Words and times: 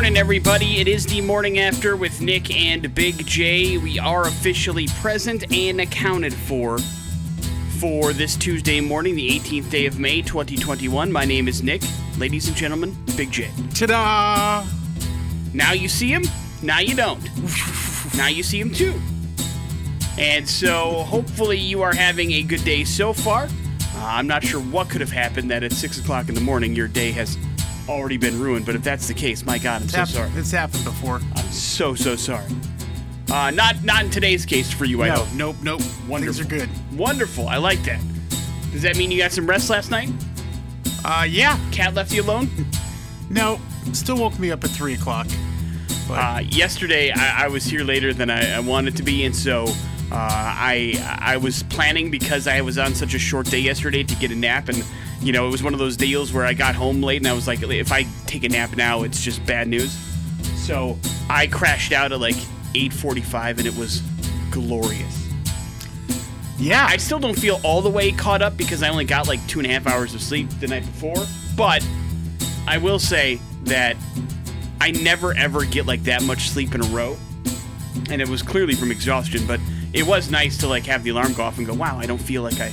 morning, 0.00 0.16
everybody. 0.16 0.80
It 0.80 0.88
is 0.88 1.04
the 1.04 1.20
morning 1.20 1.58
after 1.58 1.94
with 1.94 2.22
Nick 2.22 2.56
and 2.56 2.94
Big 2.94 3.26
J. 3.26 3.76
We 3.76 3.98
are 3.98 4.22
officially 4.22 4.86
present 4.98 5.54
and 5.54 5.78
accounted 5.78 6.32
for 6.32 6.78
for 7.78 8.14
this 8.14 8.34
Tuesday 8.34 8.80
morning, 8.80 9.14
the 9.14 9.28
18th 9.28 9.68
day 9.68 9.84
of 9.84 9.98
May, 9.98 10.22
2021. 10.22 11.12
My 11.12 11.26
name 11.26 11.48
is 11.48 11.62
Nick. 11.62 11.82
Ladies 12.16 12.48
and 12.48 12.56
gentlemen, 12.56 12.96
Big 13.14 13.30
J. 13.30 13.50
Ta-da! 13.74 14.64
Now 15.52 15.72
you 15.72 15.86
see 15.86 16.08
him, 16.08 16.22
now 16.62 16.78
you 16.78 16.96
don't. 16.96 17.22
now 18.16 18.28
you 18.28 18.42
see 18.42 18.58
him 18.58 18.72
too. 18.72 18.98
And 20.16 20.48
so, 20.48 21.02
hopefully, 21.02 21.58
you 21.58 21.82
are 21.82 21.94
having 21.94 22.32
a 22.32 22.42
good 22.42 22.64
day 22.64 22.84
so 22.84 23.12
far. 23.12 23.42
Uh, 23.42 23.48
I'm 23.96 24.26
not 24.26 24.44
sure 24.44 24.62
what 24.62 24.88
could 24.88 25.02
have 25.02 25.12
happened 25.12 25.50
that 25.50 25.62
at 25.62 25.72
6 25.72 25.98
o'clock 25.98 26.30
in 26.30 26.34
the 26.34 26.40
morning 26.40 26.74
your 26.74 26.88
day 26.88 27.10
has 27.10 27.36
already 27.90 28.16
been 28.16 28.38
ruined, 28.40 28.64
but 28.66 28.74
if 28.74 28.82
that's 28.82 29.08
the 29.08 29.14
case, 29.14 29.44
my 29.44 29.58
God, 29.58 29.76
I'm 29.76 29.82
It's, 29.84 29.92
so 29.92 29.98
hap- 29.98 30.08
sorry. 30.08 30.30
it's 30.36 30.50
happened 30.50 30.84
before. 30.84 31.16
I'm 31.36 31.44
so, 31.50 31.94
so 31.94 32.16
sorry. 32.16 32.46
Uh, 33.30 33.50
not, 33.50 33.82
not 33.84 34.04
in 34.04 34.10
today's 34.10 34.44
case 34.46 34.72
for 34.72 34.84
you, 34.84 35.02
I 35.02 35.08
no, 35.08 35.14
hope. 35.16 35.32
nope, 35.34 35.56
nope. 35.62 35.80
Wonderful. 36.08 36.34
Things 36.34 36.40
are 36.40 36.44
good. 36.66 36.68
Wonderful. 36.98 37.48
I 37.48 37.56
like 37.58 37.82
that. 37.84 38.00
Does 38.72 38.82
that 38.82 38.96
mean 38.96 39.10
you 39.10 39.18
got 39.18 39.32
some 39.32 39.46
rest 39.46 39.70
last 39.70 39.90
night? 39.90 40.08
Uh, 41.04 41.26
yeah. 41.28 41.58
Cat 41.72 41.94
left 41.94 42.12
you 42.12 42.22
alone? 42.22 42.48
No, 43.32 43.60
still 43.92 44.16
woke 44.16 44.36
me 44.40 44.50
up 44.50 44.64
at 44.64 44.70
three 44.70 44.94
o'clock. 44.94 45.28
But 46.08 46.14
Uh, 46.18 46.38
yesterday, 46.48 47.12
I, 47.12 47.44
I 47.44 47.46
was 47.46 47.62
here 47.64 47.84
later 47.84 48.12
than 48.12 48.28
I, 48.28 48.56
I 48.56 48.58
wanted 48.58 48.96
to 48.96 49.04
be, 49.04 49.24
and 49.24 49.36
so 49.36 49.66
uh, 49.66 49.70
I 50.10 50.94
I 51.20 51.36
was 51.36 51.62
planning 51.62 52.10
because 52.10 52.48
I 52.48 52.60
was 52.60 52.76
on 52.76 52.92
such 52.92 53.14
a 53.14 53.20
short 53.20 53.46
day 53.46 53.60
yesterday 53.60 54.02
to 54.02 54.14
get 54.16 54.32
a 54.32 54.34
nap, 54.34 54.68
and 54.68 54.84
you 55.20 55.32
know 55.32 55.46
it 55.46 55.50
was 55.50 55.62
one 55.62 55.72
of 55.72 55.78
those 55.78 55.96
deals 55.96 56.32
where 56.32 56.44
I 56.44 56.54
got 56.54 56.74
home 56.74 57.02
late, 57.02 57.18
and 57.18 57.28
I 57.28 57.32
was 57.32 57.46
like, 57.46 57.62
if 57.62 57.92
I 57.92 58.04
take 58.26 58.44
a 58.44 58.48
nap 58.48 58.76
now, 58.76 59.02
it's 59.02 59.22
just 59.22 59.44
bad 59.46 59.68
news. 59.68 59.92
So 60.56 60.98
I 61.28 61.46
crashed 61.46 61.92
out 61.92 62.12
at 62.12 62.20
like 62.20 62.36
8:45, 62.74 63.58
and 63.58 63.66
it 63.66 63.76
was 63.76 64.02
glorious. 64.50 65.28
yeah, 66.58 66.86
I 66.88 66.96
still 66.96 67.18
don't 67.18 67.38
feel 67.38 67.60
all 67.64 67.80
the 67.80 67.90
way 67.90 68.12
caught 68.12 68.42
up 68.42 68.56
because 68.56 68.82
I 68.82 68.88
only 68.88 69.04
got 69.04 69.28
like 69.28 69.44
two 69.46 69.60
and 69.60 69.66
a 69.66 69.72
half 69.72 69.86
hours 69.86 70.14
of 70.14 70.22
sleep 70.22 70.48
the 70.60 70.68
night 70.68 70.84
before. 70.84 71.26
But 71.56 71.86
I 72.66 72.78
will 72.78 72.98
say 72.98 73.40
that 73.64 73.96
I 74.80 74.92
never 74.92 75.34
ever 75.34 75.64
get 75.64 75.86
like 75.86 76.02
that 76.04 76.22
much 76.22 76.50
sleep 76.50 76.74
in 76.74 76.82
a 76.82 76.86
row. 76.86 77.16
And 78.10 78.20
it 78.20 78.28
was 78.28 78.42
clearly 78.42 78.74
from 78.74 78.90
exhaustion, 78.90 79.46
but 79.46 79.60
it 79.92 80.06
was 80.06 80.30
nice 80.30 80.56
to 80.58 80.68
like 80.68 80.84
have 80.86 81.04
the 81.04 81.10
alarm 81.10 81.32
go 81.34 81.42
off 81.42 81.58
and 81.58 81.66
go, 81.66 81.74
wow, 81.74 81.98
I 81.98 82.06
don't 82.06 82.18
feel 82.18 82.42
like 82.42 82.60
I 82.60 82.72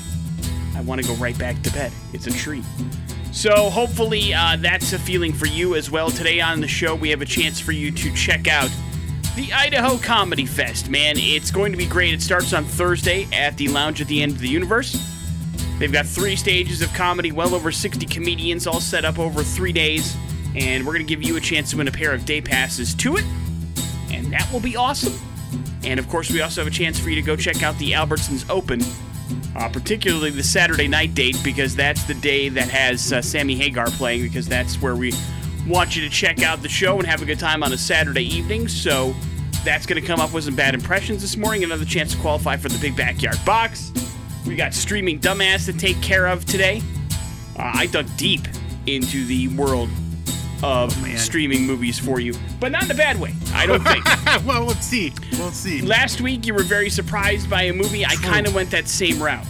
I 0.78 0.82
want 0.82 1.02
to 1.02 1.08
go 1.08 1.16
right 1.16 1.38
back 1.38 1.62
to 1.64 1.74
bed. 1.74 1.92
It's 2.14 2.28
a 2.28 2.32
treat. 2.32 2.64
So 3.32 3.70
hopefully 3.70 4.34
uh, 4.34 4.58
that's 4.58 4.94
a 4.94 5.00
feeling 5.00 5.34
for 5.34 5.48
you 5.48 5.76
as 5.76 5.90
well. 5.90 6.10
Today 6.12 6.40
on 6.40 6.62
the 6.62 6.68
show, 6.68 6.96
we 6.96 7.10
have 7.10 7.22
a 7.22 7.26
chance 7.26 7.60
for 7.60 7.72
you 7.72 7.92
to 7.92 8.14
check 8.14 8.48
out 8.48 8.70
the 9.36 9.52
Idaho 9.54 9.98
Comedy 9.98 10.46
Fest. 10.46 10.90
Man, 10.90 11.16
it's 11.18 11.52
going 11.52 11.72
to 11.72 11.78
be 11.78 11.86
great. 11.86 12.14
It 12.14 12.22
starts 12.22 12.54
on 12.54 12.64
Thursday 12.64 13.28
at 13.34 13.58
the 13.58 13.68
Lounge 13.68 14.02
at 14.02 14.08
the 14.08 14.22
End 14.22 14.32
of 14.34 14.40
the 14.40 14.48
Universe. 14.48 15.00
They've 15.80 15.92
got 15.92 16.06
three 16.06 16.36
stages 16.36 16.82
of 16.82 16.92
comedy, 16.94 17.32
well 17.32 17.54
over 17.54 17.72
60 17.72 18.06
comedians, 18.08 18.66
all 18.66 18.80
set 18.80 19.06
up 19.06 19.20
over 19.20 19.44
three 19.44 19.72
days. 19.72 20.16
And 20.56 20.86
we're 20.86 20.94
going 20.94 21.06
to 21.06 21.10
give 21.10 21.22
you 21.22 21.38
a 21.38 21.42
chance 21.42 21.72
to 21.72 21.78
win 21.78 21.88
a 21.88 21.92
pair 21.92 22.14
of 22.14 22.26
day 22.26 22.42
passes 22.42 22.96
to 22.96 23.18
it. 23.18 23.26
And 24.12 24.32
that 24.34 24.48
will 24.52 24.60
be 24.60 24.76
awesome. 24.76 25.14
And 25.84 26.00
of 26.00 26.10
course, 26.10 26.32
we 26.32 26.42
also 26.42 26.62
have 26.62 26.68
a 26.68 26.76
chance 26.76 27.00
for 27.00 27.10
you 27.10 27.16
to 27.16 27.22
go 27.22 27.36
check 27.36 27.62
out 27.62 27.78
the 27.78 27.92
Albertsons 27.92 28.50
Open, 28.50 28.82
uh, 29.58 29.68
particularly 29.70 30.30
the 30.30 30.44
Saturday 30.44 30.88
night 30.88 31.16
date, 31.16 31.38
because 31.44 31.76
that's 31.76 32.04
the 32.04 32.14
day 32.14 32.50
that 32.50 32.70
has 32.70 33.12
uh, 33.12 33.22
Sammy 33.22 33.56
Hagar 33.56 33.88
playing, 33.92 34.22
because 34.22 34.48
that's 34.48 34.82
where 34.82 34.96
we 34.96 35.14
want 35.68 35.96
you 35.96 36.02
to 36.02 36.10
check 36.10 36.44
out 36.44 36.62
the 36.62 36.70
show 36.70 36.98
and 36.98 37.08
have 37.08 37.22
a 37.22 37.26
good 37.26 37.40
time 37.40 37.64
on 37.64 37.74
a 37.74 37.78
Saturday 37.78 38.24
evening. 38.24 38.68
So 38.68 39.14
that's 39.64 39.86
going 39.86 40.02
to 40.02 40.08
come 40.08 40.20
up 40.20 40.34
with 40.34 40.46
some 40.46 40.56
bad 40.56 40.74
impressions 40.74 41.22
this 41.22 41.36
morning. 41.36 41.64
Another 41.64 41.86
chance 41.86 42.14
to 42.14 42.22
qualify 42.22 42.56
for 42.56 42.70
the 42.70 42.80
Big 42.80 42.96
Backyard 42.96 43.38
Box. 43.46 43.92
We 44.46 44.56
got 44.56 44.74
streaming 44.74 45.20
dumbass 45.20 45.66
to 45.66 45.74
take 45.74 46.02
care 46.02 46.28
of 46.28 46.46
today. 46.46 46.82
Uh, 47.58 47.72
I 47.74 47.88
dug 47.88 48.06
deep 48.16 48.48
into 48.86 49.26
the 49.26 49.50
world 49.50 49.90
of 50.64 51.02
man. 51.02 51.18
streaming 51.18 51.66
movies 51.66 52.00
for 52.00 52.20
you, 52.20 52.34
but 52.60 52.72
not 52.72 52.84
in 52.84 52.92
a 52.92 52.96
bad 52.96 53.20
way. 53.20 53.34
I 53.54 53.66
don't 53.66 53.84
think. 53.84 54.06
well, 54.46 54.64
let's 54.64 54.86
see. 54.86 55.14
Let's 55.40 55.58
see. 55.58 55.82
Last 55.82 56.22
week 56.22 56.46
you 56.46 56.54
were 56.54 56.64
very 56.64 56.90
surprised 56.90 57.50
by 57.50 57.64
a 57.64 57.74
movie. 57.74 58.06
I 58.06 58.16
kind 58.16 58.48
of 58.48 58.56
went 58.56 58.72
that 58.72 58.88
same 58.88 59.22
route, 59.22 59.46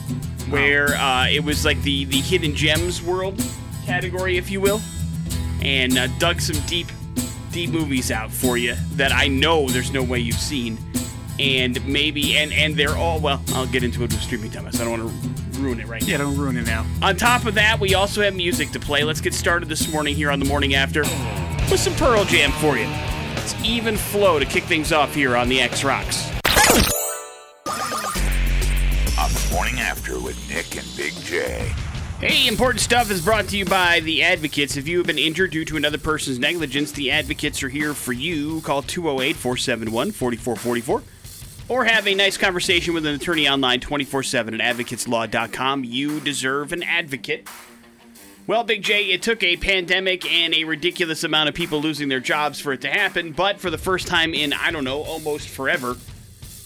where 0.49 0.95
uh, 0.95 1.27
it 1.27 1.43
was 1.43 1.65
like 1.65 1.81
the 1.83 2.05
the 2.05 2.21
hidden 2.21 2.55
gems 2.55 3.01
world 3.01 3.43
category, 3.85 4.37
if 4.37 4.51
you 4.51 4.61
will, 4.61 4.81
and 5.61 5.97
uh, 5.97 6.07
dug 6.19 6.41
some 6.41 6.59
deep 6.67 6.87
deep 7.51 7.69
movies 7.71 8.11
out 8.11 8.31
for 8.31 8.57
you 8.57 8.75
that 8.91 9.11
I 9.11 9.27
know 9.27 9.67
there's 9.67 9.91
no 9.91 10.03
way 10.03 10.19
you've 10.19 10.35
seen, 10.35 10.77
and 11.39 11.85
maybe 11.87 12.37
and 12.37 12.51
and 12.53 12.75
they're 12.75 12.95
all 12.95 13.19
well. 13.19 13.41
I'll 13.49 13.67
get 13.67 13.83
into 13.83 14.03
it 14.03 14.11
with 14.11 14.21
streaming 14.21 14.51
dumbass. 14.51 14.79
I 14.79 14.85
don't 14.85 14.99
want 14.99 15.11
to 15.11 15.59
ruin 15.59 15.79
it 15.79 15.87
right 15.87 16.01
now. 16.01 16.07
yeah, 16.07 16.17
don't 16.17 16.37
ruin 16.37 16.57
it 16.57 16.65
now. 16.65 16.85
On 17.01 17.15
top 17.15 17.45
of 17.45 17.55
that, 17.55 17.79
we 17.79 17.95
also 17.95 18.21
have 18.21 18.35
music 18.35 18.71
to 18.71 18.79
play. 18.79 19.03
Let's 19.03 19.21
get 19.21 19.33
started 19.33 19.69
this 19.69 19.91
morning 19.91 20.15
here 20.15 20.31
on 20.31 20.39
the 20.39 20.45
morning 20.45 20.75
after 20.75 21.01
with 21.01 21.79
some 21.79 21.93
Pearl 21.95 22.23
Jam 22.25 22.51
for 22.53 22.77
you. 22.77 22.87
It's 23.35 23.55
even 23.63 23.97
flow 23.97 24.39
to 24.39 24.45
kick 24.45 24.63
things 24.63 24.91
off 24.91 25.13
here 25.13 25.35
on 25.35 25.49
the 25.49 25.61
X 25.61 25.83
Rocks. 25.83 26.29
on 29.17 29.33
the 29.33 29.49
morning 29.51 29.79
after 29.79 30.19
with 30.19 30.37
Nick 30.49 30.77
and 30.77 30.87
Big 30.95 31.13
J. 31.23 31.73
Hey, 32.19 32.47
important 32.47 32.81
stuff 32.81 33.11
is 33.11 33.21
brought 33.23 33.47
to 33.49 33.57
you 33.57 33.63
by 33.63 33.99
the 33.99 34.23
Advocates. 34.23 34.75
If 34.75 34.87
you 34.87 34.97
have 34.97 35.05
been 35.05 35.19
injured 35.19 35.51
due 35.51 35.65
to 35.65 35.77
another 35.77 35.99
person's 35.99 36.39
negligence, 36.39 36.91
the 36.91 37.11
Advocates 37.11 37.61
are 37.61 37.69
here 37.69 37.93
for 37.93 38.11
you. 38.11 38.61
Call 38.61 38.81
208 38.81 39.35
471 39.35 40.11
4444 40.13 41.03
or 41.69 41.85
have 41.85 42.07
a 42.07 42.15
nice 42.15 42.37
conversation 42.37 42.93
with 42.93 43.05
an 43.05 43.15
attorney 43.15 43.47
online 43.47 43.79
24 43.79 44.23
7 44.23 44.59
at 44.59 44.75
advocateslaw.com. 44.75 45.83
You 45.83 46.19
deserve 46.19 46.71
an 46.73 46.83
advocate. 46.83 47.47
Well, 48.47 48.63
Big 48.63 48.81
J, 48.81 49.11
it 49.11 49.21
took 49.21 49.43
a 49.43 49.57
pandemic 49.57 50.25
and 50.31 50.53
a 50.53 50.63
ridiculous 50.63 51.25
amount 51.25 51.49
of 51.49 51.55
people 51.55 51.81
losing 51.81 52.07
their 52.07 52.21
jobs 52.21 52.61
for 52.61 52.71
it 52.71 52.79
to 52.81 52.87
happen, 52.89 53.33
but 53.33 53.59
for 53.59 53.69
the 53.69 53.77
first 53.77 54.07
time 54.07 54.33
in, 54.33 54.53
I 54.53 54.71
don't 54.71 54.85
know, 54.85 55.03
almost 55.03 55.49
forever, 55.49 55.97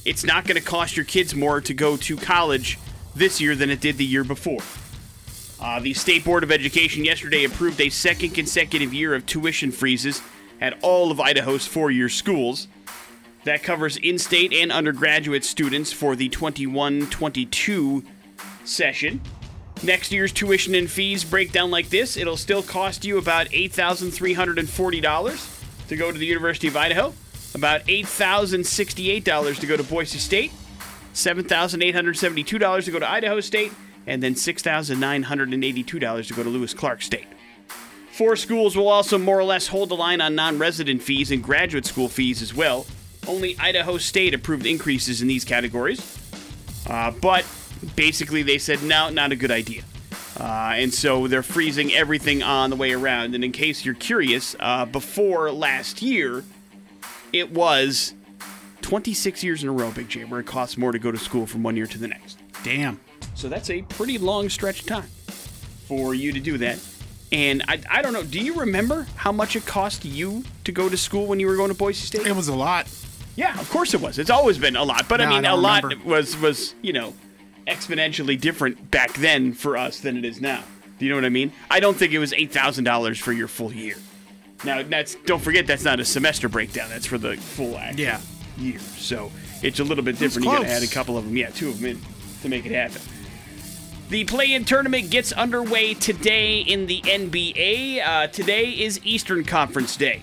it's 0.06 0.24
not 0.24 0.46
going 0.46 0.62
to 0.62 0.64
cost 0.64 0.96
your 0.96 1.06
kids 1.06 1.34
more 1.34 1.60
to 1.62 1.74
go 1.74 1.98
to 1.98 2.18
college 2.18 2.78
this 3.16 3.42
year 3.42 3.56
than 3.56 3.72
it 3.72 3.82
did 3.82 3.98
the 3.98 4.06
year 4.06 4.24
before. 4.24 4.62
Uh, 5.60 5.80
the 5.80 5.96
State 5.96 6.24
Board 6.24 6.44
of 6.44 6.52
Education 6.52 7.04
yesterday 7.04 7.46
approved 7.46 7.82
a 7.82 7.90
second 7.90 8.32
consecutive 8.32 8.94
year 8.94 9.16
of 9.16 9.26
tuition 9.26 9.72
freezes 9.72 10.22
at 10.60 10.78
all 10.84 11.12
of 11.12 11.20
Idaho's 11.20 11.66
four 11.66 11.90
year 11.90 12.10
schools. 12.10 12.68
That 13.44 13.64
covers 13.64 13.98
in 13.98 14.20
state 14.20 14.54
and 14.54 14.72
undergraduate 14.72 15.44
students 15.44 15.92
for 15.92 16.16
the 16.16 16.30
21 16.30 17.08
22 17.08 18.04
session. 18.64 19.20
Next 19.84 20.12
year's 20.12 20.32
tuition 20.32 20.76
and 20.76 20.88
fees 20.90 21.24
break 21.24 21.52
down 21.52 21.72
like 21.72 21.90
this 21.90 22.18
it'll 22.18 22.38
still 22.38 22.62
cost 22.62 23.04
you 23.04 23.18
about 23.18 23.48
$8,340 23.48 25.88
to 25.88 25.96
go 25.96 26.12
to 26.12 26.18
the 26.18 26.26
University 26.26 26.68
of 26.68 26.78
Idaho, 26.78 27.14
about 27.56 27.82
$8,068 27.86 29.60
to 29.60 29.66
go 29.66 29.76
to 29.76 29.84
Boise 29.84 30.20
State, 30.20 30.52
$7,872 31.14 32.86
to 32.86 32.92
go 32.92 33.00
to 33.00 33.10
Idaho 33.10 33.40
State, 33.40 33.72
and 34.06 34.22
then 34.22 34.36
$6,982 34.36 36.28
to 36.28 36.34
go 36.34 36.44
to 36.44 36.50
Lewis 36.50 36.76
Clark 36.76 37.02
State. 37.02 37.26
Four 38.12 38.36
schools 38.36 38.78
will 38.78 38.88
also 38.88 39.18
more 39.18 39.40
or 39.40 39.44
less 39.44 39.66
hold 39.68 39.90
the 39.90 39.96
line 39.96 40.22
on 40.22 40.36
non 40.36 40.60
resident 40.60 41.02
fees 41.02 41.32
and 41.32 41.44
graduate 41.44 41.88
school 41.88 42.08
fees 42.08 42.44
as 42.44 42.54
well. 42.54 42.86
Only 43.28 43.58
Idaho 43.60 43.98
State 43.98 44.34
approved 44.34 44.66
increases 44.66 45.22
in 45.22 45.28
these 45.28 45.46
categories. 45.46 46.18
Uh, 46.88 47.12
but 47.12 47.46
basically, 47.96 48.44
they 48.44 48.58
said, 48.58 48.82
no, 48.84 49.10
not 49.10 49.32
a 49.32 49.36
good 49.36 49.52
idea. 49.52 49.84
Uh, 50.40 50.74
and 50.76 50.94
so 50.94 51.28
they're 51.28 51.44
freezing 51.44 51.94
everything 51.94 52.42
on 52.42 52.70
the 52.70 52.76
way 52.76 52.94
around. 52.94 53.36
And 53.36 53.44
in 53.44 53.52
case 53.52 53.86
you're 53.86 53.94
curious, 53.94 54.56
uh, 54.60 54.86
before 54.86 55.52
last 55.52 56.02
year, 56.02 56.44
it 57.32 57.52
was 57.52 58.16
26 58.82 59.44
years 59.44 59.64
in 59.64 59.70
a 59.70 59.72
row, 59.72 59.92
Big 59.92 60.10
J, 60.10 60.26
where 60.26 60.40
it 60.40 60.48
costs 60.48 60.78
more 60.78 60.92
to 60.92 61.00
go 61.00 61.12
to 61.12 61.18
school 61.18 61.46
from 61.46 61.64
one 61.64 61.76
year 61.76 61.86
to 61.86 61.98
the 61.98 62.08
next. 62.08 62.40
Damn. 62.64 63.00
So 63.36 63.50
that's 63.50 63.70
a 63.70 63.84
pretty 63.84 64.18
long 64.18 64.50
stretch 64.50 64.82
of 64.82 64.88
time 64.88 65.10
for 65.88 66.16
you 66.16 66.32
to 66.34 66.40
do 66.40 66.58
that. 66.58 66.80
And 67.32 67.64
I, 67.68 67.80
I 67.90 68.02
don't 68.02 68.12
know, 68.12 68.24
do 68.24 68.40
you 68.40 68.56
remember 68.56 69.08
how 69.16 69.32
much 69.32 69.56
it 69.56 69.66
cost 69.66 70.04
you 70.04 70.44
to 70.66 70.72
go 70.72 70.90
to 70.90 70.98
school 70.98 71.28
when 71.28 71.40
you 71.40 71.48
were 71.48 71.56
going 71.56 71.70
to 71.70 71.78
Boise 71.78 72.06
State? 72.06 72.28
It 72.28 72.36
was 72.36 72.50
a 72.50 72.56
lot. 72.56 72.88
Yeah, 73.42 73.60
of 73.60 73.70
course 73.70 73.94
it 73.94 74.02
was. 74.02 74.20
It's 74.20 74.30
always 74.30 74.58
been 74.60 74.76
a 74.76 74.84
lot, 74.84 75.08
but 75.10 75.20
I 75.20 75.26
No, 75.26 75.32
I 75.32 75.36
mean, 75.36 75.46
a 75.46 75.56
lot 75.56 75.84
remember. 75.84 76.06
was 76.08 76.38
was 76.38 76.76
you 76.82 76.94
know 76.94 77.14
exponentially 77.68 78.40
different 78.40 78.92
back 78.92 79.14
then 79.14 79.54
for 79.54 79.76
us 79.78 80.00
than 80.00 80.16
it 80.18 80.26
is 80.26 80.40
now. 80.40 80.64
Do 81.00 81.06
you 81.06 81.10
know 81.12 81.18
what 81.18 81.26
I 81.26 81.30
mean? 81.30 81.52
I 81.70 81.80
don't 81.80 81.98
think 81.98 82.14
it 82.14 82.20
was 82.20 82.34
eight 82.34 82.52
thousand 82.52 82.84
dollars 82.84 83.18
for 83.20 83.32
your 83.34 83.48
full 83.48 83.74
year. 83.74 83.96
Now 84.64 84.84
that's 84.84 85.16
don't 85.26 85.42
forget 85.42 85.66
that's 85.66 85.84
not 85.84 86.00
a 86.00 86.06
semester 86.06 86.48
breakdown. 86.50 86.90
That's 86.90 87.06
for 87.08 87.18
the 87.18 87.36
full 87.38 87.80
Yeah. 87.96 88.22
year. 88.58 88.80
So 88.98 89.32
it's 89.64 89.80
a 89.80 89.84
little 89.84 90.04
bit 90.04 90.20
different. 90.20 90.46
You 90.46 90.52
got 90.52 90.62
to 90.62 90.70
add 90.70 90.84
a 90.84 90.88
couple 90.88 91.18
of 91.18 91.26
them. 91.26 91.36
Yeah, 91.36 91.50
two 91.50 91.70
of 91.70 91.80
them 91.82 91.90
in 91.92 92.02
to 92.44 92.50
make 92.50 92.66
it 92.68 92.72
happen. 92.74 93.02
The 94.10 94.26
play-in 94.26 94.66
tournament 94.66 95.10
gets 95.10 95.32
underway 95.32 95.94
today 95.94 96.60
in 96.60 96.86
the 96.86 97.02
NBA. 97.02 98.02
Uh, 98.06 98.28
today 98.28 98.70
is 98.70 99.00
Eastern 99.06 99.46
Conference 99.46 99.96
Day. 99.96 100.22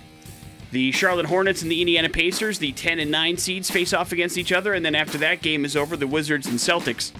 The 0.70 0.92
Charlotte 0.92 1.26
Hornets 1.26 1.62
and 1.62 1.70
the 1.70 1.80
Indiana 1.80 2.10
Pacers, 2.10 2.58
the 2.58 2.72
10 2.72 2.98
and 2.98 3.10
9 3.10 3.36
seeds, 3.38 3.70
face 3.70 3.92
off 3.94 4.12
against 4.12 4.36
each 4.36 4.52
other, 4.52 4.74
and 4.74 4.84
then 4.84 4.94
after 4.94 5.16
that 5.18 5.40
game 5.40 5.64
is 5.64 5.76
over, 5.76 5.96
the 5.96 6.06
Wizards 6.06 6.46
and 6.46 6.58
Celtics 6.58 7.12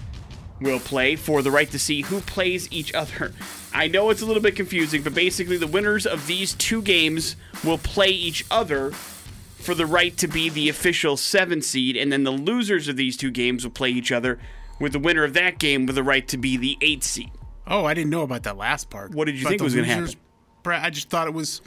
will 0.61 0.79
play 0.79 1.15
for 1.15 1.41
the 1.41 1.49
right 1.49 1.71
to 1.71 1.79
see 1.79 2.01
who 2.01 2.21
plays 2.21 2.67
each 2.71 2.93
other. 2.93 3.33
I 3.73 3.87
know 3.87 4.09
it's 4.11 4.21
a 4.21 4.25
little 4.25 4.43
bit 4.43 4.55
confusing, 4.55 5.01
but 5.01 5.13
basically, 5.15 5.57
the 5.57 5.67
winners 5.67 6.05
of 6.05 6.27
these 6.27 6.53
two 6.53 6.81
games 6.81 7.35
will 7.63 7.77
play 7.77 8.09
each 8.09 8.45
other 8.51 8.91
for 8.91 9.73
the 9.73 9.85
right 9.85 10.15
to 10.17 10.27
be 10.27 10.49
the 10.49 10.69
official 10.69 11.17
seven 11.17 11.61
seed, 11.61 11.95
and 11.97 12.11
then 12.11 12.23
the 12.23 12.31
losers 12.31 12.87
of 12.87 12.97
these 12.97 13.17
two 13.17 13.31
games 13.31 13.63
will 13.63 13.71
play 13.71 13.89
each 13.89 14.11
other 14.11 14.37
with 14.79 14.91
the 14.93 14.99
winner 14.99 15.23
of 15.23 15.33
that 15.33 15.59
game 15.59 15.85
with 15.85 15.95
the 15.95 16.03
right 16.03 16.27
to 16.27 16.37
be 16.37 16.55
the 16.55 16.77
eight 16.81 17.03
seed. 17.03 17.31
Oh, 17.67 17.85
I 17.85 17.93
didn't 17.93 18.09
know 18.09 18.21
about 18.23 18.43
that 18.43 18.57
last 18.57 18.89
part. 18.89 19.13
What 19.13 19.25
did 19.25 19.35
you 19.35 19.41
About 19.41 19.49
think 19.49 19.61
was 19.61 19.75
gonna 19.75 19.87
losers- 19.87 20.15
Brad, 20.15 20.23
I 20.65 20.89
just 20.89 21.09
thought 21.09 21.27
it 21.27 21.33
was 21.33 21.61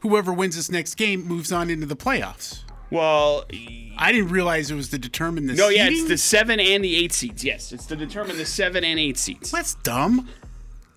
whoever 0.00 0.32
wins 0.32 0.56
this 0.56 0.70
next 0.70 0.94
game 0.94 1.26
moves 1.26 1.52
on 1.52 1.70
into 1.70 1.86
the 1.86 1.96
playoffs. 1.96 2.60
Well, 2.90 3.44
I 3.96 4.12
didn't 4.12 4.28
realize 4.28 4.70
it 4.70 4.74
was 4.74 4.90
to 4.90 4.98
determine 4.98 5.46
the 5.46 5.54
no, 5.54 5.68
yeah, 5.68 5.88
it's 5.88 6.06
the 6.06 6.18
seven 6.18 6.60
and 6.60 6.84
the 6.84 6.94
eight 6.96 7.12
seeds. 7.12 7.42
Yes, 7.44 7.72
it's 7.72 7.86
to 7.86 7.96
determine 7.96 8.36
the 8.36 8.46
seven 8.46 8.84
and 8.84 9.00
eight 9.00 9.18
seeds. 9.18 9.50
That's 9.50 9.74
dumb. 9.76 10.28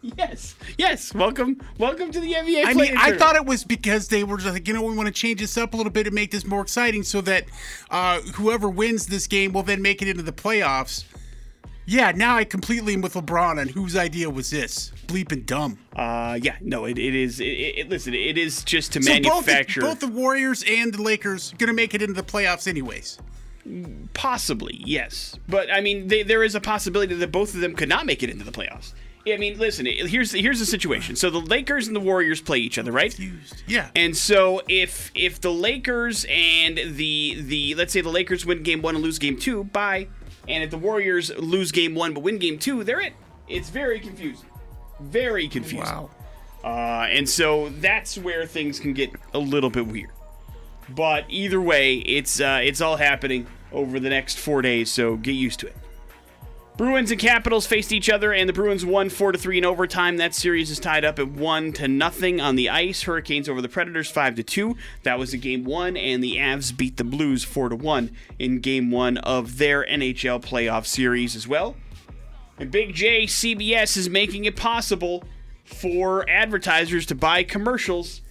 Yes, 0.02 0.56
yes. 0.78 1.14
Welcome, 1.14 1.60
welcome 1.80 2.12
to 2.12 2.20
the 2.20 2.34
NBA. 2.34 2.66
I 2.66 2.74
mean, 2.74 2.96
I 2.96 3.18
thought 3.18 3.36
it 3.36 3.46
was 3.46 3.64
because 3.64 4.10
they 4.10 4.24
were 4.24 4.38
just 4.38 4.54
like, 4.54 4.68
you 4.68 4.74
know, 4.74 4.84
we 4.84 4.96
want 4.96 5.08
to 5.08 5.14
change 5.14 5.40
this 5.40 5.58
up 5.58 5.74
a 5.74 5.78
little 5.78 5.92
bit 5.92 6.06
and 6.06 6.14
make 6.14 6.32
this 6.32 6.46
more 6.46 6.62
exciting 6.62 7.04
so 7.04 7.20
that 7.22 7.46
uh, 7.90 8.22
whoever 8.36 8.70
wins 8.70 9.08
this 9.08 9.26
game 9.26 9.54
will 9.54 9.64
then 9.64 9.82
make 9.82 10.02
it 10.02 10.08
into 10.08 10.22
the 10.22 10.32
playoffs. 10.32 11.04
Yeah, 11.90 12.12
now 12.14 12.36
I 12.36 12.44
completely 12.44 12.94
am 12.96 13.02
with 13.02 13.14
LeBron 13.14 13.62
on 13.62 13.70
whose 13.70 13.96
idea 13.96 14.30
was 14.30 14.50
this. 14.50 14.92
Bleeping 15.08 15.46
dumb. 15.46 15.80
Uh, 15.96 16.38
yeah, 16.42 16.58
no, 16.60 16.84
it, 16.84 16.98
it 17.00 17.16
is. 17.16 17.40
It, 17.40 17.46
it, 17.46 17.90
listen, 17.90 18.14
it 18.14 18.38
is 18.38 18.62
just 18.66 18.92
to 18.94 19.02
So 19.02 19.10
both 19.14 19.22
the, 19.24 19.30
manufacture. 19.30 19.82
both 19.82 20.02
the 20.02 20.08
Warriors 20.10 20.66
and 20.68 20.94
the 20.94 21.02
Lakers 21.02 21.54
going 21.58 21.70
to 21.70 21.74
make 21.74 21.94
it 21.94 22.02
into 22.02 22.14
the 22.14 22.24
playoffs 22.24 22.68
anyways. 22.68 23.18
Possibly, 24.14 24.82
yes. 24.86 25.38
But 25.48 25.72
I 25.72 25.80
mean, 25.80 26.10
they, 26.10 26.24
there 26.24 26.44
is 26.44 26.56
a 26.56 26.62
possibility 26.62 27.16
that 27.16 27.32
both 27.32 27.54
of 27.56 27.62
them 27.62 27.74
could 27.74 27.90
not 27.90 28.06
make 28.06 28.22
it 28.22 28.30
into 28.30 28.44
the 28.44 28.52
playoffs. 28.52 28.94
I 29.26 29.36
mean, 29.38 29.58
listen. 29.58 29.86
Here's 29.86 30.32
here's 30.32 30.60
the 30.60 30.66
situation. 30.66 31.16
So 31.18 31.30
the 31.30 31.40
Lakers 31.40 31.88
and 31.88 31.96
the 31.96 32.00
Warriors 32.02 32.40
play 32.40 32.60
each 32.60 32.78
other, 32.78 32.92
right? 32.94 33.18
Used. 33.20 33.64
Yeah. 33.68 33.90
And 33.96 34.16
so 34.16 34.62
if 34.70 35.12
if 35.16 35.42
the 35.42 35.52
Lakers 35.52 36.26
and 36.30 36.78
the 36.78 37.42
the 37.42 37.76
let's 37.76 37.92
say 37.92 38.00
the 38.02 38.10
Lakers 38.10 38.46
win 38.46 38.64
game 38.64 38.82
one 38.82 38.96
and 38.96 39.04
lose 39.04 39.20
game 39.20 39.38
two, 39.38 39.66
bye. 39.66 40.08
And 40.48 40.64
if 40.64 40.72
the 40.72 40.78
Warriors 40.78 41.32
lose 41.38 41.72
game 41.72 41.96
one 41.96 42.14
but 42.14 42.24
win 42.24 42.38
game 42.38 42.58
two, 42.58 42.84
they're 42.84 43.02
it. 43.02 43.14
It's 43.48 43.70
very 43.70 44.00
confusing. 44.00 44.50
Very 45.00 45.48
confusing. 45.48 45.86
wow. 45.86 46.10
Uh, 46.64 47.08
and 47.10 47.28
so 47.30 47.70
that's 47.80 48.18
where 48.18 48.46
things 48.46 48.80
can 48.80 48.94
get 48.94 49.12
a 49.34 49.40
little 49.40 49.70
bit 49.70 49.88
weird. 49.88 50.10
But 50.90 51.26
either 51.30 51.62
way, 51.62 51.96
it's 51.98 52.40
uh, 52.40 52.62
it's 52.64 52.82
all 52.82 52.96
happening 52.96 53.48
over 53.72 54.00
the 54.00 54.10
next 54.10 54.38
four 54.40 54.62
days, 54.62 54.90
so 54.90 55.18
get 55.18 55.34
used 55.34 55.60
to 55.62 55.68
it. 55.68 55.76
Bruins 56.78 57.10
and 57.10 57.20
Capitals 57.20 57.66
faced 57.66 57.92
each 57.92 58.08
other, 58.08 58.32
and 58.32 58.48
the 58.48 58.54
Bruins 58.54 58.86
won 58.86 59.10
four 59.10 59.32
to 59.32 59.40
three 59.40 59.58
in 59.58 59.66
overtime. 59.66 60.18
That 60.18 60.36
series 60.36 60.70
is 60.70 60.78
tied 60.78 61.04
up 61.04 61.18
at 61.18 61.28
one 61.28 61.74
to 61.74 61.88
nothing 61.88 62.40
on 62.40 62.56
the 62.56 62.70
ice. 62.70 63.02
Hurricanes 63.02 63.50
over 63.50 63.64
the 63.64 63.68
Predators 63.68 64.12
five 64.12 64.36
to 64.36 64.44
two. 64.44 64.78
That 65.02 65.18
was 65.18 65.32
the 65.32 65.40
game 65.40 65.64
one, 65.64 65.98
and 65.98 66.24
the 66.24 66.36
Avs 66.36 66.78
beat 66.78 66.98
the 66.98 67.04
Blues 67.04 67.44
four 67.44 67.70
to 67.70 67.76
one 67.76 68.12
in 68.38 68.60
game 68.60 68.92
one 68.92 69.18
of 69.18 69.58
their 69.58 69.84
NHL 69.88 70.40
playoff 70.40 70.86
series 70.86 71.36
as 71.36 71.48
well. 71.48 71.76
And 72.60 72.70
Big 72.70 72.94
J 72.94 73.24
CBS 73.24 73.98
is 73.98 74.08
making 74.08 74.46
it 74.46 74.56
possible 74.56 75.24
for 75.64 76.30
advertisers 76.30 77.08
to 77.08 77.16
buy 77.16 77.42
commercials 77.42 78.22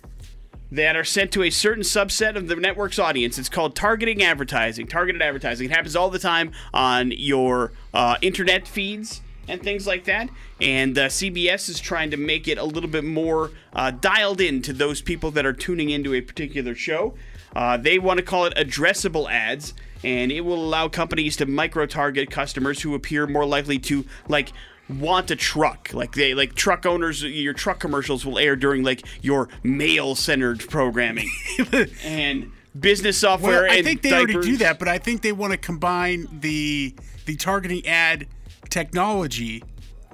that 0.71 0.97
are 0.97 1.05
sent 1.05 1.33
to 1.33 1.43
a 1.43 1.51
certain 1.51 1.83
subset 1.83 2.37
of 2.37 2.49
the 2.49 2.57
network's 2.57 2.99
audience. 2.99 3.39
It's 3.39 3.49
called 3.49 3.77
targeting 3.77 4.23
advertising. 4.23 4.87
Targeted 4.87 5.23
advertising. 5.23 5.71
It 5.71 5.73
happens 5.73 5.97
all 5.97 6.11
the 6.11 6.19
time 6.19 6.53
on 6.75 7.13
your 7.13 7.73
uh, 7.95 8.17
internet 8.21 8.67
feeds 8.67 9.21
and 9.49 9.63
things 9.63 9.87
like 9.87 10.05
that. 10.05 10.29
And 10.61 10.99
uh, 10.99 11.07
CBS 11.07 11.69
is 11.69 11.79
trying 11.79 12.11
to 12.11 12.17
make 12.17 12.49
it 12.49 12.59
a 12.59 12.65
little 12.65 12.91
bit 12.91 13.05
more 13.05 13.53
uh, 13.73 13.93
dialed 13.93 14.41
in 14.41 14.63
to 14.63 14.73
those 14.73 15.01
people 15.01 15.31
that 15.33 15.47
are 15.47 15.53
tuning 15.53 15.91
into 15.91 16.15
a 16.15 16.21
particular 16.21 16.75
show. 16.75 17.15
Uh, 17.55 17.77
they 17.77 17.99
want 17.99 18.19
to 18.19 18.25
call 18.25 18.45
it 18.45 18.55
addressable 18.55 19.31
ads, 19.31 19.73
and 20.05 20.31
it 20.31 20.43
will 20.43 20.63
allow 20.63 20.89
companies 20.89 21.37
to 21.37 21.47
micro 21.47 21.87
target 21.87 22.31
customers 22.31 22.83
who 22.83 22.95
appear 22.95 23.27
more 23.27 23.47
likely 23.47 23.79
to 23.79 24.05
like 24.29 24.53
want 24.89 25.31
a 25.33 25.37
truck 25.37 25.91
like 25.93 26.13
they 26.15 26.33
like 26.35 26.55
truck 26.55 26.87
owners 26.87 27.23
your 27.23 27.53
truck 27.53 27.81
commercials 27.81 28.25
will 28.25 28.39
air 28.39 28.55
during 28.55 28.85
like 28.85 29.05
your 29.21 29.49
male 29.65 30.15
centered 30.15 30.61
programming 30.69 31.29
and 32.05 32.51
business 32.79 33.19
software 33.19 33.63
Well, 33.65 33.73
I 33.73 33.83
think 33.83 34.03
they 34.03 34.11
diapers. 34.11 34.35
already 34.37 34.51
do 34.53 34.57
that, 34.59 34.79
but 34.79 34.87
I 34.87 34.99
think 34.99 35.23
they 35.23 35.33
want 35.33 35.53
to 35.53 35.57
combine 35.57 36.29
the 36.41 36.95
the 37.25 37.35
targeting 37.37 37.85
ad 37.87 38.29
technology 38.71 39.65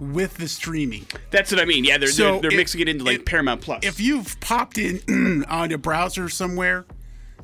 with 0.00 0.36
the 0.38 0.48
streaming. 0.48 1.06
that's 1.30 1.52
what 1.52 1.60
i 1.60 1.64
mean 1.64 1.84
yeah 1.84 1.98
they're, 1.98 2.08
So 2.08 2.22
they're, 2.32 2.40
they're 2.42 2.50
if- 2.52 2.56
mixing 2.56 2.80
it 2.80 2.88
into 2.88 3.04
like 3.04 3.18
if- 3.20 3.24
paramount 3.26 3.60
plus 3.60 3.80
If 3.84 4.00
you've 4.00 4.38
popped 4.40 4.78
in 4.78 5.44
on 5.48 5.70
a 5.72 5.78
browser 5.78 6.28
somewhere 6.28 6.86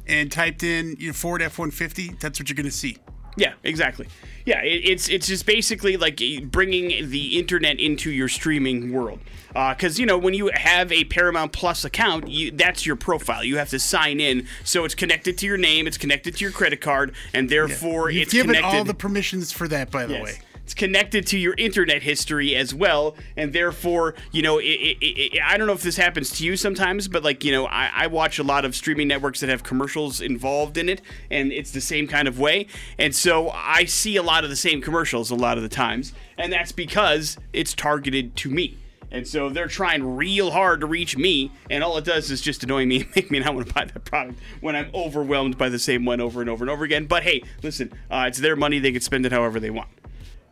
and 0.06 0.32
typed 0.32 0.62
in 0.62 0.96
your 0.98 1.12
Ford 1.12 1.42
F 1.42 1.58
one 1.58 1.70
fifty, 1.70 2.08
that's 2.20 2.40
what 2.40 2.48
you're 2.48 2.56
going 2.56 2.64
to 2.64 2.72
see. 2.72 2.96
Yeah, 3.38 3.54
exactly. 3.64 4.08
Yeah, 4.44 4.60
it, 4.62 4.82
it's 4.84 5.08
it's 5.08 5.26
just 5.26 5.46
basically 5.46 5.96
like 5.96 6.20
bringing 6.50 7.08
the 7.10 7.38
internet 7.38 7.78
into 7.80 8.10
your 8.10 8.28
streaming 8.28 8.92
world. 8.92 9.20
Uh, 9.54 9.74
because 9.74 9.98
you 9.98 10.04
know 10.06 10.18
when 10.18 10.34
you 10.34 10.50
have 10.54 10.92
a 10.92 11.04
Paramount 11.04 11.52
Plus 11.52 11.84
account, 11.84 12.28
you, 12.28 12.50
that's 12.50 12.84
your 12.84 12.96
profile. 12.96 13.42
You 13.42 13.56
have 13.56 13.70
to 13.70 13.78
sign 13.78 14.20
in, 14.20 14.46
so 14.64 14.84
it's 14.84 14.94
connected 14.94 15.38
to 15.38 15.46
your 15.46 15.56
name, 15.56 15.86
it's 15.86 15.96
connected 15.98 16.36
to 16.36 16.44
your 16.44 16.52
credit 16.52 16.80
card, 16.80 17.14
and 17.32 17.48
therefore 17.48 18.10
You've 18.10 18.24
it's 18.24 18.32
given 18.32 18.54
connected. 18.56 18.76
all 18.78 18.84
the 18.84 18.94
permissions 18.94 19.50
for 19.52 19.66
that, 19.68 19.90
by 19.90 20.04
the 20.06 20.14
Yes. 20.14 20.22
way. 20.24 20.38
It's 20.68 20.74
connected 20.74 21.26
to 21.28 21.38
your 21.38 21.54
internet 21.56 22.02
history 22.02 22.54
as 22.54 22.74
well, 22.74 23.16
and 23.38 23.54
therefore, 23.54 24.14
you 24.32 24.42
know, 24.42 24.58
it, 24.58 24.64
it, 24.64 24.98
it, 25.00 25.42
I 25.42 25.56
don't 25.56 25.66
know 25.66 25.72
if 25.72 25.82
this 25.82 25.96
happens 25.96 26.28
to 26.32 26.44
you 26.44 26.58
sometimes, 26.58 27.08
but 27.08 27.24
like, 27.24 27.42
you 27.42 27.52
know, 27.52 27.64
I, 27.64 27.90
I 27.94 28.06
watch 28.08 28.38
a 28.38 28.42
lot 28.42 28.66
of 28.66 28.74
streaming 28.76 29.08
networks 29.08 29.40
that 29.40 29.48
have 29.48 29.62
commercials 29.62 30.20
involved 30.20 30.76
in 30.76 30.90
it, 30.90 31.00
and 31.30 31.52
it's 31.52 31.70
the 31.70 31.80
same 31.80 32.06
kind 32.06 32.28
of 32.28 32.38
way, 32.38 32.66
and 32.98 33.16
so 33.16 33.48
I 33.48 33.86
see 33.86 34.16
a 34.16 34.22
lot 34.22 34.44
of 34.44 34.50
the 34.50 34.56
same 34.56 34.82
commercials 34.82 35.30
a 35.30 35.34
lot 35.34 35.56
of 35.56 35.62
the 35.62 35.70
times, 35.70 36.12
and 36.36 36.52
that's 36.52 36.70
because 36.70 37.38
it's 37.54 37.72
targeted 37.72 38.36
to 38.36 38.50
me. 38.50 38.76
And 39.10 39.26
so 39.26 39.48
they're 39.48 39.68
trying 39.68 40.16
real 40.16 40.50
hard 40.50 40.80
to 40.80 40.86
reach 40.86 41.16
me, 41.16 41.50
and 41.70 41.82
all 41.82 41.96
it 41.96 42.04
does 42.04 42.30
is 42.30 42.42
just 42.42 42.62
annoy 42.62 42.84
me 42.84 43.00
and 43.00 43.08
make 43.16 43.30
me 43.30 43.38
not 43.38 43.54
want 43.54 43.68
to 43.68 43.72
buy 43.72 43.86
that 43.86 44.04
product 44.04 44.38
when 44.60 44.76
I'm 44.76 44.90
overwhelmed 44.94 45.56
by 45.56 45.70
the 45.70 45.78
same 45.78 46.04
one 46.04 46.20
over 46.20 46.42
and 46.42 46.50
over 46.50 46.62
and 46.62 46.70
over 46.70 46.84
again. 46.84 47.06
But 47.06 47.22
hey, 47.22 47.42
listen, 47.62 47.90
uh, 48.10 48.26
it's 48.28 48.38
their 48.38 48.54
money; 48.54 48.78
they 48.78 48.92
can 48.92 49.00
spend 49.00 49.24
it 49.24 49.32
however 49.32 49.60
they 49.60 49.70
want. 49.70 49.88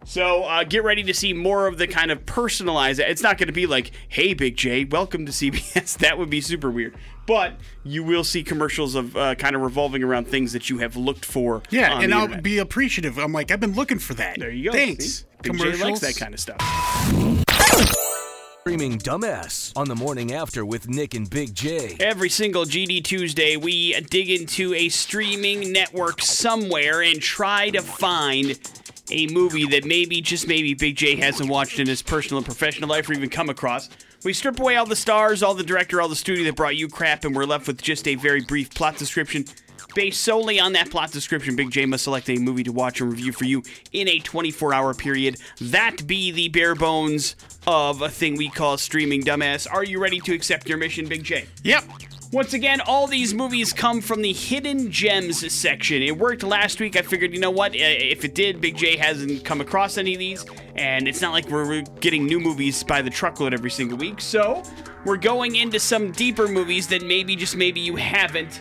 So 0.06 0.44
uh, 0.44 0.62
get 0.62 0.84
ready 0.84 1.02
to 1.02 1.12
see 1.12 1.32
more 1.32 1.66
of 1.66 1.78
the 1.78 1.88
kind 1.88 2.12
of 2.12 2.24
personalized. 2.24 3.00
It's 3.00 3.22
not 3.22 3.38
going 3.38 3.48
to 3.48 3.52
be 3.52 3.66
like, 3.66 3.90
"Hey, 4.08 4.34
Big 4.34 4.56
J, 4.56 4.84
welcome 4.84 5.26
to 5.26 5.32
CBS." 5.32 5.98
that 5.98 6.16
would 6.16 6.30
be 6.30 6.40
super 6.40 6.70
weird. 6.70 6.96
But 7.26 7.54
you 7.82 8.04
will 8.04 8.22
see 8.22 8.44
commercials 8.44 8.94
of 8.94 9.16
uh, 9.16 9.34
kind 9.34 9.56
of 9.56 9.62
revolving 9.62 10.04
around 10.04 10.28
things 10.28 10.52
that 10.52 10.70
you 10.70 10.78
have 10.78 10.94
looked 10.94 11.24
for. 11.24 11.60
Yeah, 11.70 11.94
on 11.94 12.04
and 12.04 12.12
the 12.12 12.16
I'll 12.16 12.22
internet. 12.22 12.44
be 12.44 12.58
appreciative. 12.58 13.18
I'm 13.18 13.32
like, 13.32 13.50
I've 13.50 13.58
been 13.58 13.74
looking 13.74 13.98
for 13.98 14.14
that. 14.14 14.38
There 14.38 14.48
you 14.48 14.70
go. 14.70 14.76
Thanks. 14.76 15.04
See? 15.04 15.24
Big 15.42 15.58
J 15.58 15.82
likes 15.82 16.00
that 16.00 16.16
kind 16.16 16.32
of 16.32 16.38
stuff. 16.38 16.60
Streaming 18.60 18.98
Dumbass 18.98 19.72
on 19.76 19.88
the 19.88 19.94
morning 19.96 20.32
after 20.32 20.64
with 20.64 20.88
Nick 20.88 21.14
and 21.14 21.28
Big 21.28 21.52
J. 21.52 21.96
Every 21.98 22.28
single 22.28 22.64
GD 22.64 23.02
Tuesday, 23.02 23.56
we 23.56 24.00
dig 24.02 24.30
into 24.30 24.72
a 24.74 24.88
streaming 24.88 25.72
network 25.72 26.20
somewhere 26.20 27.02
and 27.02 27.20
try 27.20 27.70
to 27.70 27.82
find 27.82 28.58
a 29.10 29.26
movie 29.28 29.66
that 29.66 29.84
maybe, 29.84 30.20
just 30.20 30.46
maybe, 30.46 30.74
Big 30.74 30.96
J 30.96 31.16
hasn't 31.16 31.48
watched 31.48 31.78
in 31.78 31.86
his 31.86 32.02
personal 32.02 32.38
and 32.38 32.46
professional 32.46 32.88
life 32.88 33.08
or 33.08 33.12
even 33.12 33.30
come 33.30 33.48
across. 33.48 33.88
We 34.24 34.32
strip 34.32 34.58
away 34.58 34.76
all 34.76 34.86
the 34.86 34.96
stars, 34.96 35.42
all 35.42 35.54
the 35.54 35.62
director, 35.62 36.00
all 36.00 36.08
the 36.08 36.16
studio 36.16 36.44
that 36.44 36.56
brought 36.56 36.76
you 36.76 36.88
crap, 36.88 37.24
and 37.24 37.34
we're 37.34 37.44
left 37.44 37.66
with 37.66 37.80
just 37.80 38.08
a 38.08 38.14
very 38.16 38.40
brief 38.40 38.74
plot 38.74 38.96
description. 38.96 39.44
Based 39.94 40.20
solely 40.20 40.60
on 40.60 40.72
that 40.72 40.90
plot 40.90 41.12
description, 41.12 41.56
Big 41.56 41.70
J 41.70 41.86
must 41.86 42.04
select 42.04 42.28
a 42.28 42.36
movie 42.36 42.64
to 42.64 42.72
watch 42.72 43.00
and 43.00 43.10
review 43.10 43.32
for 43.32 43.44
you 43.44 43.62
in 43.92 44.08
a 44.08 44.18
24 44.18 44.74
hour 44.74 44.92
period. 44.94 45.38
That 45.60 46.06
be 46.06 46.30
the 46.32 46.48
bare 46.48 46.74
bones 46.74 47.36
of 47.66 48.02
a 48.02 48.08
thing 48.08 48.36
we 48.36 48.50
call 48.50 48.76
streaming 48.78 49.22
dumbass. 49.22 49.66
Are 49.72 49.84
you 49.84 49.98
ready 50.00 50.20
to 50.20 50.34
accept 50.34 50.68
your 50.68 50.78
mission, 50.78 51.06
Big 51.06 51.24
J? 51.24 51.46
Yep. 51.62 51.84
Once 52.32 52.54
again, 52.54 52.80
all 52.80 53.06
these 53.06 53.32
movies 53.32 53.72
come 53.72 54.00
from 54.00 54.20
the 54.20 54.32
hidden 54.32 54.90
gems 54.90 55.52
section. 55.52 56.02
It 56.02 56.18
worked 56.18 56.42
last 56.42 56.80
week. 56.80 56.96
I 56.96 57.02
figured, 57.02 57.32
you 57.32 57.38
know 57.38 57.52
what? 57.52 57.74
If 57.74 58.24
it 58.24 58.34
did, 58.34 58.60
Big 58.60 58.76
J 58.76 58.96
hasn't 58.96 59.44
come 59.44 59.60
across 59.60 59.96
any 59.96 60.14
of 60.14 60.18
these, 60.18 60.44
and 60.74 61.06
it's 61.06 61.20
not 61.20 61.32
like 61.32 61.48
we're 61.48 61.82
getting 62.00 62.26
new 62.26 62.40
movies 62.40 62.82
by 62.82 63.00
the 63.00 63.10
truckload 63.10 63.54
every 63.54 63.70
single 63.70 63.96
week. 63.96 64.20
So, 64.20 64.64
we're 65.04 65.18
going 65.18 65.54
into 65.54 65.78
some 65.78 66.10
deeper 66.10 66.48
movies 66.48 66.88
that 66.88 67.02
maybe, 67.02 67.36
just 67.36 67.56
maybe, 67.56 67.80
you 67.80 67.94
haven't 67.94 68.60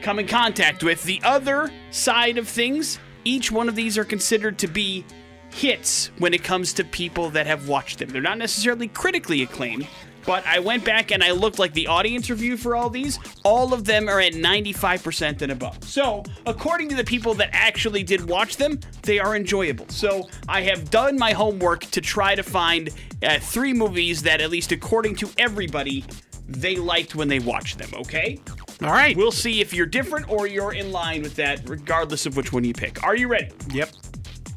come 0.00 0.18
in 0.18 0.26
contact 0.26 0.82
with. 0.82 1.02
The 1.02 1.20
other 1.22 1.70
side 1.90 2.38
of 2.38 2.48
things, 2.48 2.98
each 3.24 3.52
one 3.52 3.68
of 3.68 3.76
these 3.76 3.98
are 3.98 4.04
considered 4.04 4.58
to 4.60 4.68
be 4.68 5.04
hits 5.50 6.10
when 6.18 6.32
it 6.34 6.42
comes 6.42 6.72
to 6.72 6.82
people 6.82 7.30
that 7.30 7.46
have 7.46 7.68
watched 7.68 7.98
them. 7.98 8.08
They're 8.08 8.22
not 8.22 8.38
necessarily 8.38 8.88
critically 8.88 9.42
acclaimed, 9.42 9.86
But 10.26 10.46
I 10.46 10.58
went 10.58 10.84
back 10.84 11.10
and 11.10 11.22
I 11.22 11.32
looked 11.32 11.58
like 11.58 11.72
the 11.72 11.86
audience 11.86 12.30
review 12.30 12.56
for 12.56 12.76
all 12.76 12.90
these. 12.90 13.18
All 13.44 13.74
of 13.74 13.84
them 13.84 14.08
are 14.08 14.20
at 14.20 14.32
95% 14.32 15.42
and 15.42 15.52
above. 15.52 15.82
So, 15.84 16.22
according 16.46 16.88
to 16.90 16.96
the 16.96 17.04
people 17.04 17.34
that 17.34 17.50
actually 17.52 18.02
did 18.02 18.26
watch 18.28 18.56
them, 18.56 18.80
they 19.02 19.18
are 19.18 19.36
enjoyable. 19.36 19.88
So, 19.88 20.28
I 20.48 20.62
have 20.62 20.90
done 20.90 21.18
my 21.18 21.32
homework 21.32 21.82
to 21.86 22.00
try 22.00 22.34
to 22.34 22.42
find 22.42 22.90
uh, 23.22 23.38
three 23.38 23.72
movies 23.72 24.22
that, 24.22 24.40
at 24.40 24.50
least 24.50 24.72
according 24.72 25.16
to 25.16 25.30
everybody, 25.38 26.04
they 26.48 26.76
liked 26.76 27.14
when 27.14 27.28
they 27.28 27.38
watched 27.38 27.78
them, 27.78 27.88
okay? 27.94 28.40
All 28.82 28.90
right. 28.90 29.16
We'll 29.16 29.32
see 29.32 29.60
if 29.60 29.72
you're 29.72 29.86
different 29.86 30.28
or 30.28 30.46
you're 30.46 30.74
in 30.74 30.92
line 30.92 31.22
with 31.22 31.36
that, 31.36 31.68
regardless 31.68 32.26
of 32.26 32.36
which 32.36 32.52
one 32.52 32.64
you 32.64 32.74
pick. 32.74 33.02
Are 33.02 33.16
you 33.16 33.28
ready? 33.28 33.50
Yep. 33.72 33.90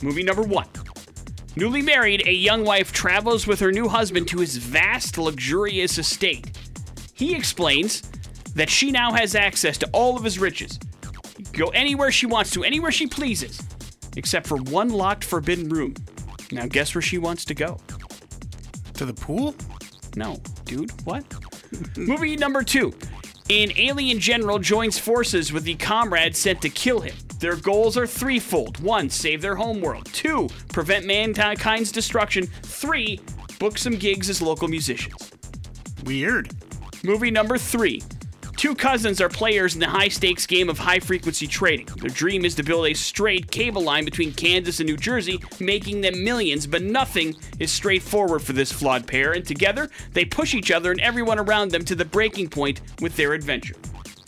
Movie 0.01 0.23
number 0.23 0.43
one. 0.43 0.67
Newly 1.57 1.81
married, 1.81 2.27
a 2.27 2.31
young 2.31 2.63
wife 2.63 2.91
travels 2.91 3.47
with 3.47 3.59
her 3.61 3.71
new 3.71 3.87
husband 3.87 4.27
to 4.27 4.37
his 4.37 4.57
vast, 4.57 5.17
luxurious 5.17 5.97
estate. 5.97 6.55
He 7.15 7.33
explains 7.33 8.03
that 8.53 8.69
she 8.69 8.91
now 8.91 9.11
has 9.13 9.33
access 9.33 9.75
to 9.79 9.89
all 9.91 10.15
of 10.15 10.23
his 10.23 10.37
riches. 10.37 10.77
Go 11.53 11.69
anywhere 11.69 12.11
she 12.11 12.27
wants 12.27 12.51
to, 12.51 12.63
anywhere 12.63 12.91
she 12.91 13.07
pleases, 13.07 13.59
except 14.15 14.45
for 14.45 14.57
one 14.57 14.89
locked, 14.89 15.23
forbidden 15.23 15.67
room. 15.69 15.95
Now, 16.51 16.67
guess 16.67 16.93
where 16.93 17.01
she 17.01 17.17
wants 17.17 17.43
to 17.45 17.55
go? 17.55 17.79
To 18.93 19.05
the 19.05 19.15
pool? 19.15 19.55
No, 20.15 20.37
dude, 20.65 20.91
what? 21.05 21.25
Movie 21.97 22.35
number 22.35 22.61
two. 22.61 22.93
An 23.49 23.71
alien 23.77 24.19
general 24.19 24.59
joins 24.59 24.99
forces 24.99 25.51
with 25.51 25.63
the 25.63 25.73
comrade 25.73 26.35
sent 26.35 26.61
to 26.61 26.69
kill 26.69 26.99
him. 26.99 27.15
Their 27.39 27.55
goals 27.55 27.97
are 27.97 28.07
threefold 28.07 28.79
one, 28.79 29.09
save 29.09 29.41
their 29.41 29.55
homeworld. 29.55 30.05
Two, 30.13 30.49
prevent 30.69 31.05
mankind's 31.05 31.91
destruction. 31.91 32.47
Three, 32.63 33.19
book 33.59 33.77
some 33.77 33.95
gigs 33.95 34.29
as 34.29 34.41
local 34.41 34.67
musicians. 34.67 35.31
Weird. 36.03 36.51
Movie 37.03 37.31
number 37.31 37.57
three. 37.57 38.01
Two 38.57 38.73
cousins 38.73 39.21
are 39.21 39.29
players 39.29 39.75
in 39.75 39.79
the 39.79 39.87
high 39.87 40.07
stakes 40.07 40.47
game 40.47 40.67
of 40.67 40.79
high 40.79 40.99
frequency 40.99 41.45
trading. 41.45 41.85
Their 41.97 42.09
dream 42.09 42.43
is 42.43 42.55
to 42.55 42.63
build 42.63 42.87
a 42.87 42.95
straight 42.95 43.51
cable 43.51 43.83
line 43.83 44.03
between 44.03 44.33
Kansas 44.33 44.79
and 44.79 44.89
New 44.89 44.97
Jersey, 44.97 45.39
making 45.59 46.01
them 46.01 46.23
millions, 46.23 46.65
but 46.65 46.81
nothing 46.81 47.35
is 47.59 47.71
straightforward 47.71 48.41
for 48.41 48.53
this 48.53 48.71
flawed 48.71 49.05
pair, 49.05 49.33
and 49.33 49.45
together 49.45 49.91
they 50.13 50.25
push 50.25 50.55
each 50.55 50.71
other 50.71 50.89
and 50.89 50.99
everyone 51.01 51.37
around 51.37 51.69
them 51.69 51.85
to 51.85 51.93
the 51.93 52.03
breaking 52.03 52.49
point 52.49 52.81
with 52.99 53.15
their 53.15 53.33
adventure. 53.33 53.75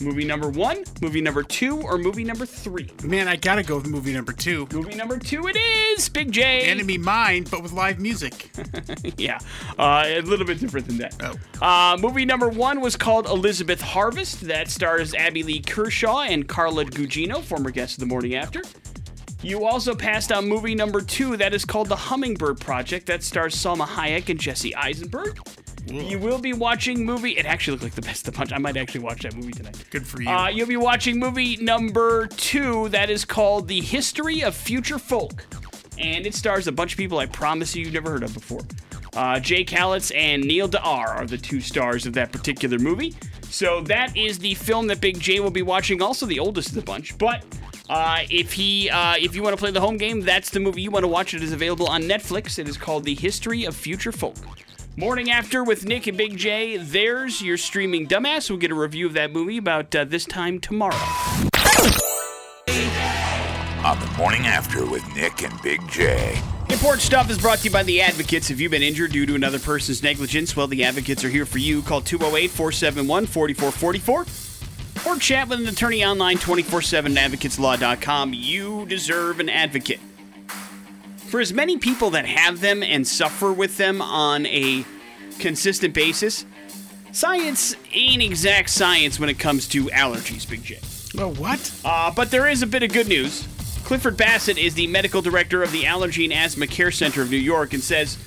Movie 0.02 0.24
number 0.24 0.48
one, 0.48 0.82
movie 1.02 1.20
number 1.20 1.42
two, 1.42 1.78
or 1.82 1.98
movie 1.98 2.24
number 2.24 2.46
three? 2.46 2.90
Man, 3.04 3.28
I 3.28 3.36
gotta 3.36 3.62
go 3.62 3.76
with 3.76 3.86
movie 3.86 4.14
number 4.14 4.32
two. 4.32 4.66
Movie 4.72 4.94
number 4.94 5.18
two 5.18 5.46
it 5.46 5.56
is, 5.56 6.08
Big 6.08 6.32
J. 6.32 6.62
Enemy 6.62 6.96
Mine, 6.96 7.44
but 7.50 7.62
with 7.62 7.72
live 7.72 8.00
music. 8.00 8.50
yeah, 9.18 9.38
uh, 9.78 10.04
a 10.06 10.22
little 10.22 10.46
bit 10.46 10.58
different 10.58 10.86
than 10.86 10.96
that. 10.98 11.14
Oh. 11.60 11.66
Uh, 11.66 11.98
movie 11.98 12.24
number 12.24 12.48
one 12.48 12.80
was 12.80 12.96
called 12.96 13.26
Elizabeth 13.26 13.82
Harvest. 13.82 14.40
That 14.40 14.70
stars 14.70 15.14
Abbey 15.14 15.42
Lee 15.42 15.60
Kershaw 15.60 16.20
and 16.20 16.48
Carla 16.48 16.86
Gugino, 16.86 17.42
former 17.42 17.70
guest 17.70 17.96
of 17.96 18.00
the 18.00 18.06
morning 18.06 18.34
after. 18.36 18.62
You 19.42 19.66
also 19.66 19.94
passed 19.94 20.32
on 20.32 20.48
movie 20.48 20.74
number 20.74 21.02
two 21.02 21.36
that 21.36 21.52
is 21.52 21.66
called 21.66 21.88
The 21.88 21.96
Hummingbird 21.96 22.58
Project. 22.58 23.06
That 23.06 23.22
stars 23.22 23.54
Salma 23.54 23.86
Hayek 23.86 24.30
and 24.30 24.40
Jesse 24.40 24.74
Eisenberg. 24.74 25.38
You 25.90 26.18
will 26.18 26.38
be 26.38 26.52
watching 26.52 27.04
movie. 27.04 27.32
It 27.32 27.46
actually 27.46 27.72
looked 27.72 27.82
like 27.84 27.94
the 27.94 28.02
best 28.02 28.26
of 28.26 28.32
the 28.32 28.38
bunch. 28.38 28.52
I 28.52 28.58
might 28.58 28.76
actually 28.76 29.00
watch 29.00 29.22
that 29.22 29.34
movie 29.34 29.52
tonight. 29.52 29.84
Good 29.90 30.06
for 30.06 30.22
you. 30.22 30.28
Uh, 30.28 30.48
you'll 30.48 30.68
be 30.68 30.76
watching 30.76 31.18
movie 31.18 31.56
number 31.56 32.28
two 32.28 32.88
that 32.90 33.10
is 33.10 33.24
called 33.24 33.66
The 33.66 33.80
History 33.80 34.42
of 34.42 34.54
Future 34.54 34.98
Folk. 34.98 35.46
And 35.98 36.26
it 36.26 36.34
stars 36.34 36.66
a 36.66 36.72
bunch 36.72 36.92
of 36.92 36.98
people 36.98 37.18
I 37.18 37.26
promise 37.26 37.74
you 37.74 37.84
you've 37.84 37.94
never 37.94 38.10
heard 38.10 38.22
of 38.22 38.32
before. 38.32 38.60
Uh, 39.14 39.40
Jay 39.40 39.64
Klaitz 39.64 40.14
and 40.14 40.44
Neil 40.44 40.68
Dar 40.68 41.08
are 41.08 41.26
the 41.26 41.36
two 41.36 41.60
stars 41.60 42.06
of 42.06 42.12
that 42.14 42.30
particular 42.30 42.78
movie. 42.78 43.14
So 43.42 43.80
that 43.82 44.16
is 44.16 44.38
the 44.38 44.54
film 44.54 44.86
that 44.86 45.00
Big 45.00 45.18
J 45.18 45.40
will 45.40 45.50
be 45.50 45.62
watching, 45.62 46.00
also 46.00 46.24
the 46.24 46.38
oldest 46.38 46.68
of 46.68 46.74
the 46.76 46.82
bunch. 46.82 47.18
But 47.18 47.44
uh, 47.88 48.20
if 48.30 48.52
he, 48.52 48.88
uh, 48.88 49.16
if 49.18 49.34
you 49.34 49.42
want 49.42 49.56
to 49.56 49.60
play 49.60 49.72
the 49.72 49.80
home 49.80 49.96
game, 49.96 50.20
that's 50.20 50.50
the 50.50 50.60
movie 50.60 50.82
you 50.82 50.92
want 50.92 51.02
to 51.02 51.08
watch. 51.08 51.34
It 51.34 51.42
is 51.42 51.52
available 51.52 51.88
on 51.88 52.02
Netflix. 52.02 52.60
It 52.60 52.68
is 52.68 52.76
called 52.76 53.04
The 53.04 53.14
History 53.16 53.64
of 53.64 53.74
Future 53.74 54.12
Folk. 54.12 54.36
Morning 54.96 55.30
After 55.30 55.62
with 55.62 55.86
Nick 55.86 56.08
and 56.08 56.18
Big 56.18 56.36
J. 56.36 56.76
There's 56.76 57.40
your 57.40 57.56
streaming 57.56 58.08
dumbass. 58.08 58.50
We'll 58.50 58.58
get 58.58 58.72
a 58.72 58.74
review 58.74 59.06
of 59.06 59.12
that 59.12 59.32
movie 59.32 59.56
about 59.56 59.94
uh, 59.94 60.04
this 60.04 60.24
time 60.24 60.58
tomorrow. 60.58 60.96
On 63.86 63.98
the 63.98 64.12
morning 64.18 64.46
after 64.46 64.84
with 64.84 65.06
Nick 65.14 65.42
and 65.44 65.62
Big 65.62 65.80
J. 65.88 66.42
Important 66.70 67.02
stuff 67.02 67.30
is 67.30 67.38
brought 67.38 67.58
to 67.58 67.64
you 67.66 67.70
by 67.70 67.84
the 67.84 68.00
Advocates. 68.00 68.48
Have 68.48 68.60
you 68.60 68.68
been 68.68 68.82
injured 68.82 69.12
due 69.12 69.26
to 69.26 69.36
another 69.36 69.60
person's 69.60 70.02
negligence? 70.02 70.56
Well, 70.56 70.66
the 70.66 70.82
Advocates 70.82 71.24
are 71.24 71.30
here 71.30 71.46
for 71.46 71.58
you. 71.58 71.82
Call 71.82 72.00
208 72.00 72.50
471 72.50 73.26
4444 73.26 74.26
or 75.06 75.16
chat 75.18 75.48
with 75.48 75.60
an 75.60 75.68
attorney 75.68 76.04
online 76.04 76.36
24 76.36 76.82
7 76.82 77.14
advocateslaw.com. 77.14 78.34
You 78.34 78.86
deserve 78.86 79.38
an 79.38 79.48
advocate. 79.48 80.00
For 81.30 81.38
as 81.38 81.52
many 81.52 81.78
people 81.78 82.10
that 82.10 82.26
have 82.26 82.60
them 82.60 82.82
and 82.82 83.06
suffer 83.06 83.52
with 83.52 83.76
them 83.76 84.02
on 84.02 84.46
a 84.46 84.84
consistent 85.38 85.94
basis, 85.94 86.44
science 87.12 87.76
ain't 87.92 88.20
exact 88.20 88.68
science 88.68 89.20
when 89.20 89.28
it 89.28 89.38
comes 89.38 89.68
to 89.68 89.84
allergies, 89.84 90.48
Big 90.50 90.64
J. 90.64 90.80
oh, 91.18 91.32
what? 91.34 91.72
Uh, 91.84 92.10
but 92.10 92.32
there 92.32 92.48
is 92.48 92.62
a 92.62 92.66
bit 92.66 92.82
of 92.82 92.92
good 92.92 93.06
news. 93.06 93.46
Clifford 93.84 94.16
Bassett 94.16 94.58
is 94.58 94.74
the 94.74 94.88
medical 94.88 95.22
director 95.22 95.62
of 95.62 95.70
the 95.70 95.86
Allergy 95.86 96.24
and 96.24 96.32
Asthma 96.32 96.66
Care 96.66 96.90
Center 96.90 97.22
of 97.22 97.30
New 97.30 97.36
York 97.36 97.74
and 97.74 97.82
says 97.82 98.18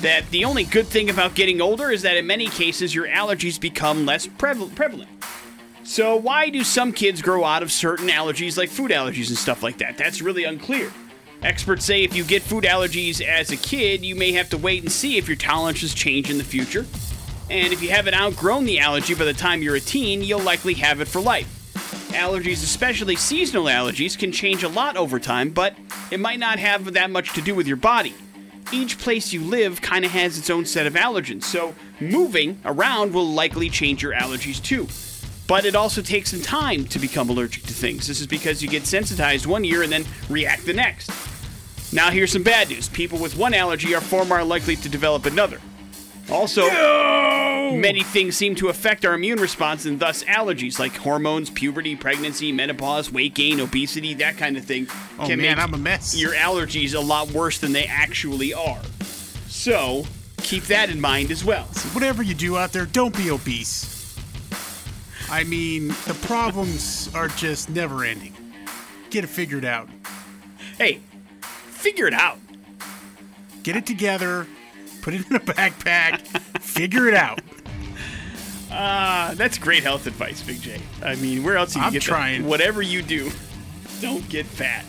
that 0.00 0.28
the 0.32 0.44
only 0.44 0.64
good 0.64 0.88
thing 0.88 1.10
about 1.10 1.36
getting 1.36 1.60
older 1.60 1.92
is 1.92 2.02
that 2.02 2.16
in 2.16 2.26
many 2.26 2.48
cases 2.48 2.92
your 2.92 3.06
allergies 3.06 3.60
become 3.60 4.04
less 4.04 4.26
prevalent. 4.26 5.08
So, 5.84 6.16
why 6.16 6.50
do 6.50 6.64
some 6.64 6.92
kids 6.92 7.22
grow 7.22 7.44
out 7.44 7.62
of 7.62 7.70
certain 7.70 8.08
allergies 8.08 8.58
like 8.58 8.68
food 8.68 8.90
allergies 8.90 9.28
and 9.28 9.38
stuff 9.38 9.62
like 9.62 9.78
that? 9.78 9.96
That's 9.96 10.20
really 10.20 10.42
unclear. 10.42 10.92
Experts 11.42 11.84
say 11.84 12.02
if 12.02 12.16
you 12.16 12.24
get 12.24 12.42
food 12.42 12.64
allergies 12.64 13.24
as 13.24 13.52
a 13.52 13.56
kid, 13.56 14.04
you 14.04 14.16
may 14.16 14.32
have 14.32 14.50
to 14.50 14.58
wait 14.58 14.82
and 14.82 14.90
see 14.90 15.18
if 15.18 15.28
your 15.28 15.36
tolerances 15.36 15.94
change 15.94 16.30
in 16.30 16.38
the 16.38 16.44
future. 16.44 16.84
And 17.48 17.72
if 17.72 17.80
you 17.80 17.90
haven't 17.90 18.14
outgrown 18.14 18.64
the 18.64 18.80
allergy 18.80 19.14
by 19.14 19.24
the 19.24 19.32
time 19.32 19.62
you're 19.62 19.76
a 19.76 19.80
teen, 19.80 20.22
you'll 20.22 20.40
likely 20.40 20.74
have 20.74 21.00
it 21.00 21.06
for 21.06 21.20
life. 21.20 21.54
Allergies, 22.10 22.64
especially 22.64 23.14
seasonal 23.14 23.66
allergies, 23.66 24.18
can 24.18 24.32
change 24.32 24.64
a 24.64 24.68
lot 24.68 24.96
over 24.96 25.20
time, 25.20 25.50
but 25.50 25.76
it 26.10 26.18
might 26.18 26.40
not 26.40 26.58
have 26.58 26.92
that 26.94 27.10
much 27.10 27.32
to 27.34 27.40
do 27.40 27.54
with 27.54 27.68
your 27.68 27.76
body. 27.76 28.14
Each 28.72 28.98
place 28.98 29.32
you 29.32 29.42
live 29.42 29.80
kind 29.80 30.04
of 30.04 30.10
has 30.10 30.36
its 30.38 30.50
own 30.50 30.66
set 30.66 30.86
of 30.86 30.94
allergens, 30.94 31.44
so 31.44 31.74
moving 32.00 32.60
around 32.64 33.14
will 33.14 33.26
likely 33.26 33.70
change 33.70 34.02
your 34.02 34.12
allergies 34.12 34.62
too. 34.62 34.88
But 35.48 35.64
it 35.64 35.74
also 35.74 36.02
takes 36.02 36.30
some 36.30 36.42
time 36.42 36.84
to 36.86 36.98
become 37.00 37.28
allergic 37.30 37.64
to 37.64 37.72
things. 37.72 38.06
This 38.06 38.20
is 38.20 38.26
because 38.28 38.62
you 38.62 38.68
get 38.68 38.86
sensitized 38.86 39.46
one 39.46 39.64
year 39.64 39.82
and 39.82 39.90
then 39.90 40.04
react 40.28 40.64
the 40.66 40.74
next. 40.74 41.10
Now, 41.92 42.10
here's 42.10 42.30
some 42.32 42.42
bad 42.42 42.68
news 42.68 42.88
people 42.88 43.18
with 43.18 43.34
one 43.36 43.54
allergy 43.54 43.94
are 43.94 44.00
far 44.02 44.24
more 44.26 44.44
likely 44.44 44.76
to 44.76 44.88
develop 44.90 45.24
another. 45.26 45.58
Also, 46.30 46.68
many 47.72 48.02
things 48.02 48.36
seem 48.36 48.54
to 48.56 48.68
affect 48.68 49.06
our 49.06 49.14
immune 49.14 49.40
response 49.40 49.86
and 49.86 49.98
thus 49.98 50.22
allergies 50.24 50.78
like 50.78 50.94
hormones, 50.96 51.48
puberty, 51.48 51.96
pregnancy, 51.96 52.52
menopause, 52.52 53.10
weight 53.10 53.34
gain, 53.34 53.58
obesity, 53.60 54.12
that 54.14 54.36
kind 54.36 54.58
of 54.58 54.64
thing 54.66 54.86
Oh, 55.18 55.24
can 55.26 55.38
man, 55.40 55.56
make 55.56 55.58
I'm 55.64 55.72
a 55.72 55.78
mess. 55.78 56.14
your 56.14 56.32
allergies 56.32 56.94
a 56.94 57.00
lot 57.00 57.30
worse 57.30 57.56
than 57.58 57.72
they 57.72 57.84
actually 57.86 58.52
are. 58.52 58.82
So, 59.46 60.04
keep 60.42 60.64
that 60.64 60.90
in 60.90 61.00
mind 61.00 61.30
as 61.30 61.42
well. 61.42 61.64
Whatever 61.94 62.22
you 62.22 62.34
do 62.34 62.58
out 62.58 62.72
there, 62.72 62.84
don't 62.84 63.16
be 63.16 63.30
obese. 63.30 63.97
I 65.30 65.44
mean, 65.44 65.88
the 65.88 66.16
problems 66.22 67.10
are 67.14 67.28
just 67.28 67.68
never 67.70 68.04
ending. 68.04 68.34
Get 69.10 69.24
it 69.24 69.28
figured 69.28 69.64
out. 69.64 69.88
Hey, 70.76 71.00
figure 71.40 72.06
it 72.06 72.14
out. 72.14 72.38
Get 73.62 73.76
it 73.76 73.86
together. 73.86 74.46
Put 75.02 75.14
it 75.14 75.26
in 75.28 75.36
a 75.36 75.40
backpack. 75.40 76.20
figure 76.60 77.08
it 77.08 77.14
out. 77.14 77.40
Uh, 78.70 79.34
that's 79.34 79.58
great 79.58 79.82
health 79.82 80.06
advice, 80.06 80.42
Big 80.42 80.60
J. 80.60 80.80
I 81.02 81.14
mean, 81.16 81.42
where 81.42 81.56
else 81.56 81.72
do 81.72 81.78
you 81.80 81.86
I'm 81.86 81.92
get 81.92 82.02
that? 82.02 82.06
trying. 82.08 82.44
Whatever 82.46 82.82
you 82.82 83.02
do, 83.02 83.30
don't 84.00 84.26
get 84.28 84.46
fat. 84.46 84.84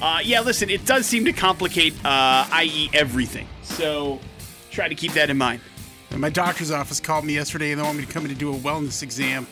Uh, 0.00 0.20
yeah, 0.22 0.40
listen, 0.40 0.70
it 0.70 0.86
does 0.86 1.06
seem 1.06 1.24
to 1.26 1.32
complicate, 1.32 1.94
uh, 2.04 2.46
i.e., 2.52 2.88
everything. 2.94 3.46
So 3.62 4.20
try 4.70 4.88
to 4.88 4.94
keep 4.94 5.12
that 5.12 5.28
in 5.30 5.36
mind. 5.36 5.60
And 6.10 6.20
my 6.20 6.30
doctor's 6.30 6.70
office 6.70 7.00
called 7.00 7.24
me 7.24 7.34
yesterday 7.34 7.70
and 7.72 7.80
they 7.80 7.84
want 7.84 7.96
me 7.98 8.04
to 8.04 8.12
come 8.12 8.24
in 8.24 8.30
to 8.30 8.34
do 8.34 8.52
a 8.52 8.58
wellness 8.58 9.02
exam. 9.02 9.46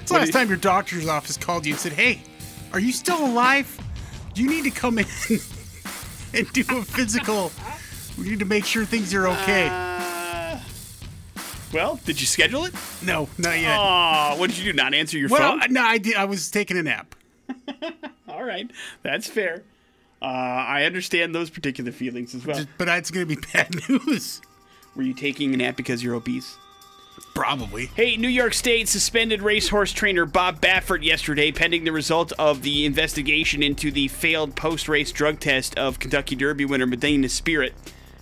It's 0.00 0.10
the 0.10 0.18
last 0.18 0.28
you- 0.28 0.32
time 0.32 0.48
your 0.48 0.56
doctor's 0.56 1.06
office 1.08 1.36
called 1.36 1.66
you 1.66 1.74
and 1.74 1.80
said, 1.80 1.92
Hey, 1.92 2.22
are 2.72 2.80
you 2.80 2.92
still 2.92 3.24
alive? 3.24 3.78
Do 4.32 4.42
you 4.42 4.48
need 4.48 4.64
to 4.64 4.70
come 4.70 4.98
in 4.98 5.06
and 6.34 6.52
do 6.52 6.64
a 6.70 6.82
physical? 6.82 7.52
We 8.18 8.30
need 8.30 8.38
to 8.40 8.44
make 8.44 8.64
sure 8.64 8.84
things 8.84 9.12
are 9.14 9.28
okay. 9.28 9.68
Uh, 9.70 10.58
well, 11.72 12.00
did 12.04 12.20
you 12.20 12.26
schedule 12.26 12.64
it? 12.64 12.74
no, 13.02 13.28
not 13.38 13.58
yet. 13.58 13.76
Oh, 13.78 14.36
what 14.38 14.50
did 14.50 14.58
you 14.58 14.72
do? 14.72 14.76
Not 14.76 14.94
answer 14.94 15.18
your 15.18 15.28
well, 15.28 15.58
phone? 15.58 15.72
no, 15.72 15.82
I 15.82 15.98
did. 15.98 16.14
I 16.16 16.24
was 16.24 16.50
taking 16.50 16.76
a 16.78 16.82
nap. 16.82 17.14
All 18.28 18.44
right, 18.44 18.70
that's 19.02 19.26
fair. 19.28 19.62
Uh, 20.22 20.26
I 20.26 20.84
understand 20.84 21.34
those 21.34 21.50
particular 21.50 21.90
feelings 21.92 22.34
as 22.34 22.46
well. 22.46 22.64
But 22.78 22.88
it's 22.88 23.10
going 23.10 23.28
to 23.28 23.36
be 23.36 23.40
bad 23.52 23.74
news. 23.88 24.40
Were 24.96 25.02
you 25.02 25.14
taking 25.14 25.54
a 25.54 25.56
nap 25.56 25.76
because 25.76 26.02
you're 26.02 26.14
obese? 26.14 26.56
Probably. 27.34 27.86
Hey, 27.86 28.16
New 28.16 28.28
York 28.28 28.54
State 28.54 28.88
suspended 28.88 29.42
racehorse 29.42 29.92
trainer 29.92 30.24
Bob 30.24 30.60
Baffert 30.60 31.02
yesterday 31.02 31.50
pending 31.52 31.84
the 31.84 31.92
result 31.92 32.32
of 32.38 32.62
the 32.62 32.84
investigation 32.84 33.62
into 33.62 33.90
the 33.90 34.08
failed 34.08 34.54
post 34.54 34.88
race 34.88 35.10
drug 35.12 35.40
test 35.40 35.76
of 35.76 35.98
Kentucky 35.98 36.36
Derby 36.36 36.64
winner 36.64 36.86
Medina 36.86 37.28
Spirit. 37.28 37.74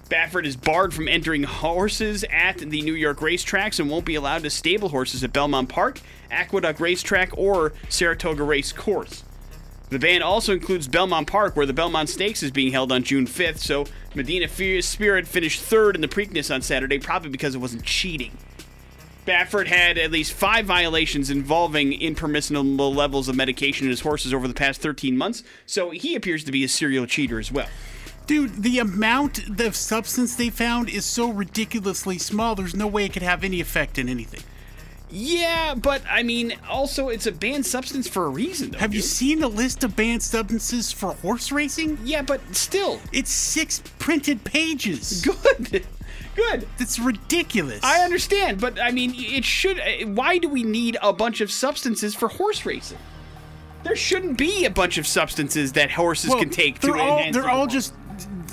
Baffert 0.08 0.44
is 0.44 0.56
barred 0.56 0.92
from 0.92 1.08
entering 1.08 1.42
horses 1.42 2.24
at 2.30 2.58
the 2.58 2.82
New 2.82 2.94
York 2.94 3.20
racetracks 3.20 3.80
and 3.80 3.90
won't 3.90 4.04
be 4.04 4.14
allowed 4.14 4.42
to 4.42 4.50
stable 4.50 4.90
horses 4.90 5.24
at 5.24 5.32
Belmont 5.32 5.70
Park, 5.70 6.00
Aqueduct 6.30 6.80
Racetrack, 6.80 7.30
or 7.36 7.72
Saratoga 7.88 8.42
Race 8.42 8.72
Course. 8.72 9.24
The 9.92 9.98
ban 9.98 10.22
also 10.22 10.54
includes 10.54 10.88
Belmont 10.88 11.26
Park, 11.26 11.54
where 11.54 11.66
the 11.66 11.74
Belmont 11.74 12.08
Stakes 12.08 12.42
is 12.42 12.50
being 12.50 12.72
held 12.72 12.90
on 12.90 13.02
June 13.02 13.26
5th, 13.26 13.58
so 13.58 13.84
Medina 14.14 14.48
Spirit 14.80 15.28
finished 15.28 15.60
third 15.60 15.94
in 15.94 16.00
the 16.00 16.08
Preakness 16.08 16.52
on 16.52 16.62
Saturday, 16.62 16.98
probably 16.98 17.28
because 17.28 17.54
it 17.54 17.58
wasn't 17.58 17.84
cheating. 17.84 18.38
Baffert 19.26 19.66
had 19.66 19.98
at 19.98 20.10
least 20.10 20.32
five 20.32 20.64
violations 20.64 21.28
involving 21.28 21.92
impermissible 21.92 22.94
levels 22.94 23.28
of 23.28 23.36
medication 23.36 23.84
in 23.86 23.90
his 23.90 24.00
horses 24.00 24.32
over 24.32 24.48
the 24.48 24.54
past 24.54 24.80
13 24.80 25.14
months, 25.14 25.42
so 25.66 25.90
he 25.90 26.14
appears 26.14 26.42
to 26.44 26.52
be 26.52 26.64
a 26.64 26.68
serial 26.68 27.04
cheater 27.04 27.38
as 27.38 27.52
well. 27.52 27.68
Dude, 28.26 28.62
the 28.62 28.78
amount 28.78 29.60
of 29.60 29.76
substance 29.76 30.36
they 30.36 30.48
found 30.48 30.88
is 30.88 31.04
so 31.04 31.28
ridiculously 31.28 32.16
small, 32.16 32.54
there's 32.54 32.74
no 32.74 32.86
way 32.86 33.04
it 33.04 33.12
could 33.12 33.20
have 33.20 33.44
any 33.44 33.60
effect 33.60 33.98
in 33.98 34.08
anything. 34.08 34.42
Yeah, 35.14 35.74
but 35.74 36.00
I 36.10 36.22
mean, 36.22 36.54
also 36.68 37.08
it's 37.10 37.26
a 37.26 37.32
banned 37.32 37.66
substance 37.66 38.08
for 38.08 38.24
a 38.24 38.28
reason. 38.30 38.70
Though, 38.70 38.78
Have 38.78 38.94
you 38.94 39.02
seen 39.02 39.40
the 39.40 39.48
list 39.48 39.84
of 39.84 39.94
banned 39.94 40.22
substances 40.22 40.90
for 40.90 41.12
horse 41.12 41.52
racing? 41.52 41.98
Yeah, 42.02 42.22
but 42.22 42.40
still, 42.56 42.98
It's 43.12 43.30
six 43.30 43.82
printed 43.98 44.42
pages. 44.42 45.20
good, 45.42 45.84
good. 46.34 46.66
That's 46.78 46.98
ridiculous. 46.98 47.84
I 47.84 48.00
understand, 48.04 48.58
but 48.58 48.80
I 48.80 48.90
mean, 48.90 49.12
it 49.14 49.44
should. 49.44 49.78
uh, 49.78 50.06
Why 50.06 50.38
do 50.38 50.48
we 50.48 50.62
need 50.62 50.96
a 51.02 51.12
bunch 51.12 51.42
of 51.42 51.52
substances 51.52 52.14
for 52.14 52.28
horse 52.28 52.64
racing? 52.64 52.98
There 53.84 53.96
shouldn't 53.96 54.38
be 54.38 54.64
a 54.64 54.70
bunch 54.70 54.96
of 54.96 55.06
substances 55.06 55.72
that 55.72 55.90
horses 55.90 56.30
Well, 56.30 56.38
can 56.38 56.50
take 56.50 56.78
to 56.80 56.86
they're 56.86 56.96
all 57.00 57.32
they're 57.32 57.50
all 57.50 57.66
just 57.66 57.92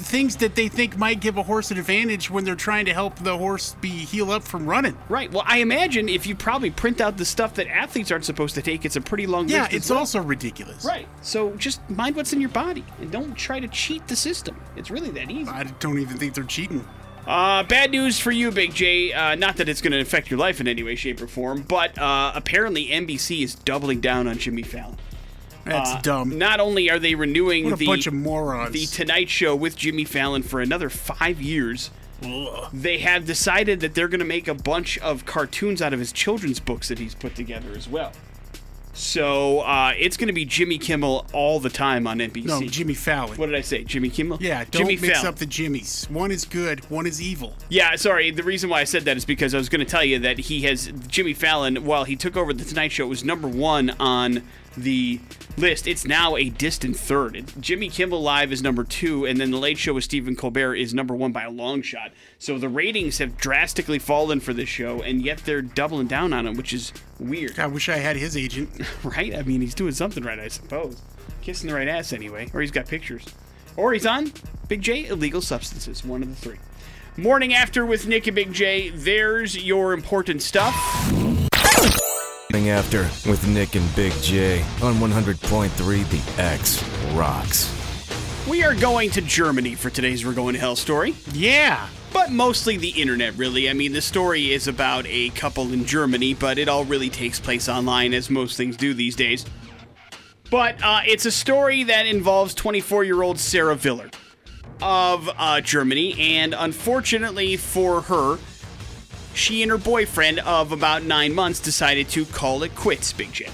things 0.10 0.36
that 0.38 0.56
they 0.56 0.68
think 0.68 0.98
might 0.98 1.20
give 1.20 1.38
a 1.38 1.44
horse 1.44 1.70
an 1.72 1.78
advantage 1.78 2.30
when 2.32 2.44
they're 2.44 2.56
trying 2.56 2.86
to 2.86 2.94
help 2.94 3.16
the 3.20 3.38
horse 3.38 3.76
be 3.80 3.90
heal 3.90 4.32
up 4.32 4.44
from 4.44 4.66
running. 4.66 4.98
Right. 5.08 5.32
Well, 5.32 5.44
I 5.46 5.60
imagine 5.60 6.10
if 6.10 6.26
you 6.26 6.36
probably 6.36 6.72
print 6.72 7.00
out 7.00 7.16
the 7.18 7.26
stuff 7.26 7.54
that 7.56 7.68
athletes 7.68 8.12
aren't 8.12 8.26
supposed 8.26 8.56
to 8.56 8.62
take, 8.62 8.86
it's 8.86 8.96
a 8.96 9.02
pretty 9.02 9.28
long 9.28 9.48
Yeah, 9.48 9.62
list. 9.62 9.72
Yeah, 9.72 9.78
it's 9.78 9.90
well. 9.90 10.00
also 10.00 10.22
ridiculous. 10.22 10.84
right. 10.84 11.08
So 11.22 11.52
just 11.58 11.88
mind 11.90 12.16
what's 12.16 12.34
in 12.34 12.42
your 12.42 12.50
body 12.50 12.84
and 13.00 13.12
don't 13.12 13.36
try 13.36 13.60
to 13.60 13.68
cheat 13.68 14.08
the 14.08 14.16
system. 14.16 14.60
It's 14.76 14.90
really 14.90 15.12
that 15.12 15.30
easy. 15.30 15.50
I 15.50 15.64
don't 15.80 16.00
even 16.00 16.18
think 16.18 16.34
they're 16.34 16.44
cheating. 16.44 16.86
Uh, 17.28 17.62
bad 17.64 17.92
news 17.92 18.18
for 18.20 18.32
you, 18.32 18.50
Big 18.50 18.74
J. 18.74 19.14
Uh, 19.14 19.36
not 19.36 19.58
that 19.58 19.70
it's 19.70 19.82
going 19.82 19.92
to 19.94 20.00
affect 20.00 20.32
your 20.32 20.40
life 20.40 20.60
in 20.60 20.68
any 20.68 20.82
way, 20.82 20.96
shape, 20.96 21.22
or 21.22 21.28
form, 21.28 21.62
but 21.62 21.96
uh, 22.00 22.32
apparently 22.34 22.88
NBC 22.88 23.44
is 23.44 23.54
doubling 23.54 24.00
down 24.02 24.28
on 24.28 24.40
Jimmy 24.40 24.64
Fallon. 24.64 24.98
That's 25.70 25.92
Uh, 25.92 26.02
dumb. 26.02 26.38
Not 26.38 26.60
only 26.60 26.90
are 26.90 27.00
they 27.00 27.16
renewing 27.16 27.70
the 27.76 27.86
bunch 27.86 28.08
of 28.08 28.14
morons. 28.14 28.74
the 28.74 28.86
Tonight 28.86 29.30
Show 29.30 29.56
with 29.56 29.76
Jimmy 29.76 30.04
Fallon 30.06 30.44
for 30.44 30.62
another 30.62 30.90
five 30.90 31.42
years, 31.42 31.90
Ugh. 32.24 32.70
they 32.74 32.98
have 33.00 33.26
decided 33.26 33.80
that 33.80 33.96
they're 33.96 34.08
going 34.10 34.20
to 34.20 34.26
make 34.26 34.48
a 34.48 34.54
bunch 34.54 34.98
of 35.00 35.26
cartoons 35.26 35.82
out 35.82 35.94
of 35.94 36.00
his 36.00 36.12
children's 36.12 36.60
books 36.60 36.88
that 36.90 37.00
he's 37.00 37.16
put 37.16 37.36
together 37.36 37.70
as 37.76 37.88
well. 37.88 38.12
So 38.92 39.60
uh, 39.62 39.94
it's 39.98 40.18
going 40.18 40.28
to 40.28 40.34
be 40.34 40.44
Jimmy 40.44 40.78
Kimmel 40.78 41.26
all 41.32 41.62
the 41.62 41.70
time 41.70 42.06
on 42.06 42.18
NBC. 42.20 42.46
No, 42.46 42.62
Jimmy 42.64 42.96
Fallon. 42.96 43.38
What 43.38 43.46
did 43.46 43.56
I 43.56 43.62
say? 43.62 43.84
Jimmy 43.86 44.10
Kimmel? 44.10 44.40
yeah, 44.42 44.66
don't 44.66 44.82
Jimmy 44.82 44.98
mix 44.98 45.14
Fallon. 45.14 45.28
up 45.28 45.36
the 45.38 45.46
Jimmys. 45.46 46.10
One 46.10 46.32
is 46.32 46.44
good, 46.44 46.90
one 46.90 47.06
is 47.08 47.22
evil. 47.22 47.56
Yeah, 47.70 47.96
sorry. 47.96 48.32
The 48.32 48.44
reason 48.44 48.70
why 48.70 48.82
I 48.82 48.84
said 48.84 49.06
that 49.06 49.16
is 49.16 49.24
because 49.24 49.54
I 49.54 49.58
was 49.58 49.70
going 49.70 49.80
to 49.86 49.90
tell 49.90 50.04
you 50.04 50.20
that 50.20 50.38
he 50.40 50.62
has 50.64 50.92
Jimmy 51.08 51.34
Fallon. 51.34 51.86
While 51.86 52.04
he 52.04 52.18
took 52.18 52.36
over 52.36 52.52
the 52.52 52.66
Tonight 52.66 52.92
Show, 52.92 53.08
was 53.08 53.24
number 53.24 53.48
one 53.48 53.92
on 54.02 54.44
the 54.78 55.20
list. 55.58 55.88
It's 55.88 56.06
now 56.06 56.36
a 56.36 56.50
distant 56.50 56.96
third. 56.98 57.36
It- 57.36 57.54
Jimmy 57.60 57.90
Kimmel 57.90 58.22
Live 58.22 58.52
is 58.52 58.62
number 58.62 58.84
two, 58.84 59.26
and 59.26 59.40
then 59.40 59.52
the 59.52 59.58
Late 59.58 59.78
Show 59.78 59.94
with 59.94 60.04
Stephen 60.04 60.36
Colbert 60.36 60.76
is 60.76 60.94
number 60.94 61.16
one 61.16 61.32
by 61.32 61.44
a 61.44 61.50
long 61.50 61.82
shot. 61.82 62.12
So 62.38 62.58
the 62.58 62.70
ratings 62.70 63.18
have 63.18 63.38
drastically 63.38 64.00
fallen 64.00 64.40
for 64.40 64.54
this 64.54 64.70
show, 64.70 65.02
and 65.02 65.22
yet 65.22 65.40
they're 65.40 65.62
doubling 65.62 66.08
down 66.08 66.34
on 66.34 66.48
it, 66.48 66.56
which 66.58 66.74
is 66.74 66.94
weird, 67.20 67.60
I 67.60 67.68
wish 67.68 67.90
I 67.90 67.98
had 67.98 68.16
his 68.16 68.38
agent. 68.38 68.70
right? 69.04 69.36
I 69.36 69.42
mean, 69.44 69.62
he's 69.62 69.76
doing 69.76 69.94
something 69.94 70.24
right, 70.24 70.40
I 70.40 70.48
suppose. 70.48 71.02
Kissing 71.42 71.70
the 71.70 71.76
right 71.76 71.88
ass 71.88 72.14
anyway, 72.14 72.50
or 72.54 72.62
he's 72.62 72.72
got 72.72 72.88
pictures, 72.88 73.26
or 73.78 73.94
he's 73.94 74.06
on 74.06 74.32
Big 74.68 74.82
J 74.82 75.08
illegal 75.08 75.42
substances. 75.42 76.04
One 76.04 76.22
of 76.22 76.30
the 76.30 76.36
three. 76.36 76.58
Morning 77.18 77.54
after 77.54 77.86
with 77.86 78.08
Nick 78.08 78.28
and 78.28 78.36
Big 78.36 78.54
J. 78.54 78.90
There's 78.90 79.62
your 79.62 79.94
important 79.94 80.42
stuff. 80.42 80.74
Morning 82.52 82.72
after 82.72 83.04
with 83.30 83.48
Nick 83.48 83.76
and 83.76 83.96
Big 83.96 84.12
J 84.24 84.64
on 84.82 84.96
100.3 84.96 85.70
The 86.36 86.42
X 86.42 86.84
Rocks. 87.14 87.72
We 88.50 88.64
are 88.64 88.74
going 88.74 89.12
to 89.12 89.22
Germany 89.22 89.76
for 89.76 89.92
today's 89.92 90.26
We're 90.26 90.34
Going 90.34 90.56
to 90.56 90.60
Hell 90.60 90.76
story, 90.76 91.14
Yeah. 91.32 91.88
but 92.12 92.32
mostly 92.32 92.76
the 92.76 92.90
internet, 92.90 93.38
really. 93.38 93.70
I 93.70 93.74
mean, 93.74 93.94
the 93.94 94.02
story 94.02 94.52
is 94.52 94.68
about 94.68 95.06
a 95.08 95.30
couple 95.30 95.72
in 95.72 95.86
Germany, 95.86 96.34
but 96.34 96.58
it 96.58 96.68
all 96.68 96.86
really 96.86 97.12
takes 97.12 97.40
place 97.40 97.70
online, 97.70 98.16
as 98.16 98.32
most 98.32 98.58
things 98.58 98.76
do 98.76 98.96
these 98.96 99.16
days. 99.16 99.46
But 100.50 100.82
uh, 100.84 101.02
it's 101.06 101.28
a 101.28 101.32
story 101.32 101.84
that 101.84 102.08
involves 102.08 102.56
24 102.56 103.04
year 103.04 103.22
old 103.22 103.38
Sarah 103.38 103.76
Villard 103.76 104.16
of 104.82 105.30
uh, 105.38 105.62
Germany, 105.62 106.20
and 106.20 106.56
unfortunately 106.58 107.58
for 107.58 108.02
her, 108.02 108.40
she 109.34 109.62
and 109.62 109.72
her 109.72 109.78
boyfriend 109.78 110.40
of 110.40 110.72
about 110.72 111.04
nine 111.04 111.34
months 111.34 111.60
decided 111.60 112.10
to 112.10 112.26
call 112.26 112.64
it 112.64 112.76
quits, 112.76 113.14
Big 113.14 113.32
J. 113.32 113.50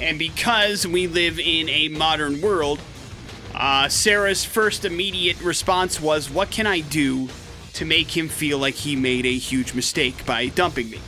And 0.00 0.18
because 0.18 0.86
we 0.86 1.06
live 1.06 1.38
in 1.38 1.68
a 1.68 1.88
modern 1.88 2.40
world, 2.40 2.80
uh, 3.54 3.88
Sarah's 3.88 4.44
first 4.44 4.84
immediate 4.84 5.40
response 5.42 6.00
was, 6.00 6.30
What 6.30 6.50
can 6.50 6.66
I 6.66 6.80
do 6.80 7.28
to 7.74 7.84
make 7.84 8.16
him 8.16 8.28
feel 8.28 8.58
like 8.58 8.74
he 8.74 8.96
made 8.96 9.26
a 9.26 9.36
huge 9.36 9.74
mistake 9.74 10.24
by 10.24 10.46
dumping 10.46 10.90
me? 10.90 11.00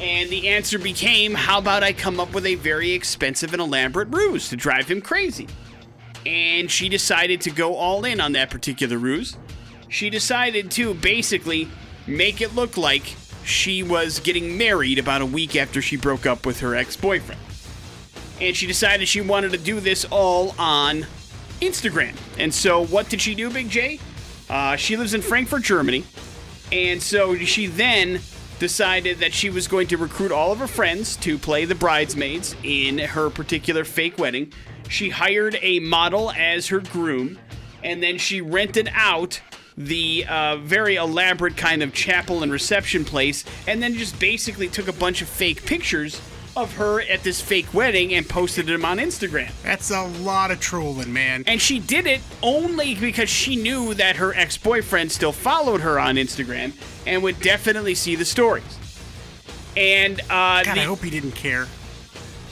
And 0.00 0.30
the 0.30 0.48
answer 0.48 0.78
became, 0.78 1.34
How 1.34 1.58
about 1.58 1.84
I 1.84 1.92
come 1.92 2.18
up 2.18 2.34
with 2.34 2.46
a 2.46 2.56
very 2.56 2.92
expensive 2.92 3.52
and 3.52 3.62
elaborate 3.62 4.08
ruse 4.08 4.48
to 4.48 4.56
drive 4.56 4.88
him 4.88 5.00
crazy? 5.00 5.46
And 6.26 6.70
she 6.70 6.88
decided 6.88 7.40
to 7.42 7.50
go 7.50 7.76
all 7.76 8.04
in 8.04 8.20
on 8.20 8.32
that 8.32 8.50
particular 8.50 8.98
ruse. 8.98 9.36
She 9.88 10.10
decided 10.10 10.70
to 10.72 10.94
basically 10.94 11.68
make 12.08 12.40
it 12.40 12.54
look 12.54 12.76
like 12.76 13.16
she 13.44 13.82
was 13.82 14.20
getting 14.20 14.58
married 14.58 14.98
about 14.98 15.22
a 15.22 15.26
week 15.26 15.56
after 15.56 15.80
she 15.80 15.96
broke 15.96 16.26
up 16.26 16.44
with 16.44 16.60
her 16.60 16.74
ex 16.74 16.96
boyfriend. 16.96 17.40
And 18.40 18.56
she 18.56 18.66
decided 18.66 19.08
she 19.08 19.20
wanted 19.20 19.52
to 19.52 19.58
do 19.58 19.80
this 19.80 20.04
all 20.06 20.54
on 20.58 21.06
Instagram. 21.60 22.16
And 22.38 22.52
so, 22.52 22.84
what 22.86 23.08
did 23.08 23.20
she 23.20 23.34
do, 23.34 23.50
Big 23.50 23.68
J? 23.68 24.00
Uh, 24.48 24.76
she 24.76 24.96
lives 24.96 25.14
in 25.14 25.22
Frankfurt, 25.22 25.62
Germany. 25.62 26.04
And 26.72 27.02
so 27.02 27.36
she 27.36 27.66
then 27.66 28.20
decided 28.58 29.18
that 29.18 29.32
she 29.32 29.50
was 29.50 29.68
going 29.68 29.86
to 29.88 29.96
recruit 29.96 30.32
all 30.32 30.52
of 30.52 30.58
her 30.58 30.66
friends 30.66 31.16
to 31.16 31.38
play 31.38 31.64
the 31.64 31.74
bridesmaids 31.74 32.56
in 32.62 32.98
her 32.98 33.30
particular 33.30 33.84
fake 33.84 34.18
wedding. 34.18 34.52
She 34.88 35.10
hired 35.10 35.58
a 35.62 35.80
model 35.80 36.30
as 36.32 36.68
her 36.68 36.80
groom, 36.80 37.38
and 37.82 38.02
then 38.02 38.18
she 38.18 38.40
rented 38.40 38.90
out 38.92 39.40
the 39.78 40.26
uh, 40.28 40.56
very 40.56 40.96
elaborate 40.96 41.56
kind 41.56 41.82
of 41.82 41.94
chapel 41.94 42.42
and 42.42 42.50
reception 42.50 43.04
place, 43.04 43.44
and 43.66 43.80
then 43.80 43.94
just 43.94 44.18
basically 44.18 44.68
took 44.68 44.88
a 44.88 44.92
bunch 44.92 45.22
of 45.22 45.28
fake 45.28 45.64
pictures 45.64 46.20
of 46.56 46.74
her 46.74 47.00
at 47.02 47.22
this 47.22 47.40
fake 47.40 47.72
wedding 47.72 48.12
and 48.14 48.28
posted 48.28 48.66
them 48.66 48.84
on 48.84 48.98
Instagram. 48.98 49.52
That's 49.62 49.92
a 49.92 50.02
lot 50.02 50.50
of 50.50 50.58
trolling, 50.58 51.12
man. 51.12 51.44
And 51.46 51.62
she 51.62 51.78
did 51.78 52.08
it 52.08 52.20
only 52.42 52.96
because 52.96 53.30
she 53.30 53.54
knew 53.54 53.94
that 53.94 54.16
her 54.16 54.34
ex 54.34 54.58
boyfriend 54.58 55.12
still 55.12 55.30
followed 55.30 55.80
her 55.82 56.00
on 56.00 56.16
Instagram 56.16 56.72
and 57.06 57.22
would 57.22 57.40
definitely 57.40 57.94
see 57.94 58.16
the 58.16 58.24
stories. 58.24 58.78
And 59.76 60.20
uh, 60.22 60.64
God, 60.64 60.76
the, 60.76 60.80
I 60.80 60.84
hope 60.84 61.04
he 61.04 61.10
didn't 61.10 61.32
care. 61.32 61.68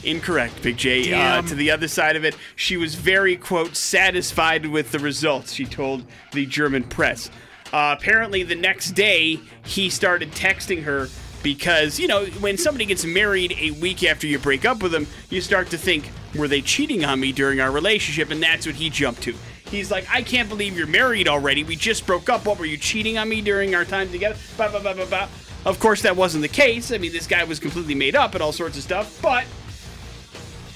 Incorrect, 0.03 0.61
Big 0.61 0.77
J. 0.77 1.13
Uh, 1.13 1.41
to 1.43 1.55
the 1.55 1.71
other 1.71 1.87
side 1.87 2.15
of 2.15 2.23
it, 2.23 2.35
she 2.55 2.77
was 2.77 2.95
very, 2.95 3.35
quote, 3.35 3.75
satisfied 3.75 4.65
with 4.65 4.91
the 4.91 4.99
results, 4.99 5.53
she 5.53 5.65
told 5.65 6.03
the 6.33 6.45
German 6.45 6.83
press. 6.83 7.29
Uh, 7.73 7.95
apparently, 7.97 8.43
the 8.43 8.55
next 8.55 8.91
day, 8.91 9.39
he 9.65 9.89
started 9.89 10.31
texting 10.31 10.83
her 10.83 11.07
because, 11.43 11.99
you 11.99 12.07
know, 12.07 12.25
when 12.39 12.57
somebody 12.57 12.85
gets 12.85 13.05
married 13.05 13.55
a 13.59 13.71
week 13.71 14.03
after 14.03 14.27
you 14.27 14.39
break 14.39 14.65
up 14.65 14.81
with 14.81 14.91
them, 14.91 15.07
you 15.29 15.41
start 15.41 15.69
to 15.69 15.77
think, 15.77 16.09
were 16.35 16.47
they 16.47 16.61
cheating 16.61 17.05
on 17.05 17.19
me 17.19 17.31
during 17.31 17.59
our 17.59 17.71
relationship? 17.71 18.31
And 18.31 18.41
that's 18.41 18.65
what 18.65 18.75
he 18.75 18.89
jumped 18.89 19.21
to. 19.23 19.35
He's 19.65 19.91
like, 19.91 20.07
I 20.09 20.21
can't 20.21 20.47
believe 20.47 20.77
you're 20.77 20.87
married 20.87 21.27
already. 21.27 21.63
We 21.63 21.75
just 21.75 22.05
broke 22.05 22.29
up. 22.29 22.45
What 22.45 22.57
were 22.57 22.65
you 22.65 22.77
cheating 22.77 23.17
on 23.17 23.27
me 23.27 23.41
during 23.41 23.75
our 23.75 23.83
time 23.83 24.09
together? 24.11 24.37
Ba, 24.57 24.69
ba, 24.71 24.79
ba, 24.79 24.95
ba, 24.95 25.05
ba. 25.05 25.29
Of 25.65 25.79
course, 25.79 26.01
that 26.03 26.15
wasn't 26.15 26.43
the 26.43 26.47
case. 26.47 26.93
I 26.93 26.97
mean, 26.97 27.11
this 27.11 27.27
guy 27.27 27.43
was 27.43 27.59
completely 27.59 27.95
made 27.95 28.15
up 28.15 28.33
and 28.33 28.41
all 28.41 28.53
sorts 28.53 28.77
of 28.77 28.83
stuff, 28.83 29.21
but 29.21 29.45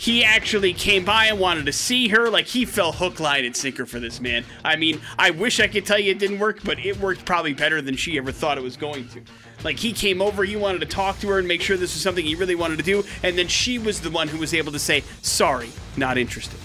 he 0.02 0.24
actually 0.24 0.74
came 0.74 1.06
by 1.06 1.28
and 1.28 1.40
wanted 1.40 1.68
to 1.68 1.72
see 1.72 2.08
her. 2.08 2.28
Like 2.28 2.48
he 2.48 2.66
fell 2.66 2.92
hook, 2.92 3.20
line, 3.20 3.46
and 3.46 3.56
sinker 3.56 3.86
for 3.86 4.00
this 4.00 4.20
man. 4.20 4.44
I 4.66 4.76
mean, 4.76 5.00
I 5.20 5.30
wish 5.30 5.60
I 5.60 5.68
could 5.68 5.86
tell 5.86 6.00
you 6.00 6.10
it 6.10 6.18
didn't 6.18 6.40
work, 6.40 6.64
but 6.64 6.84
it 6.84 7.00
worked 7.00 7.24
probably 7.24 7.54
better 7.54 7.84
than 7.84 7.96
she 7.96 8.18
ever 8.18 8.32
thought 8.32 8.58
it 8.58 8.64
was 8.64 8.76
going 8.78 9.08
to. 9.10 9.22
Like 9.64 9.78
he 9.78 9.94
came 9.94 10.20
over, 10.20 10.44
he 10.44 10.56
wanted 10.56 10.80
to 10.80 10.88
talk 10.88 11.20
to 11.20 11.28
her 11.30 11.38
and 11.38 11.48
make 11.48 11.62
sure 11.62 11.78
this 11.78 11.94
was 11.94 12.02
something 12.02 12.26
he 12.26 12.34
really 12.34 12.56
wanted 12.56 12.80
to 12.80 12.84
do, 12.84 13.04
and 13.22 13.38
then 13.38 13.48
she 13.48 13.78
was 13.78 14.02
the 14.02 14.10
one 14.10 14.28
who 14.28 14.40
was 14.40 14.56
able 14.56 14.72
to 14.72 14.80
say, 14.80 15.04
"Sorry, 15.22 15.70
not 15.96 16.18
interested." 16.18 16.58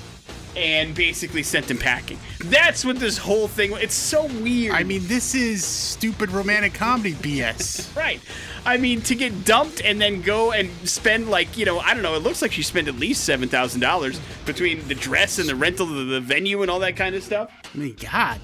And 0.57 0.95
basically 0.95 1.42
sent 1.42 1.71
him 1.71 1.77
packing. 1.77 2.19
That's 2.40 2.85
what 2.85 2.99
this 2.99 3.19
whole 3.19 3.47
thing. 3.47 3.73
It's 3.73 3.95
so 3.95 4.27
weird. 4.27 4.75
I 4.75 4.85
mean, 4.85 5.07
this 5.07 5.35
is 5.35 5.64
stupid 5.64 6.31
romantic 6.31 6.75
comedy 6.75 7.12
BS. 7.12 7.95
Right. 7.97 8.21
I 8.64 8.77
mean, 8.77 9.01
to 9.03 9.14
get 9.14 9.45
dumped 9.45 9.81
and 9.83 10.01
then 10.01 10.21
go 10.23 10.53
and 10.53 10.71
spend 10.88 11.29
like 11.29 11.57
you 11.57 11.64
know, 11.64 11.79
I 11.79 11.95
don't 11.95 12.03
know. 12.03 12.14
It 12.14 12.23
looks 12.23 12.42
like 12.42 12.53
she 12.53 12.62
spent 12.62 12.88
at 12.88 12.97
least 12.97 13.25
seven 13.25 13.49
thousand 13.49 13.81
dollars 13.81 14.21
between 14.45 14.87
the 14.88 14.95
dress 14.95 15.38
and 15.38 15.49
the 15.49 15.57
rental 15.57 15.87
of 15.87 16.09
the 16.09 16.21
venue 16.21 16.62
and 16.62 16.71
all 16.71 16.81
that 16.81 16.97
kind 16.97 17.14
of 17.14 17.23
stuff. 17.23 17.51
I 17.75 17.79
mean, 17.79 17.97
God. 18.01 18.40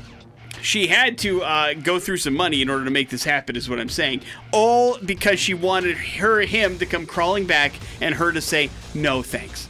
She 0.63 0.87
had 0.87 1.19
to 1.19 1.43
uh, 1.43 1.75
go 1.75 1.99
through 1.99 2.19
some 2.19 2.35
money 2.35 2.63
in 2.63 2.71
order 2.71 2.85
to 2.85 2.91
make 2.91 3.11
this 3.11 3.25
happen, 3.25 3.57
is 3.57 3.69
what 3.69 3.81
I'm 3.81 3.89
saying. 3.89 4.23
All 4.53 4.97
because 4.99 5.41
she 5.41 5.55
wanted 5.55 5.97
her 5.97 6.41
him 6.41 6.79
to 6.79 6.87
come 6.87 7.05
crawling 7.05 7.47
back 7.47 7.73
and 8.01 8.15
her 8.15 8.31
to 8.31 8.41
say 8.41 8.71
no 8.95 9.23
thanks. 9.23 9.69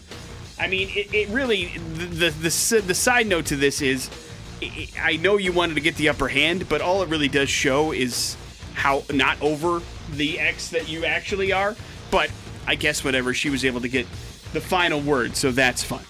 I 0.63 0.69
mean, 0.69 0.89
it, 0.91 1.13
it 1.13 1.29
really 1.31 1.77
the, 1.97 2.07
the 2.07 2.31
the 2.31 2.83
the 2.87 2.95
side 2.95 3.27
note 3.27 3.47
to 3.47 3.57
this 3.57 3.83
is, 3.83 4.09
I 5.01 5.17
know 5.17 5.37
you 5.37 5.53
wanted 5.53 5.75
to 5.75 5.81
get 5.81 5.97
the 5.97 6.09
upper 6.09 6.29
hand, 6.29 6.69
but 6.69 6.81
all 6.81 7.03
it 7.03 7.09
really 7.09 7.29
does 7.29 7.51
show 7.51 7.91
is 7.91 8.37
how 8.75 9.03
not 9.13 9.43
over 9.43 9.83
the 10.13 10.39
ex 10.39 10.69
that 10.71 10.89
you 10.89 11.05
actually 11.05 11.53
are. 11.53 11.75
But 12.13 12.31
I 12.67 12.77
guess 12.77 13.03
whatever, 13.03 13.35
she 13.35 13.51
was 13.51 13.65
able 13.65 13.81
to 13.81 13.89
get 13.89 14.07
the 14.53 14.61
final 14.61 15.01
word, 15.01 15.35
so 15.35 15.51
that's 15.51 15.83
fun. 15.83 16.05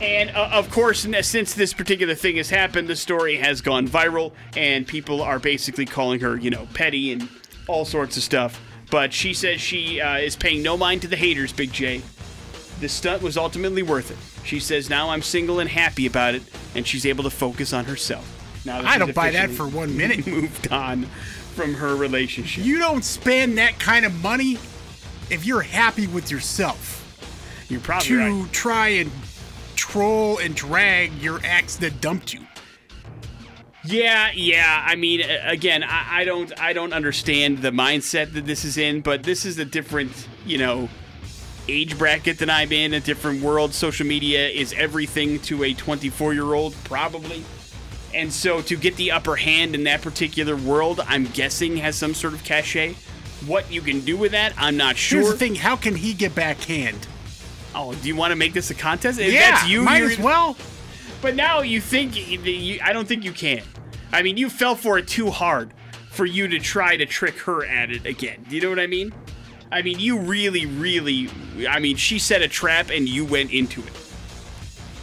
And 0.00 0.30
uh, 0.30 0.48
of 0.52 0.70
course, 0.70 1.06
since 1.22 1.52
this 1.52 1.74
particular 1.74 2.14
thing 2.14 2.36
has 2.36 2.48
happened, 2.48 2.88
the 2.88 2.96
story 2.96 3.36
has 3.36 3.60
gone 3.60 3.86
viral, 3.86 4.32
and 4.56 4.86
people 4.86 5.20
are 5.20 5.38
basically 5.38 5.84
calling 5.84 6.20
her, 6.20 6.38
you 6.38 6.50
know, 6.50 6.66
petty 6.72 7.12
and 7.12 7.28
all 7.66 7.84
sorts 7.84 8.16
of 8.16 8.22
stuff. 8.22 8.60
But 8.90 9.12
she 9.12 9.34
says 9.34 9.60
she 9.60 10.00
uh, 10.00 10.16
is 10.16 10.36
paying 10.36 10.62
no 10.62 10.78
mind 10.78 11.02
to 11.02 11.08
the 11.08 11.16
haters, 11.16 11.52
Big 11.52 11.72
J. 11.72 12.00
The 12.80 12.88
stunt 12.88 13.22
was 13.22 13.36
ultimately 13.36 13.82
worth 13.82 14.10
it. 14.10 14.46
She 14.46 14.60
says 14.60 14.88
now 14.88 15.10
I'm 15.10 15.22
single 15.22 15.60
and 15.60 15.68
happy 15.68 16.06
about 16.06 16.34
it, 16.34 16.42
and 16.74 16.86
she's 16.86 17.04
able 17.04 17.24
to 17.24 17.30
focus 17.30 17.72
on 17.72 17.86
herself. 17.86 18.34
Now 18.64 18.80
I 18.80 18.98
don't 18.98 19.14
buy 19.14 19.30
that 19.32 19.50
for 19.50 19.66
one 19.66 19.96
minute. 19.96 20.26
Moved 20.26 20.70
on 20.70 21.04
from 21.54 21.74
her 21.74 21.96
relationship. 21.96 22.64
You 22.64 22.78
don't 22.78 23.04
spend 23.04 23.58
that 23.58 23.78
kind 23.80 24.06
of 24.06 24.22
money 24.22 24.58
if 25.30 25.44
you're 25.44 25.62
happy 25.62 26.06
with 26.06 26.30
yourself 26.30 27.66
You're 27.68 27.80
probably 27.80 28.08
to 28.08 28.42
right. 28.42 28.52
try 28.52 28.88
and 28.88 29.10
troll 29.74 30.38
and 30.38 30.54
drag 30.54 31.12
your 31.14 31.40
ex 31.44 31.76
that 31.76 32.00
dumped 32.00 32.32
you. 32.32 32.40
Yeah, 33.84 34.30
yeah. 34.34 34.84
I 34.86 34.96
mean, 34.96 35.22
again, 35.22 35.82
I, 35.82 36.20
I 36.20 36.24
don't, 36.24 36.58
I 36.60 36.72
don't 36.72 36.92
understand 36.92 37.58
the 37.58 37.70
mindset 37.70 38.34
that 38.34 38.44
this 38.44 38.64
is 38.64 38.76
in, 38.76 39.00
but 39.00 39.22
this 39.22 39.44
is 39.44 39.58
a 39.58 39.64
different, 39.64 40.28
you 40.44 40.58
know, 40.58 40.88
age 41.68 41.98
bracket 41.98 42.38
than 42.38 42.50
I'm 42.50 42.72
in, 42.72 42.94
a 42.94 43.00
different 43.00 43.42
world. 43.42 43.74
Social 43.74 44.06
media 44.06 44.48
is 44.48 44.72
everything 44.72 45.38
to 45.40 45.64
a 45.64 45.74
24 45.74 46.34
year 46.34 46.54
old, 46.54 46.74
probably. 46.84 47.44
And 48.14 48.32
so 48.32 48.62
to 48.62 48.76
get 48.76 48.96
the 48.96 49.12
upper 49.12 49.36
hand 49.36 49.74
in 49.74 49.84
that 49.84 50.02
particular 50.02 50.56
world, 50.56 51.00
I'm 51.06 51.24
guessing 51.26 51.76
has 51.76 51.96
some 51.96 52.14
sort 52.14 52.34
of 52.34 52.42
cachet. 52.42 52.94
What 53.46 53.70
you 53.70 53.82
can 53.82 54.00
do 54.00 54.16
with 54.16 54.32
that, 54.32 54.52
I'm 54.56 54.76
not 54.76 54.96
sure. 54.96 55.20
Here's 55.20 55.32
the 55.32 55.38
thing: 55.38 55.54
how 55.54 55.76
can 55.76 55.94
he 55.94 56.14
get 56.14 56.34
backhand? 56.34 57.06
Oh, 57.74 57.94
do 57.94 58.08
you 58.08 58.16
want 58.16 58.32
to 58.32 58.36
make 58.36 58.52
this 58.52 58.70
a 58.70 58.74
contest? 58.74 59.20
If 59.20 59.32
yeah, 59.32 59.52
that's 59.52 59.68
you. 59.68 59.82
might 59.82 60.02
as 60.02 60.18
well. 60.18 60.56
But 61.20 61.36
now 61.36 61.60
you 61.60 61.80
think 61.80 62.16
you, 62.16 62.80
I 62.82 62.92
don't 62.92 63.06
think 63.06 63.24
you 63.24 63.32
can. 63.32 63.62
I 64.12 64.22
mean, 64.22 64.36
you 64.36 64.48
fell 64.48 64.74
for 64.74 64.98
it 64.98 65.06
too 65.06 65.30
hard 65.30 65.72
for 66.10 66.24
you 66.24 66.48
to 66.48 66.58
try 66.58 66.96
to 66.96 67.06
trick 67.06 67.38
her 67.40 67.64
at 67.64 67.90
it 67.90 68.06
again. 68.06 68.44
Do 68.48 68.56
you 68.56 68.62
know 68.62 68.70
what 68.70 68.80
I 68.80 68.86
mean? 68.86 69.12
I 69.70 69.82
mean, 69.82 69.98
you 69.98 70.18
really, 70.18 70.66
really. 70.66 71.28
I 71.68 71.78
mean, 71.78 71.96
she 71.96 72.18
set 72.18 72.42
a 72.42 72.48
trap 72.48 72.90
and 72.90 73.08
you 73.08 73.24
went 73.24 73.52
into 73.52 73.82
it. 73.82 73.92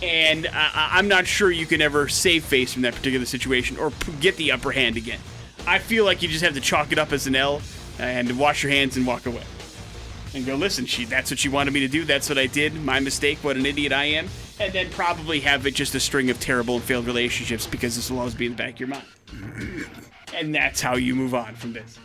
And 0.01 0.47
I, 0.47 0.89
I'm 0.93 1.07
not 1.07 1.27
sure 1.27 1.51
you 1.51 1.65
can 1.65 1.81
ever 1.81 2.07
save 2.07 2.43
face 2.43 2.73
from 2.73 2.81
that 2.83 2.95
particular 2.95 3.25
situation 3.25 3.77
or 3.77 3.91
get 4.19 4.35
the 4.37 4.51
upper 4.51 4.71
hand 4.71 4.97
again. 4.97 5.19
I 5.67 5.79
feel 5.79 6.05
like 6.05 6.21
you 6.21 6.27
just 6.27 6.43
have 6.43 6.53
to 6.53 6.61
chalk 6.61 6.91
it 6.91 6.99
up 6.99 7.11
as 7.11 7.27
an 7.27 7.35
L 7.35 7.61
and 7.97 8.37
wash 8.37 8.63
your 8.63 8.71
hands 8.71 8.97
and 8.97 9.07
walk 9.07 9.25
away 9.25 9.43
and 10.33 10.45
go, 10.45 10.55
listen, 10.55 10.85
she 10.85 11.05
that's 11.05 11.31
what 11.31 11.39
she 11.39 11.49
wanted 11.49 11.73
me 11.73 11.79
to 11.81 11.87
do. 11.87 12.03
That's 12.03 12.27
what 12.29 12.37
I 12.37 12.47
did. 12.47 12.75
My 12.75 12.99
mistake. 12.99 13.39
What 13.43 13.57
an 13.57 13.65
idiot 13.65 13.93
I 13.93 14.05
am. 14.05 14.27
And 14.59 14.73
then 14.73 14.89
probably 14.89 15.39
have 15.41 15.65
it 15.65 15.75
just 15.75 15.95
a 15.95 15.99
string 15.99 16.29
of 16.29 16.39
terrible 16.39 16.75
and 16.75 16.83
failed 16.83 17.05
relationships 17.05 17.67
because 17.67 17.95
this 17.95 18.09
will 18.09 18.19
always 18.19 18.35
be 18.35 18.45
in 18.45 18.51
the 18.53 18.57
back 18.57 18.73
of 18.73 18.79
your 18.79 18.89
mind. 18.89 19.05
and 20.33 20.53
that's 20.53 20.81
how 20.81 20.95
you 20.95 21.15
move 21.15 21.33
on 21.33 21.55
from 21.55 21.73
this. 21.73 21.99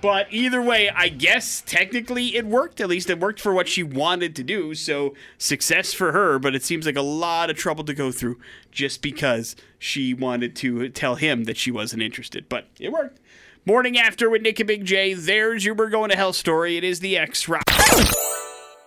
But 0.00 0.28
either 0.30 0.62
way, 0.62 0.90
I 0.90 1.08
guess 1.08 1.62
technically 1.66 2.36
it 2.36 2.46
worked. 2.46 2.80
At 2.80 2.88
least 2.88 3.10
it 3.10 3.18
worked 3.18 3.40
for 3.40 3.52
what 3.52 3.68
she 3.68 3.82
wanted 3.82 4.36
to 4.36 4.44
do. 4.44 4.74
So 4.74 5.14
success 5.38 5.92
for 5.92 6.12
her, 6.12 6.38
but 6.38 6.54
it 6.54 6.62
seems 6.62 6.86
like 6.86 6.96
a 6.96 7.02
lot 7.02 7.50
of 7.50 7.56
trouble 7.56 7.84
to 7.84 7.94
go 7.94 8.12
through 8.12 8.38
just 8.70 9.02
because 9.02 9.56
she 9.78 10.14
wanted 10.14 10.54
to 10.56 10.88
tell 10.90 11.16
him 11.16 11.44
that 11.44 11.56
she 11.56 11.70
wasn't 11.70 12.02
interested. 12.02 12.48
But 12.48 12.68
it 12.78 12.92
worked. 12.92 13.18
Morning 13.64 13.98
after 13.98 14.30
with 14.30 14.42
Nick 14.42 14.60
and 14.60 14.66
Big 14.66 14.84
J. 14.84 15.14
There's 15.14 15.64
your 15.64 15.74
We're 15.74 15.90
Going 15.90 16.10
to 16.10 16.16
Hell 16.16 16.32
story. 16.32 16.76
It 16.76 16.84
is 16.84 17.00
the 17.00 17.18
X 17.18 17.48
Rock. 17.48 17.64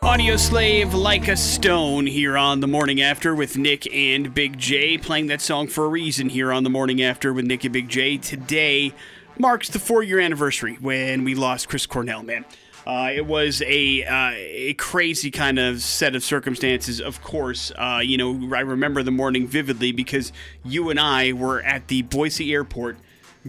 Audioslave 0.02 0.94
Like 0.94 1.28
a 1.28 1.38
Stone 1.38 2.08
here 2.08 2.36
on 2.36 2.60
the 2.60 2.68
morning 2.68 3.02
after 3.02 3.36
with 3.36 3.58
Nick 3.58 3.86
and 3.94 4.34
Big 4.34 4.58
J. 4.58 4.98
Playing 4.98 5.28
that 5.28 5.42
song 5.42 5.68
for 5.68 5.86
a 5.86 5.90
reason 5.90 6.30
here 6.30 6.52
on 6.52 6.64
the 6.64 6.72
morning 6.72 7.04
after 7.04 7.32
with 7.32 7.46
Nick 7.46 7.64
and 7.64 7.74
Big 7.74 7.88
J. 7.88 8.18
Today 8.18 8.96
marks 9.38 9.70
the 9.70 9.80
four 9.80 10.04
year 10.04 10.20
anniversary 10.20 10.78
when 10.80 11.24
we 11.24 11.36
lost 11.36 11.70
Chris 11.70 11.86
Cornell, 11.86 12.24
man. 12.24 12.46
Uh, 12.86 13.12
it 13.14 13.26
was 13.26 13.62
a 13.66 14.04
uh, 14.04 14.32
a 14.36 14.74
crazy 14.74 15.30
kind 15.30 15.60
of 15.60 15.82
set 15.82 16.16
of 16.16 16.24
circumstances. 16.24 17.00
Of 17.00 17.22
course, 17.22 17.72
uh, 17.78 18.02
you 18.04 18.18
know 18.18 18.56
I 18.56 18.62
remember 18.62 19.04
the 19.04 19.12
morning 19.12 19.48
vividly 19.48 19.92
because 19.92 20.32
you 20.64 20.90
and 20.90 21.00
I 21.00 21.34
were 21.34 21.62
at 21.62 21.88
the 21.90 22.02
Boise 22.02 22.52
airport 22.54 22.98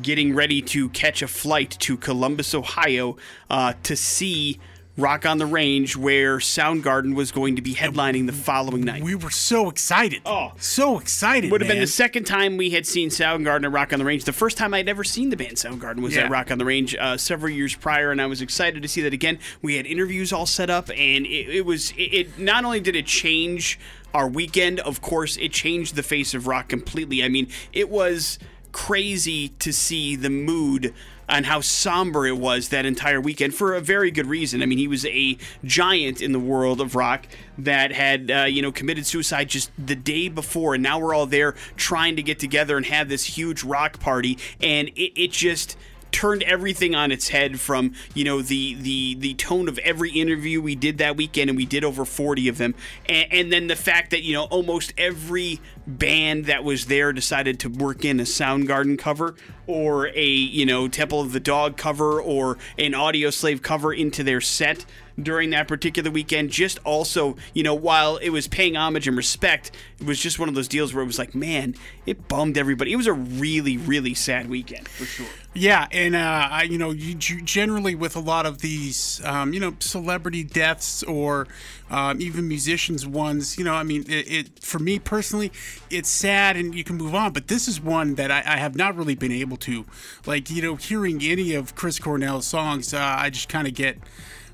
getting 0.01 0.35
ready 0.35 0.63
to 0.63 0.89
catch 0.91 1.23
a 1.23 1.29
flight 1.29 1.77
to 1.81 1.97
Columbus, 1.97 2.55
Ohio, 2.55 3.17
uh, 3.51 3.75
to 3.83 3.97
see 3.97 4.59
Rock 4.99 5.25
on 5.25 5.39
the 5.39 5.47
Range, 5.47 5.97
where 5.97 6.37
Soundgarden 6.37 7.15
was 7.15 7.33
going 7.33 7.57
to 7.57 7.63
be 7.63 7.73
headlining 7.75 8.27
the 8.27 8.33
following 8.33 8.83
night. 8.83 9.03
We 9.03 9.15
were 9.15 9.31
so 9.31 9.71
excited. 9.71 10.21
Oh. 10.27 10.53
so 10.59 10.99
excited. 10.99 11.51
Would 11.51 11.63
have 11.63 11.69
been 11.71 11.81
the 11.81 11.87
second 11.87 12.25
time 12.25 12.59
we 12.59 12.71
had 12.71 12.87
seen 12.87 13.09
Soundgarden 13.09 13.65
at 13.65 13.73
Rock 13.73 13.95
on 13.95 13.99
the 13.99 14.05
Range. 14.05 14.23
The 14.23 14.35
first 14.35 14.59
time 14.59 14.75
I'd 14.75 14.91
ever 14.91 15.03
seen 15.03 15.31
the 15.31 15.37
band 15.37 15.57
Soundgarden 15.57 16.03
was 16.03 16.15
Yeah. 16.15 16.25
at 16.25 16.31
Rock 16.31 16.51
on 16.51 16.59
the 16.59 16.67
Range 16.67 16.95
uh, 17.01 17.17
several 17.17 17.51
years 17.51 17.75
prior, 17.75 18.11
and 18.11 18.21
I 18.21 18.27
was 18.27 18.43
excited 18.43 18.83
to 18.83 18.89
see 18.89 19.01
that 19.01 19.15
again. 19.15 19.39
We 19.63 19.77
had 19.77 19.87
interviews 19.87 20.31
all 20.31 20.45
set 20.47 20.69
up, 20.69 20.91
and 20.91 21.25
it, 21.27 21.49
it 21.49 21.65
was 21.65 21.93
it, 21.93 22.13
it. 22.13 22.39
Not 22.39 22.67
only 22.67 22.81
did 22.81 22.95
it 22.95 23.07
change 23.07 23.79
our 24.13 24.29
weekend, 24.29 24.79
of 24.81 25.01
course, 25.01 25.39
it 25.39 25.53
changed 25.53 25.97
the 25.97 26.03
face 26.03 26.35
of 26.35 26.47
rock 26.47 26.69
completely. 26.69 27.25
I 27.25 27.29
mean, 27.29 27.49
it 27.73 27.89
was 27.89 28.39
crazy 28.73 29.49
to 29.59 29.73
see 29.73 30.17
the 30.17 30.31
mood 30.31 30.93
and 31.29 31.47
how 31.47 31.61
somber 31.61 32.27
it 32.27 32.39
was 32.39 32.69
that 32.69 32.85
entire 32.85 33.21
weekend 33.21 33.55
for 33.55 33.75
a 33.75 33.81
very 33.81 34.11
good 34.11 34.27
reason. 34.27 34.63
I 34.63 34.67
mean, 34.67 34.79
he 34.79 34.89
was 34.89 35.05
a 35.07 35.37
giant 35.65 36.21
in 36.21 36.33
the 36.33 36.41
world 36.41 36.81
of 36.81 36.95
rock 36.95 37.27
that 37.59 37.93
had, 37.93 38.31
uh, 38.31 38.45
you 38.45 38.63
know, 38.63 38.73
committed 38.73 39.07
suicide 39.07 39.49
just 39.49 39.71
the 39.79 39.97
day 39.97 40.29
before, 40.29 40.75
and 40.75 40.83
now 40.83 40.99
we're 40.99 41.15
all 41.15 41.27
there 41.27 41.53
trying 41.77 42.17
to 42.17 42.23
get 42.23 42.39
together 42.39 42.77
and 42.77 42.87
have 42.87 43.09
this 43.09 43.25
huge 43.25 43.63
rock 43.63 44.01
party, 44.01 44.39
and 44.61 44.89
it, 44.89 45.13
it 45.21 45.33
just 45.33 45.77
turned 46.13 46.43
everything 46.45 46.95
on 46.95 47.11
its 47.11 47.29
head 47.29 47.59
from 47.59 47.95
you 48.15 48.25
know 48.25 48.43
the 48.43 48.75
the 48.75 49.15
the 49.15 49.35
tone 49.35 49.69
of 49.69 49.79
every 49.79 50.11
interview 50.11 50.61
we 50.61 50.75
did 50.75 50.99
that 50.99 51.17
weekend 51.17 51.51
and 51.51 51.57
we 51.57 51.67
did 51.67 51.83
over 51.85 52.05
40 52.05 52.49
of 52.49 52.59
them. 52.59 52.75
And, 53.07 53.33
and 53.33 53.53
then 53.53 53.67
the 53.67 53.77
fact 53.77 54.11
that 54.11 54.23
you 54.23 54.35
know 54.35 54.45
almost 54.45 54.93
every 54.97 55.61
band 55.87 56.45
that 56.47 56.63
was 56.63 56.87
there 56.87 57.13
decided 57.13 57.59
to 57.61 57.69
work 57.69 58.05
in 58.05 58.21
a 58.21 58.25
Soundgarden 58.25 58.99
cover 58.99 59.35
or 59.67 60.09
a 60.09 60.27
you 60.27 60.67
know 60.67 60.87
Temple 60.89 61.21
of 61.21 61.33
the 61.33 61.41
Dog 61.41 61.77
cover 61.77 62.21
or 62.21 62.59
an 62.79 62.93
Audioslave 62.93 63.63
cover 63.63 63.93
into 63.93 64.23
their 64.23 64.41
set 64.41 64.85
during 65.21 65.51
that 65.51 65.69
particular 65.69 66.11
weekend 66.11 66.51
just 66.51 66.79
also 66.85 67.37
you 67.55 67.63
know 67.63 67.75
while 67.75 68.17
it 68.19 68.31
was 68.31 68.49
paying 68.49 68.77
homage 68.77 69.07
and 69.09 69.17
respect 69.17 69.71
it 70.01 70.07
was 70.07 70.21
just 70.21 70.39
one 70.39 70.49
of 70.49 70.55
those 70.55 70.69
deals 70.69 70.95
where 70.95 71.03
it 71.03 71.07
was 71.07 71.19
like 71.19 71.35
man 71.35 71.75
it 72.07 72.29
bummed 72.29 72.57
everybody 72.57 72.93
it 72.93 72.97
was 72.97 73.07
a 73.07 73.13
really 73.13 73.77
really 73.77 74.15
sad 74.15 74.49
weekend 74.49 74.89
for 74.89 75.05
sure 75.05 75.27
Yeah, 75.55 75.87
and 75.93 76.17
uh, 76.17 76.49
I, 76.51 76.63
you 76.63 76.79
know, 76.79 76.93
you, 76.93 77.15
generally 77.15 77.95
with 77.95 78.17
a 78.17 78.21
lot 78.21 78.47
of 78.47 78.63
these, 78.63 79.21
um, 79.23 79.53
you 79.53 79.61
know, 79.61 79.75
celebrity 79.81 80.45
deaths 80.45 81.03
or 81.03 81.47
um, 81.91 82.23
even 82.23 82.49
musicians 82.49 83.07
ones, 83.07 83.59
you 83.59 83.65
know, 83.65 83.75
I 83.75 83.83
mean, 83.83 84.05
it, 84.09 84.33
it 84.33 84.59
for 84.61 84.79
me 84.79 84.99
personally, 84.99 85.53
it's 85.91 86.09
sad 86.09 86.57
and 86.57 86.75
you 86.75 86.85
can 86.85 86.97
move 86.97 87.15
on. 87.15 87.35
But 87.35 87.49
this 87.49 87.69
is 87.69 87.83
one 87.83 88.15
that 88.15 88.31
I, 88.31 88.39
I 88.39 88.57
have 88.57 88.77
not 88.77 88.97
really 88.97 89.15
been 89.15 89.31
able 89.33 89.59
to, 89.59 89.85
like, 90.25 90.51
you 90.51 90.63
know, 90.63 90.77
hearing 90.77 91.21
any 91.23 91.53
of 91.53 91.75
Chris 91.75 91.99
Cornell's 91.99 92.47
songs, 92.47 92.95
uh, 92.95 93.17
I 93.19 93.29
just 93.29 93.51
kind 93.51 93.69
of 93.69 93.75
get, 93.75 93.99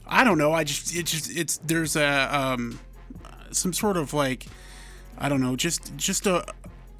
I 0.08 0.24
don't 0.24 0.38
know, 0.38 0.52
I 0.52 0.64
just 0.64 0.94
it 0.94 1.06
just 1.06 1.36
it's 1.36 1.58
there's 1.58 1.96
a 1.96 2.34
um, 2.34 2.80
some 3.50 3.72
sort 3.72 3.96
of 3.96 4.14
like 4.14 4.46
I 5.18 5.28
don't 5.28 5.40
know, 5.40 5.56
just 5.56 5.94
just 5.96 6.26
a 6.26 6.44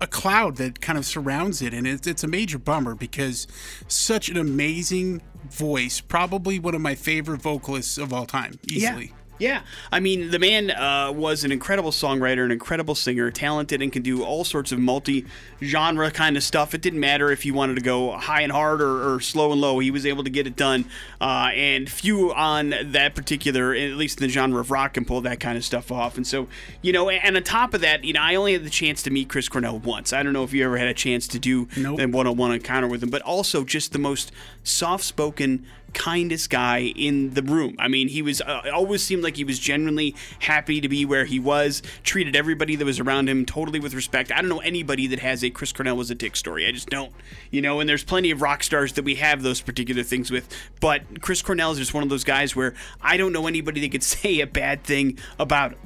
a 0.01 0.07
cloud 0.07 0.57
that 0.57 0.81
kind 0.81 0.99
of 0.99 1.05
surrounds 1.05 1.61
it, 1.63 1.75
and 1.75 1.87
it's 1.87 2.07
it's 2.07 2.23
a 2.23 2.29
major 2.29 2.59
bummer 2.59 2.95
because 2.95 3.47
such 3.89 4.29
an 4.29 4.37
amazing 4.37 5.23
voice, 5.51 6.01
probably 6.01 6.59
one 6.59 6.75
of 6.75 6.81
my 6.81 6.95
favorite 6.95 7.41
vocalists 7.41 7.99
of 7.99 8.13
all 8.13 8.27
time, 8.27 8.59
easily. 8.69 9.07
Yeah. 9.07 9.13
Yeah, 9.39 9.63
I 9.93 10.01
mean, 10.01 10.31
the 10.31 10.39
man 10.39 10.71
uh, 10.71 11.13
was 11.13 11.45
an 11.45 11.53
incredible 11.53 11.91
songwriter, 11.93 12.45
an 12.45 12.51
incredible 12.51 12.95
singer, 12.95 13.31
talented, 13.31 13.81
and 13.81 13.93
can 13.93 14.03
do 14.03 14.25
all 14.25 14.43
sorts 14.45 14.73
of 14.73 14.79
multi-genre 14.81 16.11
kind 16.11 16.37
of 16.37 16.43
stuff. 16.43 16.75
It 16.75 16.81
didn't 16.81 17.01
matter 17.01 17.31
if 17.31 17.47
you 17.47 17.55
wanted 17.55 17.77
to 17.77 17.81
go 17.81 18.13
high 18.13 18.41
and 18.43 18.51
hard 18.51 18.83
or, 18.83 19.15
or 19.15 19.21
slow 19.21 19.53
and 19.53 19.61
low; 19.61 19.79
he 19.79 19.91
was 19.91 20.05
able 20.05 20.25
to 20.25 20.31
get 20.31 20.47
it 20.47 20.57
done. 20.57 20.87
Uh, 21.21 21.51
and 21.55 21.89
few 21.89 22.33
on 22.35 22.75
that 22.83 23.15
particular, 23.15 23.75
at 23.75 23.93
least 23.93 24.21
in 24.21 24.27
the 24.27 24.33
genre 24.33 24.61
of 24.61 24.71
rock, 24.71 24.95
can 24.95 25.05
pull 25.05 25.21
that 25.21 25.39
kind 25.41 25.57
of 25.57 25.65
stuff 25.65 25.93
off. 25.93 26.17
And 26.17 26.27
so, 26.27 26.49
you 26.83 26.93
know, 26.93 27.09
and 27.09 27.37
on 27.37 27.43
top 27.45 27.75
of 27.75 27.81
that, 27.83 28.05
you 28.05 28.13
know, 28.13 28.21
I 28.21 28.35
only 28.35 28.55
had 28.55 28.65
the 28.65 28.71
chance 28.71 29.03
to 29.05 29.11
meet 29.11 29.29
Chris 29.29 29.49
Cornell 29.49 29.79
once. 29.79 30.13
I 30.13 30.23
don't 30.23 30.33
know 30.33 30.45
if 30.45 30.53
you 30.53 30.65
ever 30.65 30.79
had 30.79 30.89
a 30.89 30.95
chance 30.95 31.29
to 31.29 31.39
do 31.39 31.69
Nope. 31.77 32.01
a 32.01 32.07
one-on-one 32.07 32.53
encounter 32.53 32.89
with 32.89 33.03
him, 33.03 33.11
but 33.11 33.23
also 33.23 33.65
just 33.65 33.93
the 33.93 33.99
most 33.99 34.33
soft-spoken 34.65 35.65
kindest 35.95 36.51
guy 36.51 36.93
in 36.97 37.31
the 37.31 37.43
room. 37.43 37.75
I 37.79 37.89
mean, 37.89 38.09
he 38.09 38.23
was 38.23 38.41
uh, 38.41 38.63
always 38.73 39.03
seemed 39.03 39.23
like 39.23 39.37
he 39.37 39.45
was 39.45 39.59
genuinely 39.59 40.15
happy 40.41 40.81
to 40.81 40.89
be 40.89 41.05
where 41.05 41.25
he 41.25 41.39
was. 41.39 41.83
Treated 42.03 42.37
everybody 42.37 42.77
that 42.77 42.85
was 42.85 43.01
around 43.01 43.29
him 43.29 43.45
totally 43.45 43.81
with 43.81 43.95
respect. 43.95 44.31
I 44.33 44.41
don't 44.41 44.49
know 44.49 44.61
anybody 44.61 45.07
that 45.09 45.21
has 45.21 45.43
a 45.43 45.51
Chris 45.51 45.73
Cornell 45.73 45.97
was 45.97 46.11
a 46.11 46.15
dick 46.15 46.37
story. 46.37 46.67
I 46.67 46.73
just 46.73 46.89
don't. 46.89 47.13
You 47.51 47.63
know, 47.63 47.81
and 47.81 47.89
there's 47.89 48.05
plenty 48.05 48.31
of 48.31 48.43
rock 48.43 48.63
stars 48.63 48.93
that 48.95 49.05
we 49.05 49.17
have 49.17 49.43
those 49.43 49.61
particular 49.61 50.03
things 50.03 50.31
with, 50.31 50.49
but 50.81 51.21
Chris 51.21 51.43
Cornell 51.43 51.73
is 51.73 51.79
just 51.79 51.95
one 51.95 52.03
of 52.03 52.09
those 52.09 52.25
guys 52.25 52.55
where 52.55 52.75
I 53.01 53.17
don't 53.17 53.33
know 53.33 53.47
anybody 53.47 53.81
that 53.81 53.91
could 53.91 54.03
say 54.19 54.41
a 54.41 54.47
bad 54.47 54.85
thing 54.85 55.19
about 55.39 55.73
him. 55.73 55.79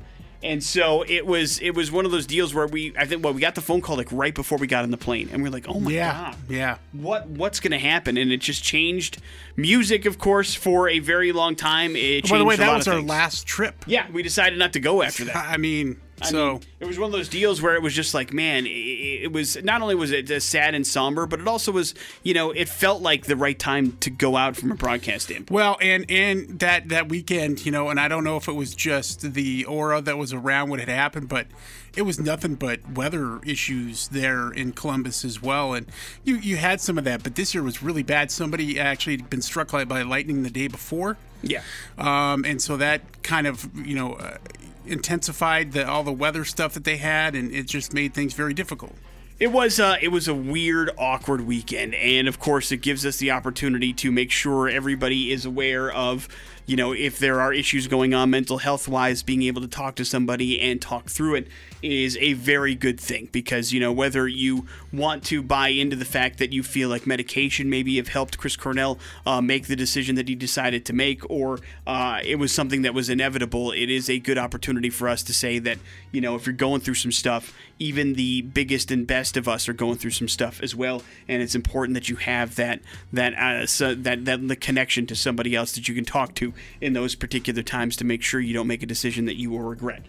And 0.45 0.63
so 0.63 1.05
it 1.07 1.27
was 1.27 1.61
it 1.61 1.71
was 1.75 1.93
one 1.93 2.05
of 2.05 2.11
those 2.11 2.27
deals 2.27 2.53
where 2.53 2.67
we 2.67 2.93
I 2.99 3.07
think 3.07 3.23
well 3.25 3.33
we 3.33 3.41
got 3.41 3.55
the 3.55 3.61
phone 3.61 3.81
call 3.81 3.97
like 3.97 4.09
right 4.11 4.35
before 4.35 4.59
we 4.59 4.67
got 4.67 4.83
on 4.83 4.91
the 4.91 4.97
plane 4.97 5.29
and 5.33 5.43
we 5.43 5.49
are 5.49 5.53
like 5.53 5.67
oh 5.69 5.79
my 5.81 5.91
Yeah, 5.93 6.13
god. 6.13 6.37
yeah. 6.49 6.77
what 6.93 7.27
what's 7.29 7.61
going 7.61 7.71
to 7.73 7.79
happen? 7.79 8.17
And 8.17 8.33
it 8.33 8.39
just 8.41 8.65
changed 8.65 9.19
music 9.57 10.05
of 10.05 10.19
course 10.19 10.55
for 10.55 10.89
a 10.89 10.99
very 10.99 11.33
long 11.33 11.55
time. 11.55 11.95
It 11.97 12.29
By 12.29 12.39
the 12.39 12.45
way, 12.45 12.57
that 12.57 12.75
was 12.77 12.89
our 12.89 13.01
last 13.01 13.47
trip. 13.47 13.85
yeah 13.87 14.11
we 14.11 14.23
decided 14.23 14.59
not 14.59 14.73
to 14.73 14.81
go 14.81 15.03
after 15.03 15.25
that. 15.27 15.37
I 15.37 15.57
mean, 15.59 16.01
I 16.23 16.31
so 16.31 16.53
mean, 16.55 16.63
it 16.81 16.87
was 16.87 16.99
one 16.99 17.07
of 17.07 17.13
those 17.13 17.29
deals 17.29 17.61
where 17.63 17.75
it 17.75 17.83
was 17.83 17.95
just 17.95 18.15
like, 18.15 18.33
man, 18.33 18.67
it, 18.67 18.71
it 18.71 19.33
was 19.33 19.63
not 19.63 19.83
only 19.83 19.95
was 19.95 20.11
it 20.11 20.43
sad 20.43 20.75
and 20.75 20.87
somber, 20.87 21.27
but 21.27 21.41
it 21.41 21.49
also 21.49 21.73
was, 21.73 21.95
you 22.23 22.35
know, 22.35 22.51
it 22.51 22.69
felt 22.69 23.03
like 23.03 23.27
the 23.27 23.37
right 23.37 23.59
time 23.59 23.97
to 24.01 24.11
go 24.11 24.37
out 24.37 24.57
from 24.57 24.73
a 24.73 24.75
broadcast 24.75 25.27
standpoint. 25.27 25.51
Well, 25.51 25.77
and 25.81 26.11
and 26.11 26.59
that 26.61 26.89
that 26.91 27.09
weekend, 27.09 27.65
you 27.67 27.73
know, 27.73 27.89
and 27.91 27.99
I 28.01 28.09
don't 28.09 28.25
know 28.25 28.37
if 28.37 28.49
it 28.49 28.53
was 28.55 28.75
just 28.75 29.35
the 29.35 29.65
aura 29.65 30.01
that 30.03 30.19
was 30.19 30.33
around 30.33 30.71
what 30.71 30.81
had 30.81 30.89
happened, 30.89 31.29
but 31.29 31.47
it 31.95 32.03
was 32.03 32.19
nothing 32.19 32.55
but 32.55 32.81
weather 32.93 33.39
issues 33.45 34.09
there 34.09 34.51
in 34.51 34.73
Columbus 34.73 35.25
as 35.25 35.43
well, 35.43 35.75
and 35.75 35.87
you 36.25 36.37
you 36.37 36.57
had 36.57 36.81
some 36.81 36.97
of 36.99 37.05
that, 37.05 37.23
but 37.23 37.35
this 37.35 37.53
year 37.55 37.63
was 37.63 37.83
really 37.83 38.03
bad. 38.03 38.31
Somebody 38.31 38.79
actually 38.81 39.17
had 39.17 39.29
been 39.29 39.43
struck 39.43 39.73
by 39.73 40.03
lightning 40.03 40.43
the 40.43 40.51
day 40.51 40.69
before, 40.69 41.17
Yeah. 41.43 41.63
um, 41.99 42.45
and 42.45 42.61
so 42.61 42.77
that 42.79 43.23
kind 43.23 43.47
of 43.47 43.69
you 43.87 43.95
know 43.95 44.15
uh, 44.15 44.39
intensified 44.87 45.73
the, 45.73 45.89
all 45.89 46.03
the 46.03 46.13
weather 46.13 46.45
stuff 46.45 46.75
that 46.75 46.85
they 46.85 46.97
had, 46.97 47.35
and 47.35 47.53
it 47.53 47.67
just 47.67 47.93
made 47.93 48.15
things 48.15 48.35
very 48.35 48.55
difficult. 48.55 48.95
It 49.39 49.51
was 49.51 49.81
uh, 49.81 49.97
it 50.01 50.09
was 50.09 50.29
a 50.29 50.35
weird, 50.35 50.91
awkward 50.97 51.41
weekend, 51.41 51.95
and 51.95 52.29
of 52.29 52.39
course, 52.39 52.71
it 52.71 52.77
gives 52.77 53.05
us 53.05 53.17
the 53.17 53.33
opportunity 53.33 53.93
to 53.95 54.13
make 54.13 54.31
sure 54.31 54.69
everybody 54.69 55.33
is 55.33 55.45
aware 55.45 55.91
of, 55.91 56.29
you 56.67 56.77
know, 56.77 56.93
if 56.93 57.19
there 57.19 57.41
are 57.41 57.53
issues 57.53 57.89
going 57.89 58.15
on 58.15 58.31
mental 58.31 58.59
health 58.59 58.87
wise, 58.87 59.23
being 59.23 59.43
able 59.43 59.61
to 59.61 59.69
talk 59.69 59.97
to 59.97 60.05
somebody 60.05 60.61
and 60.61 60.81
talk 60.81 61.07
through 61.09 61.35
it 61.35 61.49
is 61.83 62.17
a 62.21 62.33
very 62.35 62.75
good 62.75 62.99
thing 63.01 63.29
because 63.33 63.73
you 63.73 63.81
know 63.81 63.93
whether 63.93 64.29
you 64.29 64.67
want 64.93 65.25
to 65.25 65.43
buy 65.43 65.69
into 65.69 65.97
the 65.97 66.05
fact 66.05 66.39
that 66.39 66.53
you 66.53 66.63
feel 66.63 66.89
like 66.89 67.07
medication 67.07 67.69
maybe 67.69 67.97
have 67.97 68.09
helped 68.09 68.39
Chris 68.39 68.57
Cornell 68.57 68.99
uh, 69.27 69.41
make 69.41 69.67
the 69.67 69.77
decision 69.77 70.15
that 70.15 70.29
he 70.29 70.35
decided 70.35 70.85
to 70.87 70.93
make, 70.93 71.29
or 71.29 71.59
uh, 71.87 72.21
it 72.25 72.37
was 72.37 72.53
something 72.53 72.83
that 72.83 72.95
was 72.95 73.09
inevitable. 73.09 73.73
It 73.73 73.91
is 73.91 74.09
a 74.09 74.19
good 74.19 74.39
opportunity 74.39 74.91
for 74.91 75.09
us 75.09 75.23
to 75.25 75.35
say 75.35 75.59
that 75.59 75.79
you 76.13 76.21
know 76.21 76.37
if 76.37 76.47
you're 76.47 76.53
going 76.53 76.81
through 76.81 76.95
some 76.95 77.13
stuff, 77.13 77.53
even 77.79 78.15
the 78.15 78.43
biggest 78.43 78.91
and 78.91 79.07
best 79.07 79.37
of 79.37 79.49
us 79.49 79.69
are 79.69 79.73
going 79.73 79.97
through 79.97 80.11
some 80.11 80.29
stuff 80.29 80.63
as 80.63 80.75
well, 80.75 81.03
and 81.27 81.43
it's 81.43 81.55
important 81.55 81.95
that 81.95 82.09
you 82.09 82.17
have 82.17 82.55
that 82.57 82.81
that 83.13 83.35
uh, 83.35 83.67
so 83.67 83.95
that 83.95 84.25
that 84.25 84.47
the 84.47 84.57
connection 84.57 85.07
to 85.07 85.17
somebody 85.17 85.55
else 85.55 85.73
that 85.73 85.89
you 85.89 85.95
can 85.95 86.05
talk 86.05 86.35
to 86.37 86.55
in 86.81 86.93
those 86.93 87.15
particular 87.15 87.63
times 87.63 87.97
to 87.97 88.05
make 88.05 88.23
sure 88.23 88.41
you 88.41 88.55
don't 88.55 88.67
make 88.67 88.83
a 88.83 88.87
decision 88.87 89.25
that 89.25 89.37
you 89.37 89.51
will 89.51 89.61
regret. 89.61 90.03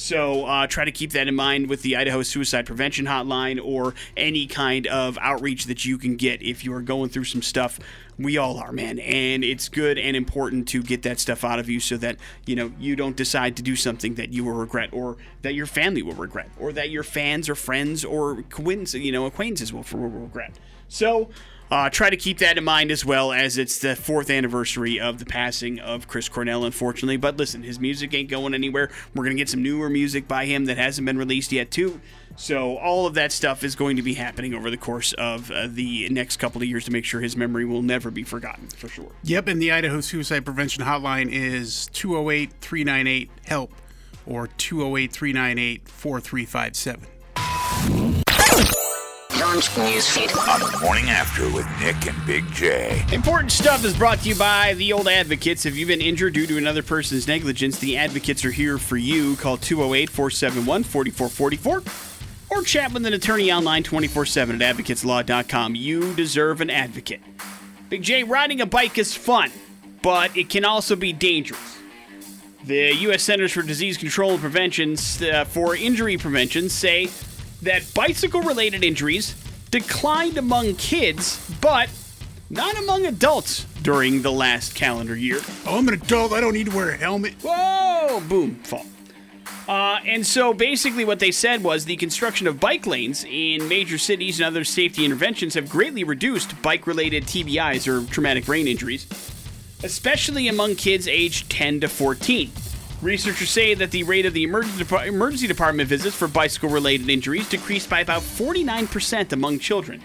So 0.00 0.46
uh, 0.46 0.66
try 0.66 0.86
to 0.86 0.92
keep 0.92 1.12
that 1.12 1.28
in 1.28 1.34
mind 1.34 1.68
with 1.68 1.82
the 1.82 1.94
Idaho 1.94 2.22
Suicide 2.22 2.64
Prevention 2.64 3.04
Hotline 3.04 3.62
or 3.62 3.94
any 4.16 4.46
kind 4.46 4.86
of 4.86 5.18
outreach 5.20 5.66
that 5.66 5.84
you 5.84 5.98
can 5.98 6.16
get 6.16 6.40
if 6.40 6.64
you 6.64 6.72
are 6.72 6.80
going 6.80 7.10
through 7.10 7.24
some 7.24 7.42
stuff. 7.42 7.78
We 8.18 8.38
all 8.38 8.56
are, 8.56 8.72
man, 8.72 8.98
and 8.98 9.44
it's 9.44 9.68
good 9.68 9.98
and 9.98 10.16
important 10.16 10.68
to 10.68 10.82
get 10.82 11.02
that 11.02 11.20
stuff 11.20 11.44
out 11.44 11.58
of 11.58 11.68
you 11.68 11.80
so 11.80 11.98
that 11.98 12.16
you 12.46 12.56
know 12.56 12.72
you 12.78 12.96
don't 12.96 13.14
decide 13.14 13.58
to 13.58 13.62
do 13.62 13.76
something 13.76 14.14
that 14.14 14.32
you 14.32 14.42
will 14.42 14.54
regret, 14.54 14.88
or 14.94 15.18
that 15.42 15.52
your 15.52 15.66
family 15.66 16.00
will 16.00 16.14
regret, 16.14 16.48
or 16.58 16.72
that 16.72 16.88
your 16.88 17.02
fans 17.02 17.46
or 17.50 17.54
friends 17.54 18.02
or 18.02 18.42
you 18.58 19.12
know, 19.12 19.26
acquaintances 19.26 19.70
will 19.70 19.82
regret. 19.82 20.58
So 20.88 21.28
uh, 21.70 21.88
try 21.88 22.10
to 22.10 22.16
keep 22.16 22.38
that 22.38 22.58
in 22.58 22.64
mind 22.64 22.90
as 22.90 23.04
well 23.04 23.32
as 23.32 23.56
it's 23.56 23.78
the 23.78 23.94
fourth 23.94 24.28
anniversary 24.28 24.98
of 24.98 25.18
the 25.18 25.24
passing 25.24 25.78
of 25.78 26.08
Chris 26.08 26.28
Cornell, 26.28 26.64
unfortunately. 26.64 27.16
But 27.16 27.36
listen, 27.36 27.62
his 27.62 27.78
music 27.78 28.12
ain't 28.12 28.28
going 28.28 28.54
anywhere. 28.54 28.90
We're 29.14 29.24
going 29.24 29.36
to 29.36 29.40
get 29.40 29.48
some 29.48 29.62
newer 29.62 29.88
music 29.88 30.26
by 30.26 30.46
him 30.46 30.64
that 30.64 30.78
hasn't 30.78 31.06
been 31.06 31.18
released 31.18 31.52
yet, 31.52 31.70
too. 31.70 32.00
So 32.36 32.76
all 32.78 33.06
of 33.06 33.14
that 33.14 33.32
stuff 33.32 33.62
is 33.62 33.76
going 33.76 33.96
to 33.96 34.02
be 34.02 34.14
happening 34.14 34.54
over 34.54 34.70
the 34.70 34.76
course 34.76 35.12
of 35.12 35.50
uh, 35.50 35.68
the 35.68 36.08
next 36.08 36.38
couple 36.38 36.62
of 36.62 36.68
years 36.68 36.84
to 36.86 36.90
make 36.90 37.04
sure 37.04 37.20
his 37.20 37.36
memory 37.36 37.64
will 37.64 37.82
never 37.82 38.10
be 38.10 38.24
forgotten, 38.24 38.66
for 38.68 38.88
sure. 38.88 39.12
Yep, 39.24 39.48
and 39.48 39.62
the 39.62 39.70
Idaho 39.70 40.00
Suicide 40.00 40.44
Prevention 40.44 40.84
Hotline 40.84 41.30
is 41.30 41.88
208 41.92 42.52
398 42.60 43.30
HELP 43.44 43.72
or 44.26 44.46
208 44.46 45.12
398 45.12 45.88
4357. 45.88 47.19
On 49.50 49.56
the 49.56 50.78
morning 50.80 51.10
after 51.10 51.42
with 51.52 51.66
Nick 51.80 52.06
and 52.06 52.24
Big 52.24 52.48
J. 52.52 53.04
Important 53.10 53.50
stuff 53.50 53.84
is 53.84 53.96
brought 53.96 54.20
to 54.20 54.28
you 54.28 54.36
by 54.36 54.74
the 54.74 54.92
Old 54.92 55.08
Advocates. 55.08 55.66
If 55.66 55.76
you've 55.76 55.88
been 55.88 56.00
injured 56.00 56.34
due 56.34 56.46
to 56.46 56.56
another 56.56 56.84
person's 56.84 57.26
negligence, 57.26 57.80
the 57.80 57.96
Advocates 57.96 58.44
are 58.44 58.52
here 58.52 58.78
for 58.78 58.96
you. 58.96 59.34
Call 59.34 59.56
208 59.56 60.08
471 60.08 60.84
4444 60.84 62.56
or 62.56 62.62
chat 62.62 62.92
with 62.92 63.04
an 63.04 63.12
attorney 63.12 63.50
online 63.50 63.82
24 63.82 64.24
7 64.24 64.62
at 64.62 64.76
advocateslaw.com. 64.76 65.74
You 65.74 66.14
deserve 66.14 66.60
an 66.60 66.70
advocate. 66.70 67.20
Big 67.88 68.02
J, 68.02 68.22
riding 68.22 68.60
a 68.60 68.66
bike 68.66 68.98
is 68.98 69.16
fun, 69.16 69.50
but 70.00 70.36
it 70.36 70.48
can 70.48 70.64
also 70.64 70.94
be 70.94 71.12
dangerous. 71.12 71.78
The 72.66 72.94
U.S. 72.94 73.24
Centers 73.24 73.50
for 73.50 73.62
Disease 73.62 73.96
Control 73.96 74.30
and 74.30 74.40
Prevention 74.40 74.96
uh, 75.22 75.44
for 75.44 75.74
Injury 75.74 76.18
Prevention 76.18 76.68
say 76.68 77.08
that 77.62 77.92
bicycle 77.94 78.42
related 78.42 78.84
injuries 78.84 79.34
declined 79.70 80.38
among 80.38 80.74
kids, 80.76 81.38
but 81.60 81.88
not 82.48 82.76
among 82.78 83.06
adults 83.06 83.64
during 83.82 84.22
the 84.22 84.32
last 84.32 84.74
calendar 84.74 85.16
year. 85.16 85.40
Oh, 85.66 85.78
I'm 85.78 85.88
an 85.88 85.94
adult. 85.94 86.32
I 86.32 86.40
don't 86.40 86.54
need 86.54 86.70
to 86.70 86.76
wear 86.76 86.90
a 86.90 86.96
helmet. 86.96 87.34
Whoa! 87.42 88.20
Boom! 88.28 88.56
Fall. 88.56 88.86
Uh, 89.68 90.00
and 90.04 90.26
so 90.26 90.52
basically, 90.52 91.04
what 91.04 91.20
they 91.20 91.30
said 91.30 91.62
was 91.62 91.84
the 91.84 91.94
construction 91.96 92.48
of 92.48 92.58
bike 92.58 92.86
lanes 92.88 93.24
in 93.24 93.68
major 93.68 93.98
cities 93.98 94.40
and 94.40 94.46
other 94.46 94.64
safety 94.64 95.04
interventions 95.04 95.54
have 95.54 95.68
greatly 95.68 96.02
reduced 96.02 96.60
bike 96.60 96.88
related 96.88 97.24
TBIs 97.24 97.86
or 97.86 98.04
traumatic 98.10 98.46
brain 98.46 98.66
injuries, 98.66 99.06
especially 99.84 100.48
among 100.48 100.74
kids 100.74 101.06
aged 101.06 101.48
10 101.50 101.80
to 101.80 101.88
14. 101.88 102.50
Researchers 103.02 103.48
say 103.48 103.72
that 103.72 103.92
the 103.92 104.02
rate 104.02 104.26
of 104.26 104.34
the 104.34 104.42
emergency, 104.42 105.46
department 105.46 105.88
visits 105.88 106.14
for 106.14 106.28
bicycle 106.28 106.68
related 106.68 107.08
injuries 107.08 107.48
decreased 107.48 107.88
by 107.88 108.00
about 108.00 108.20
49% 108.20 109.32
among 109.32 109.58
children 109.58 110.02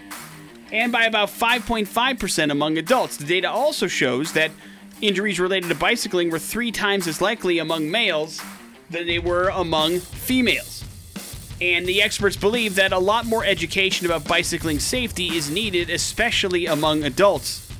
and 0.72 0.90
by 0.90 1.04
about 1.04 1.28
5.5% 1.28 2.50
among 2.50 2.78
adults. 2.78 3.18
The 3.18 3.26
data 3.26 3.50
also 3.50 3.86
shows 3.86 4.32
that 4.32 4.50
injuries 5.02 5.38
related 5.38 5.68
to 5.68 5.74
bicycling 5.74 6.30
were 6.30 6.38
three 6.38 6.72
times 6.72 7.06
as 7.06 7.20
likely 7.20 7.58
among 7.58 7.90
males 7.90 8.40
than 8.88 9.06
they 9.06 9.18
were 9.18 9.50
among 9.50 9.98
females. 9.98 10.82
And 11.60 11.86
the 11.86 12.00
experts 12.00 12.36
believe 12.36 12.76
that 12.76 12.92
a 12.92 12.98
lot 12.98 13.26
more 13.26 13.44
education 13.44 14.06
about 14.06 14.26
bicycling 14.26 14.78
safety 14.78 15.36
is 15.36 15.50
needed, 15.50 15.90
especially 15.90 16.64
among 16.64 17.04
adults, 17.04 17.70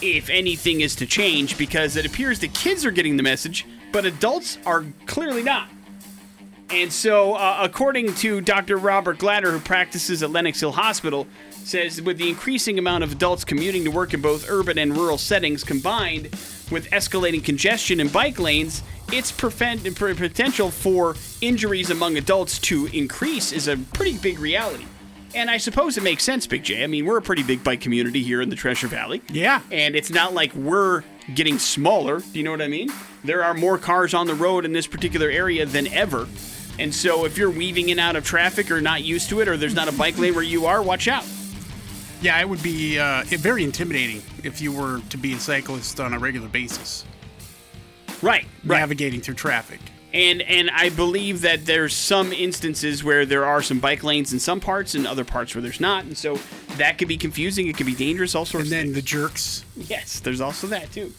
if 0.00 0.30
anything 0.30 0.80
is 0.80 0.94
to 0.96 1.06
change, 1.06 1.58
because 1.58 1.96
it 1.96 2.06
appears 2.06 2.38
that 2.38 2.54
kids 2.54 2.84
are 2.84 2.90
getting 2.92 3.16
the 3.16 3.22
message, 3.24 3.66
but 3.92 4.04
adults 4.04 4.58
are 4.66 4.84
clearly 5.06 5.42
not. 5.42 5.68
And 6.70 6.92
so, 6.92 7.34
uh, 7.34 7.58
according 7.62 8.14
to 8.16 8.40
Dr. 8.40 8.76
Robert 8.76 9.18
Glatter, 9.18 9.50
who 9.50 9.58
practices 9.58 10.22
at 10.22 10.30
Lenox 10.30 10.60
Hill 10.60 10.70
Hospital, 10.70 11.26
says 11.50 12.00
with 12.00 12.16
the 12.18 12.28
increasing 12.28 12.78
amount 12.78 13.02
of 13.04 13.12
adults 13.12 13.44
commuting 13.44 13.84
to 13.84 13.90
work 13.90 14.14
in 14.14 14.20
both 14.20 14.48
urban 14.48 14.78
and 14.78 14.96
rural 14.96 15.18
settings 15.18 15.64
combined 15.64 16.24
with 16.70 16.88
escalating 16.90 17.42
congestion 17.42 17.98
in 17.98 18.08
bike 18.08 18.38
lanes, 18.38 18.82
its 19.12 19.32
prevent, 19.32 19.82
potential 19.96 20.70
for 20.70 21.16
injuries 21.40 21.90
among 21.90 22.16
adults 22.16 22.58
to 22.60 22.86
increase 22.86 23.52
is 23.52 23.66
a 23.66 23.76
pretty 23.76 24.16
big 24.18 24.38
reality. 24.38 24.86
And 25.34 25.50
I 25.50 25.58
suppose 25.58 25.96
it 25.96 26.02
makes 26.02 26.24
sense, 26.24 26.46
Big 26.46 26.64
J. 26.64 26.82
I 26.82 26.86
mean, 26.86 27.04
we're 27.04 27.18
a 27.18 27.22
pretty 27.22 27.42
big 27.42 27.62
bike 27.62 27.80
community 27.80 28.22
here 28.22 28.40
in 28.40 28.48
the 28.48 28.56
Treasure 28.56 28.88
Valley. 28.88 29.22
Yeah. 29.30 29.60
And 29.70 29.94
it's 29.94 30.10
not 30.10 30.34
like 30.34 30.52
we're 30.54 31.02
getting 31.34 31.58
smaller. 31.58 32.20
Do 32.20 32.38
you 32.38 32.42
know 32.44 32.50
what 32.50 32.62
I 32.62 32.68
mean? 32.68 32.90
There 33.24 33.44
are 33.44 33.54
more 33.54 33.78
cars 33.78 34.14
on 34.14 34.26
the 34.26 34.34
road 34.34 34.64
in 34.64 34.72
this 34.72 34.86
particular 34.86 35.28
area 35.30 35.66
than 35.66 35.86
ever. 35.88 36.28
And 36.78 36.94
so 36.94 37.24
if 37.26 37.36
you're 37.36 37.50
weaving 37.50 37.90
in 37.90 37.98
and 37.98 38.00
out 38.00 38.16
of 38.16 38.24
traffic 38.24 38.70
or 38.70 38.80
not 38.80 39.02
used 39.02 39.28
to 39.30 39.40
it 39.40 39.48
or 39.48 39.56
there's 39.56 39.74
not 39.74 39.88
a 39.88 39.92
bike 39.92 40.18
lane 40.18 40.34
where 40.34 40.42
you 40.44 40.66
are, 40.66 40.80
watch 40.82 41.08
out. 41.08 41.24
Yeah, 42.22 42.38
it 42.40 42.48
would 42.48 42.62
be 42.62 42.98
uh, 42.98 43.24
very 43.26 43.64
intimidating 43.64 44.22
if 44.44 44.60
you 44.60 44.72
were 44.72 45.00
to 45.10 45.16
be 45.16 45.34
a 45.34 45.38
cyclist 45.38 46.00
on 46.00 46.12
a 46.14 46.18
regular 46.18 46.48
basis, 46.48 47.04
Right, 48.22 48.46
right. 48.64 48.78
navigating 48.80 49.20
through 49.20 49.34
traffic. 49.34 49.80
And 50.12 50.42
and 50.42 50.70
I 50.70 50.88
believe 50.88 51.42
that 51.42 51.66
there's 51.66 51.94
some 51.94 52.32
instances 52.32 53.04
where 53.04 53.24
there 53.24 53.44
are 53.44 53.62
some 53.62 53.78
bike 53.78 54.02
lanes 54.02 54.32
in 54.32 54.40
some 54.40 54.58
parts 54.58 54.94
and 54.94 55.06
other 55.06 55.24
parts 55.24 55.54
where 55.54 55.62
there's 55.62 55.80
not, 55.80 56.04
and 56.04 56.18
so 56.18 56.38
that 56.78 56.98
could 56.98 57.08
be 57.08 57.16
confusing. 57.16 57.68
It 57.68 57.76
could 57.76 57.86
be 57.86 57.94
dangerous. 57.94 58.34
All 58.34 58.44
sorts. 58.44 58.70
And 58.70 58.72
then 58.72 58.92
the 58.92 59.02
jerks. 59.02 59.64
yes, 59.76 60.20
there's 60.20 60.40
also 60.40 60.66
that 60.68 60.90
too. 60.90 61.12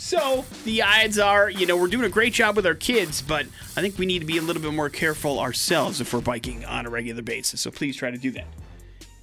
So 0.00 0.46
the 0.64 0.80
odds 0.80 1.18
are, 1.18 1.50
you 1.50 1.66
know, 1.66 1.76
we're 1.76 1.86
doing 1.86 2.06
a 2.06 2.08
great 2.08 2.32
job 2.32 2.56
with 2.56 2.64
our 2.64 2.74
kids, 2.74 3.20
but 3.20 3.44
I 3.76 3.82
think 3.82 3.98
we 3.98 4.06
need 4.06 4.20
to 4.20 4.24
be 4.24 4.38
a 4.38 4.42
little 4.42 4.62
bit 4.62 4.72
more 4.72 4.88
careful 4.88 5.38
ourselves 5.38 6.00
if 6.00 6.14
we're 6.14 6.22
biking 6.22 6.64
on 6.64 6.86
a 6.86 6.90
regular 6.90 7.20
basis. 7.20 7.60
So 7.60 7.70
please 7.70 7.96
try 7.96 8.10
to 8.10 8.16
do 8.16 8.30
that. 8.30 8.46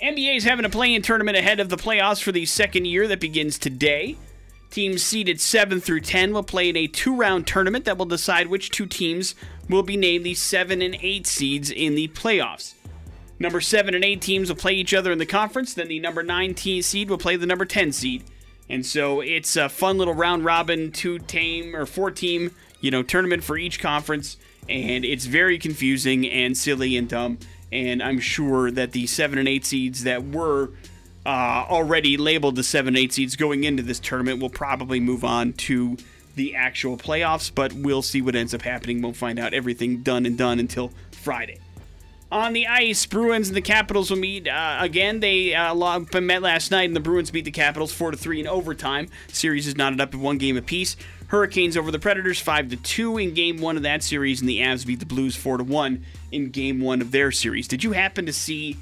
NBA 0.04 0.38
is 0.38 0.44
having 0.44 0.66
a 0.66 0.70
play-in 0.70 1.02
tournament 1.02 1.36
ahead 1.36 1.60
of 1.60 1.70
the 1.70 1.78
playoffs 1.78 2.22
for 2.22 2.32
the 2.32 2.46
second 2.46 2.86
year 2.86 3.08
that 3.08 3.20
begins 3.20 3.58
today. 3.58 4.18
Teams 4.70 5.02
seeded 5.02 5.40
7 5.40 5.80
through 5.80 6.02
10 6.02 6.34
will 6.34 6.44
play 6.44 6.70
in 6.70 6.76
a 6.76 6.88
two 6.88 7.16
round 7.16 7.48
tournament 7.48 7.86
that 7.86 7.98
will 7.98 8.06
decide 8.06 8.48
which 8.48 8.70
two 8.70 8.86
teams 8.86 9.34
will 9.70 9.84
be 9.84 9.98
named 9.98 10.26
the 10.26 10.34
7 10.34 10.82
and 10.82 10.98
8 11.02 11.26
seeds 11.26 11.72
in 11.72 11.96
the 11.96 12.10
playoffs. 12.10 12.74
Number 13.40 13.62
7 13.62 13.96
and 13.96 14.04
8 14.04 14.22
teams 14.22 14.50
will 14.50 14.56
play 14.56 14.74
each 14.74 14.94
other 14.94 15.12
in 15.12 15.20
the 15.20 15.26
conference, 15.26 15.74
then 15.74 15.88
the 15.88 16.00
number 16.00 16.24
9 16.24 16.54
team 16.54 16.82
seed 16.82 17.10
will 17.10 17.18
play 17.18 17.36
the 17.36 17.46
number 17.46 17.66
10 17.66 17.92
seed. 17.92 18.24
And 18.70 18.86
so 18.86 19.22
it's 19.22 19.56
a 19.56 19.70
fun 19.70 19.98
little 19.98 20.14
round 20.14 20.44
robin 20.44 20.92
two 20.92 21.20
team 21.20 21.76
or 21.76 21.86
four 21.86 22.12
team, 22.12 22.52
you 22.82 22.92
know, 22.92 23.04
tournament 23.04 23.44
for 23.44 23.58
each 23.58 23.80
conference 23.80 24.38
and 24.68 25.06
it's 25.06 25.26
very 25.26 25.58
confusing 25.58 26.28
and 26.30 26.58
silly 26.58 26.98
and 26.98 27.08
dumb 27.08 27.40
and 27.72 28.02
I'm 28.02 28.20
sure 28.20 28.72
that 28.72 28.92
the 28.92 29.08
7 29.08 29.38
and 29.38 29.48
8 29.48 29.66
seeds 29.66 30.04
that 30.04 30.26
were 30.26 30.72
uh, 31.28 31.66
already 31.70 32.16
labeled 32.16 32.56
the 32.56 32.64
7 32.64 32.96
8 32.96 33.12
seeds 33.12 33.36
going 33.36 33.66
into 33.66 33.84
this 33.84 34.00
tournament 34.00 34.42
will 34.42 34.50
probably 34.50 35.02
move 35.02 35.26
on 35.26 35.52
to 35.54 35.98
the 36.36 36.56
actual 36.56 36.96
playoffs, 36.96 37.52
but 37.54 37.74
we'll 37.74 38.02
see 38.02 38.22
what 38.22 38.36
ends 38.36 38.54
up 38.54 38.62
happening. 38.62 39.02
We'll 39.02 39.12
find 39.12 39.38
out 39.38 39.54
everything 39.54 40.04
done 40.04 40.26
and 40.26 40.38
done 40.38 40.60
until 40.60 40.94
Friday. 41.12 41.60
On 42.32 42.54
the 42.54 42.68
ice, 42.68 43.06
Bruins 43.06 43.48
and 43.50 43.58
the 43.58 43.62
Capitals 43.62 44.10
will 44.10 44.18
meet 44.18 44.48
uh, 44.48 44.78
again. 44.80 45.20
They 45.20 45.54
uh, 45.54 45.74
met 46.22 46.42
last 46.42 46.72
night, 46.72 46.84
and 46.84 46.96
the 46.96 47.02
Bruins 47.02 47.32
beat 47.32 47.46
the 47.46 47.52
Capitals 47.52 47.92
four 47.92 48.12
to 48.12 48.18
three 48.18 48.40
in 48.40 48.48
overtime. 48.48 49.10
Series 49.28 49.68
is 49.68 49.76
knotted 49.76 50.00
up 50.00 50.14
at 50.14 50.20
one 50.20 50.38
game 50.38 50.56
apiece. 50.56 50.96
Hurricanes 51.28 51.76
over 51.76 51.92
the 51.92 52.00
Predators 52.00 52.40
five 52.40 52.70
to 52.70 52.78
two 52.78 53.18
in 53.18 53.34
Game 53.34 53.60
One 53.60 53.76
of 53.76 53.84
that 53.84 54.02
series, 54.02 54.40
and 54.40 54.50
the 54.50 54.60
Avs 54.60 54.86
beat 54.86 55.00
the 55.00 55.06
Blues 55.06 55.36
four 55.36 55.58
to 55.58 55.64
one 55.64 56.06
in 56.32 56.52
Game 56.52 56.80
One 56.80 57.02
of 57.02 57.12
their 57.12 57.32
series. 57.32 57.68
Did 57.68 57.84
you 57.84 57.92
happen 57.92 58.26
to 58.26 58.34
see 58.34 58.78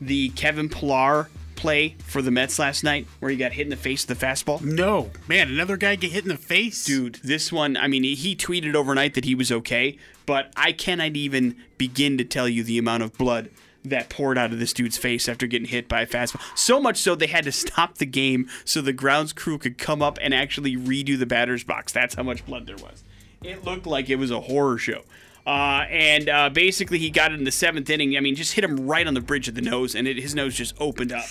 the 0.00 0.28
Kevin 0.30 0.68
Pillar 0.68 1.28
play 1.58 1.96
for 2.06 2.22
the 2.22 2.30
Mets 2.30 2.58
last 2.58 2.84
night, 2.84 3.06
where 3.18 3.30
he 3.30 3.36
got 3.36 3.52
hit 3.52 3.64
in 3.64 3.70
the 3.70 3.76
face 3.76 4.06
with 4.06 4.18
the 4.18 4.26
fastball? 4.26 4.62
No, 4.62 5.10
man, 5.26 5.48
another 5.48 5.76
guy 5.76 5.96
get 5.96 6.12
hit 6.12 6.22
in 6.22 6.28
the 6.28 6.36
face, 6.36 6.84
Dude, 6.84 7.16
this 7.16 7.52
one, 7.52 7.76
I 7.76 7.88
mean, 7.88 8.04
he 8.04 8.34
tweeted 8.36 8.74
overnight 8.74 9.14
that 9.14 9.24
he 9.24 9.34
was 9.34 9.52
okay, 9.52 9.98
but 10.24 10.52
I 10.56 10.72
cannot 10.72 11.16
even 11.16 11.56
begin 11.76 12.16
to 12.18 12.24
tell 12.24 12.48
you 12.48 12.62
the 12.62 12.78
amount 12.78 13.02
of 13.02 13.18
blood 13.18 13.50
that 13.84 14.08
poured 14.08 14.38
out 14.38 14.52
of 14.52 14.58
this 14.58 14.72
dude's 14.72 14.96
face 14.98 15.28
after 15.28 15.46
getting 15.46 15.68
hit 15.68 15.88
by 15.88 16.02
a 16.02 16.06
fastball. 16.06 16.40
So 16.56 16.80
much 16.80 16.98
so 16.98 17.14
they 17.14 17.26
had 17.26 17.44
to 17.44 17.52
stop 17.52 17.98
the 17.98 18.06
game 18.06 18.48
so 18.64 18.80
the 18.80 18.92
grounds 18.92 19.32
crew 19.32 19.58
could 19.58 19.78
come 19.78 20.02
up 20.02 20.18
and 20.20 20.34
actually 20.34 20.76
redo 20.76 21.18
the 21.18 21.26
batter's 21.26 21.64
box. 21.64 21.92
That's 21.92 22.14
how 22.14 22.22
much 22.22 22.44
blood 22.46 22.66
there 22.66 22.76
was. 22.76 23.04
It 23.42 23.64
looked 23.64 23.86
like 23.86 24.10
it 24.10 24.16
was 24.16 24.30
a 24.30 24.40
horror 24.40 24.78
show. 24.78 25.02
Uh, 25.48 25.86
and 25.88 26.28
uh, 26.28 26.50
basically, 26.50 26.98
he 26.98 27.08
got 27.08 27.32
it 27.32 27.38
in 27.38 27.44
the 27.44 27.50
seventh 27.50 27.88
inning. 27.88 28.18
I 28.18 28.20
mean, 28.20 28.34
just 28.34 28.52
hit 28.52 28.62
him 28.62 28.86
right 28.86 29.06
on 29.06 29.14
the 29.14 29.22
bridge 29.22 29.48
of 29.48 29.54
the 29.54 29.62
nose, 29.62 29.94
and 29.94 30.06
it, 30.06 30.18
his 30.18 30.34
nose 30.34 30.54
just 30.54 30.74
opened 30.78 31.10
up. 31.10 31.24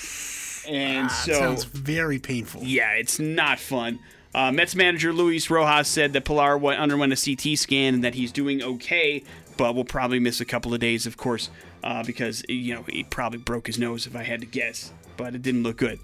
And 0.68 1.08
That 1.08 1.12
so 1.12 1.34
sounds 1.34 1.66
very 1.66 2.18
painful. 2.18 2.64
yeah, 2.64 2.94
it's 2.94 3.20
not 3.20 3.60
fun. 3.60 4.00
Uh, 4.34 4.52
Mets 4.52 4.74
manager 4.74 5.14
Luis 5.14 5.52
Rojas 5.52 5.88
said 5.88 6.14
that 6.14 6.26
Pillar 6.26 6.58
went, 6.58 6.80
underwent 6.80 7.14
a 7.14 7.16
CT 7.16 7.60
scan 7.60 7.94
and 7.94 8.04
that 8.04 8.16
he's 8.16 8.32
doing 8.32 8.64
okay, 8.64 9.24
but 9.56 9.76
will 9.76 9.86
probably 9.86 10.20
miss 10.20 10.42
a 10.42 10.46
couple 10.46 10.74
of 10.74 10.80
days, 10.80 11.06
of 11.06 11.16
course, 11.16 11.52
uh, 11.84 12.04
because 12.04 12.44
you 12.50 12.74
know 12.74 12.82
he 12.90 13.04
probably 13.04 13.38
broke 13.38 13.68
his 13.68 13.78
nose 13.78 14.08
if 14.08 14.16
I 14.16 14.24
had 14.24 14.40
to 14.40 14.48
guess, 14.48 14.92
but 15.16 15.36
it 15.36 15.44
didn't 15.44 15.62
look 15.62 15.78
good. 15.78 16.00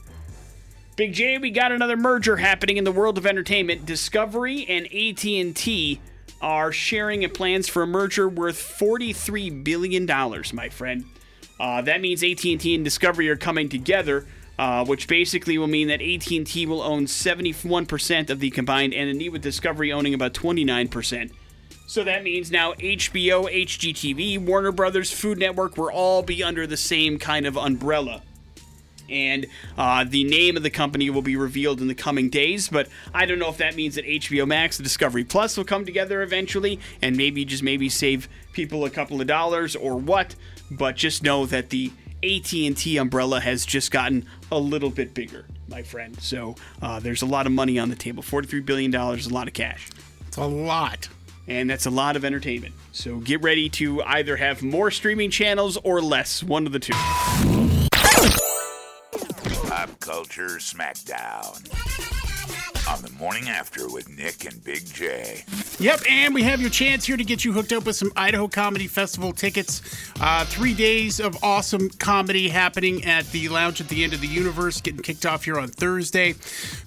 Big 0.97 1.13
J, 1.13 1.39
we 1.39 1.49
got 1.49 1.71
another 1.71 1.97
merger 1.97 2.37
happening 2.37 2.77
in 2.77 2.83
the 2.83 2.91
world 2.91 3.17
of 3.17 3.25
entertainment. 3.25 3.87
Discovery 3.87 4.67
and 4.69 4.85
AT&T 4.85 5.99
are 6.43 6.73
sharing 6.73 7.27
plans 7.29 7.69
for 7.69 7.83
a 7.83 7.87
merger 7.87 8.27
worth 8.27 8.57
43 8.57 9.49
billion 9.49 10.05
dollars, 10.05 10.53
my 10.53 10.69
friend. 10.69 11.05
Uh, 11.59 11.81
that 11.81 12.01
means 12.01 12.21
AT&T 12.21 12.75
and 12.75 12.83
Discovery 12.83 13.29
are 13.29 13.37
coming 13.37 13.69
together, 13.69 14.27
uh, 14.59 14.85
which 14.85 15.07
basically 15.07 15.57
will 15.57 15.67
mean 15.67 15.87
that 15.87 16.01
AT&T 16.01 16.65
will 16.65 16.81
own 16.81 17.05
71% 17.05 18.29
of 18.29 18.39
the 18.41 18.49
combined 18.49 18.93
entity, 18.93 19.29
with 19.29 19.41
Discovery 19.41 19.93
owning 19.93 20.13
about 20.13 20.33
29%. 20.33 21.31
So 21.87 22.03
that 22.03 22.23
means 22.23 22.51
now 22.51 22.73
HBO, 22.73 23.49
HGTV, 23.49 24.39
Warner 24.39 24.71
Brothers, 24.71 25.11
Food 25.11 25.37
Network 25.37 25.77
will 25.77 25.91
all 25.91 26.23
be 26.23 26.43
under 26.43 26.67
the 26.67 26.77
same 26.77 27.19
kind 27.19 27.45
of 27.45 27.55
umbrella 27.55 28.21
and 29.09 29.45
uh, 29.77 30.03
the 30.07 30.23
name 30.23 30.57
of 30.57 30.63
the 30.63 30.69
company 30.69 31.09
will 31.09 31.21
be 31.21 31.35
revealed 31.35 31.81
in 31.81 31.87
the 31.87 31.95
coming 31.95 32.29
days. 32.29 32.69
But 32.69 32.87
I 33.13 33.25
don't 33.25 33.39
know 33.39 33.49
if 33.49 33.57
that 33.57 33.75
means 33.75 33.95
that 33.95 34.05
HBO 34.05 34.47
Max 34.47 34.77
and 34.77 34.83
Discovery 34.83 35.23
Plus 35.23 35.57
will 35.57 35.65
come 35.65 35.85
together 35.85 36.21
eventually, 36.21 36.79
and 37.01 37.15
maybe 37.17 37.45
just 37.45 37.63
maybe 37.63 37.89
save 37.89 38.27
people 38.53 38.85
a 38.85 38.89
couple 38.89 39.19
of 39.21 39.27
dollars 39.27 39.75
or 39.75 39.95
what. 39.95 40.35
But 40.71 40.95
just 40.95 41.23
know 41.23 41.45
that 41.47 41.69
the 41.69 41.91
AT&T 42.23 42.97
umbrella 42.97 43.39
has 43.41 43.65
just 43.65 43.91
gotten 43.91 44.25
a 44.51 44.57
little 44.57 44.89
bit 44.89 45.13
bigger, 45.13 45.45
my 45.67 45.83
friend. 45.83 46.17
So 46.21 46.55
uh, 46.81 46.99
there's 47.01 47.21
a 47.21 47.25
lot 47.25 47.45
of 47.45 47.51
money 47.51 47.77
on 47.77 47.89
the 47.89 47.95
table. 47.97 48.23
Forty-three 48.23 48.61
billion 48.61 48.91
dollars, 48.91 49.27
a 49.27 49.33
lot 49.33 49.47
of 49.47 49.53
cash 49.53 49.89
It's 50.27 50.37
a 50.37 50.45
lot. 50.45 51.09
and 51.47 51.69
that's 51.69 51.85
a 51.85 51.89
lot 51.91 52.15
of 52.15 52.23
entertainment. 52.23 52.73
So 52.93 53.17
get 53.17 53.41
ready 53.41 53.67
to 53.71 54.01
either 54.03 54.37
have 54.37 54.63
more 54.63 54.89
streaming 54.89 55.31
channels 55.31 55.77
or 55.83 55.99
less, 56.01 56.41
one 56.41 56.65
of 56.65 56.71
the 56.71 56.79
two. 56.79 57.62
Culture 60.03 60.57
Smackdown. 60.57 61.63
On 62.91 63.01
the 63.01 63.09
morning 63.11 63.47
after 63.47 63.89
with 63.89 64.09
Nick 64.09 64.43
and 64.43 64.61
Big 64.61 64.85
J. 64.85 65.45
Yep, 65.79 66.01
and 66.09 66.33
we 66.33 66.43
have 66.43 66.59
your 66.59 66.69
chance 66.69 67.05
here 67.05 67.15
to 67.15 67.23
get 67.23 67.45
you 67.45 67.53
hooked 67.53 67.71
up 67.71 67.85
with 67.85 67.95
some 67.95 68.11
Idaho 68.17 68.49
Comedy 68.49 68.87
Festival 68.87 69.31
tickets. 69.31 69.81
Uh, 70.19 70.43
three 70.43 70.73
days 70.73 71.21
of 71.21 71.41
awesome 71.41 71.89
comedy 71.89 72.49
happening 72.49 73.05
at 73.05 73.25
the 73.27 73.47
Lounge 73.47 73.79
at 73.79 73.87
the 73.87 74.03
End 74.03 74.13
of 74.13 74.19
the 74.19 74.27
Universe, 74.27 74.81
getting 74.81 75.01
kicked 75.01 75.25
off 75.25 75.45
here 75.45 75.57
on 75.57 75.69
Thursday. 75.69 76.35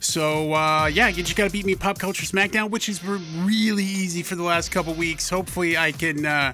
So, 0.00 0.52
uh, 0.52 0.90
yeah, 0.92 1.09
you 1.09 1.22
just 1.22 1.37
got 1.37 1.44
to 1.44 1.50
beat 1.50 1.64
me 1.64 1.74
Pop 1.74 1.98
Culture 1.98 2.26
Smackdown, 2.26 2.68
which 2.68 2.90
is 2.90 3.02
re- 3.02 3.18
really 3.38 3.85
easy 3.85 4.22
for 4.22 4.35
the 4.35 4.42
last 4.42 4.70
couple 4.70 4.92
weeks. 4.92 5.31
Hopefully, 5.31 5.79
I 5.79 5.92
can. 5.92 6.26
Uh, 6.26 6.52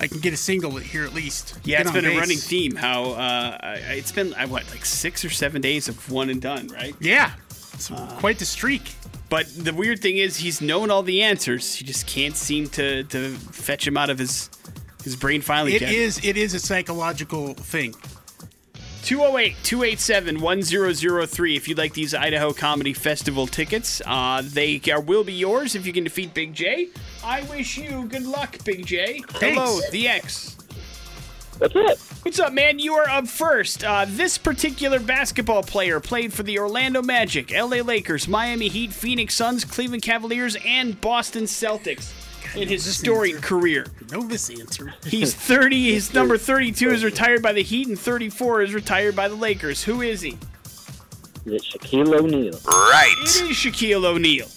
I 0.00 0.06
can 0.06 0.20
get 0.20 0.32
a 0.32 0.36
single 0.36 0.76
here 0.76 1.04
at 1.04 1.12
least. 1.12 1.58
Yeah, 1.64 1.78
Get 1.78 1.86
it's 1.86 1.92
been 1.94 2.04
a 2.06 2.16
running 2.16 2.38
theme. 2.38 2.76
How 2.76 3.04
uh, 3.12 3.58
I- 3.62 3.74
it's 3.96 4.12
been, 4.12 4.32
I 4.34 4.46
what, 4.46 4.68
like 4.70 4.84
six 4.84 5.24
or 5.24 5.30
seven 5.30 5.60
days 5.60 5.88
of 5.88 6.10
one 6.10 6.30
and 6.30 6.40
done, 6.40 6.68
right? 6.68 6.94
Yeah, 7.00 7.32
it's 7.74 7.88
quite 8.18 8.38
the 8.38 8.44
streak. 8.44 8.94
But 9.28 9.46
the 9.54 9.74
weird 9.74 10.00
thing 10.00 10.16
is, 10.16 10.36
he's 10.38 10.60
known 10.60 10.90
all 10.90 11.02
the 11.02 11.22
answers. 11.22 11.74
He 11.74 11.84
just 11.84 12.06
can't 12.06 12.36
seem 12.36 12.68
to 12.70 13.04
to 13.04 13.30
fetch 13.34 13.86
him 13.86 13.96
out 13.96 14.08
of 14.10 14.18
his 14.18 14.48
his 15.04 15.16
brain 15.16 15.42
finally. 15.42 15.74
It 15.74 15.82
is. 15.82 16.24
It 16.24 16.36
is 16.36 16.54
a 16.54 16.58
psychological 16.58 17.54
thing. 17.54 17.94
208 19.08 19.56
287 19.62 20.38
1003 20.38 21.56
if 21.56 21.66
you'd 21.66 21.78
like 21.78 21.94
these 21.94 22.12
Idaho 22.12 22.52
Comedy 22.52 22.92
Festival 22.92 23.46
tickets. 23.46 24.02
Uh, 24.04 24.42
they 24.44 24.82
are, 24.92 25.00
will 25.00 25.24
be 25.24 25.32
yours 25.32 25.74
if 25.74 25.86
you 25.86 25.94
can 25.94 26.04
defeat 26.04 26.34
Big 26.34 26.52
J. 26.52 26.88
I 27.24 27.40
wish 27.44 27.78
you 27.78 28.04
good 28.10 28.26
luck, 28.26 28.62
Big 28.66 28.84
J. 28.84 29.22
Hello, 29.36 29.80
the 29.92 30.08
X. 30.08 30.58
What's 31.56 31.74
up? 31.74 31.98
What's 32.22 32.38
up, 32.38 32.52
man? 32.52 32.78
You 32.78 32.96
are 32.96 33.08
up 33.08 33.26
first. 33.26 33.82
Uh, 33.82 34.04
this 34.06 34.36
particular 34.36 35.00
basketball 35.00 35.62
player 35.62 36.00
played 36.00 36.34
for 36.34 36.42
the 36.42 36.58
Orlando 36.58 37.00
Magic, 37.00 37.50
LA 37.50 37.78
Lakers, 37.78 38.28
Miami 38.28 38.68
Heat, 38.68 38.92
Phoenix 38.92 39.34
Suns, 39.34 39.64
Cleveland 39.64 40.02
Cavaliers, 40.02 40.54
and 40.66 41.00
Boston 41.00 41.44
Celtics 41.44 42.12
in 42.54 42.68
his 42.68 42.96
storied 42.96 43.42
career. 43.42 43.86
Know 44.10 44.22
this 44.22 44.50
answer. 44.50 44.94
He's 45.04 45.34
30. 45.34 45.92
His 45.92 46.12
number 46.14 46.38
32 46.38 46.90
is 46.90 47.04
retired 47.04 47.42
by 47.42 47.52
the 47.52 47.62
Heat, 47.62 47.88
and 47.88 47.98
34 47.98 48.62
is 48.62 48.74
retired 48.74 49.14
by 49.14 49.28
the 49.28 49.34
Lakers. 49.34 49.84
Who 49.84 50.02
is 50.02 50.20
he? 50.20 50.38
Is 51.46 51.52
it 51.52 51.62
Shaquille 51.62 52.18
O'Neal? 52.18 52.58
Right. 52.66 53.14
It 53.20 53.50
is 53.50 53.56
Shaquille 53.56 54.04
O'Neal. 54.04 54.48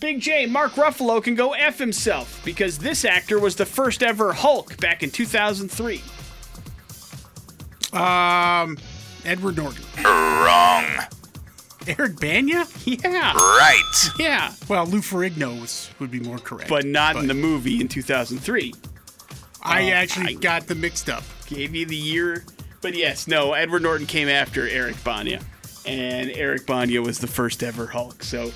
Big 0.00 0.20
J, 0.20 0.46
Mark 0.46 0.72
Ruffalo 0.72 1.22
can 1.22 1.34
go 1.34 1.52
F 1.54 1.78
himself 1.78 2.40
because 2.44 2.78
this 2.78 3.04
actor 3.04 3.38
was 3.38 3.56
the 3.56 3.66
first 3.66 4.02
ever 4.02 4.32
Hulk 4.32 4.76
back 4.78 5.02
in 5.02 5.10
2003. 5.10 6.00
Um, 7.92 8.78
Edward 9.24 9.56
Norton. 9.56 9.84
Wrong. 10.04 10.84
Eric 11.88 12.20
Bana? 12.20 12.66
Yeah. 12.84 13.32
Right. 13.34 14.08
Yeah. 14.18 14.52
Well, 14.68 14.86
Lou 14.86 14.98
Ferrigno 15.00 15.60
was, 15.60 15.90
would 15.98 16.10
be 16.10 16.20
more 16.20 16.38
correct. 16.38 16.68
But 16.68 16.84
not 16.84 17.16
in 17.16 17.26
the 17.26 17.34
movie 17.34 17.80
in 17.80 17.88
2003. 17.88 18.74
I 19.62 19.90
Oh, 19.90 19.94
actually 19.94 20.36
I- 20.36 20.40
got 20.40 20.66
the 20.66 20.74
mixed 20.74 21.08
up. 21.08 21.22
Gave 21.46 21.74
you 21.74 21.86
the 21.86 21.96
year. 21.96 22.44
But 22.80 22.94
yes, 22.94 23.26
no, 23.26 23.54
Edward 23.54 23.82
Norton 23.82 24.06
came 24.06 24.28
after 24.28 24.68
Eric 24.68 25.02
Bana. 25.02 25.40
And 25.86 26.30
Eric 26.30 26.66
Bana 26.66 27.00
was 27.00 27.18
the 27.18 27.26
first 27.26 27.62
ever 27.62 27.86
Hulk. 27.86 28.22
So 28.22 28.52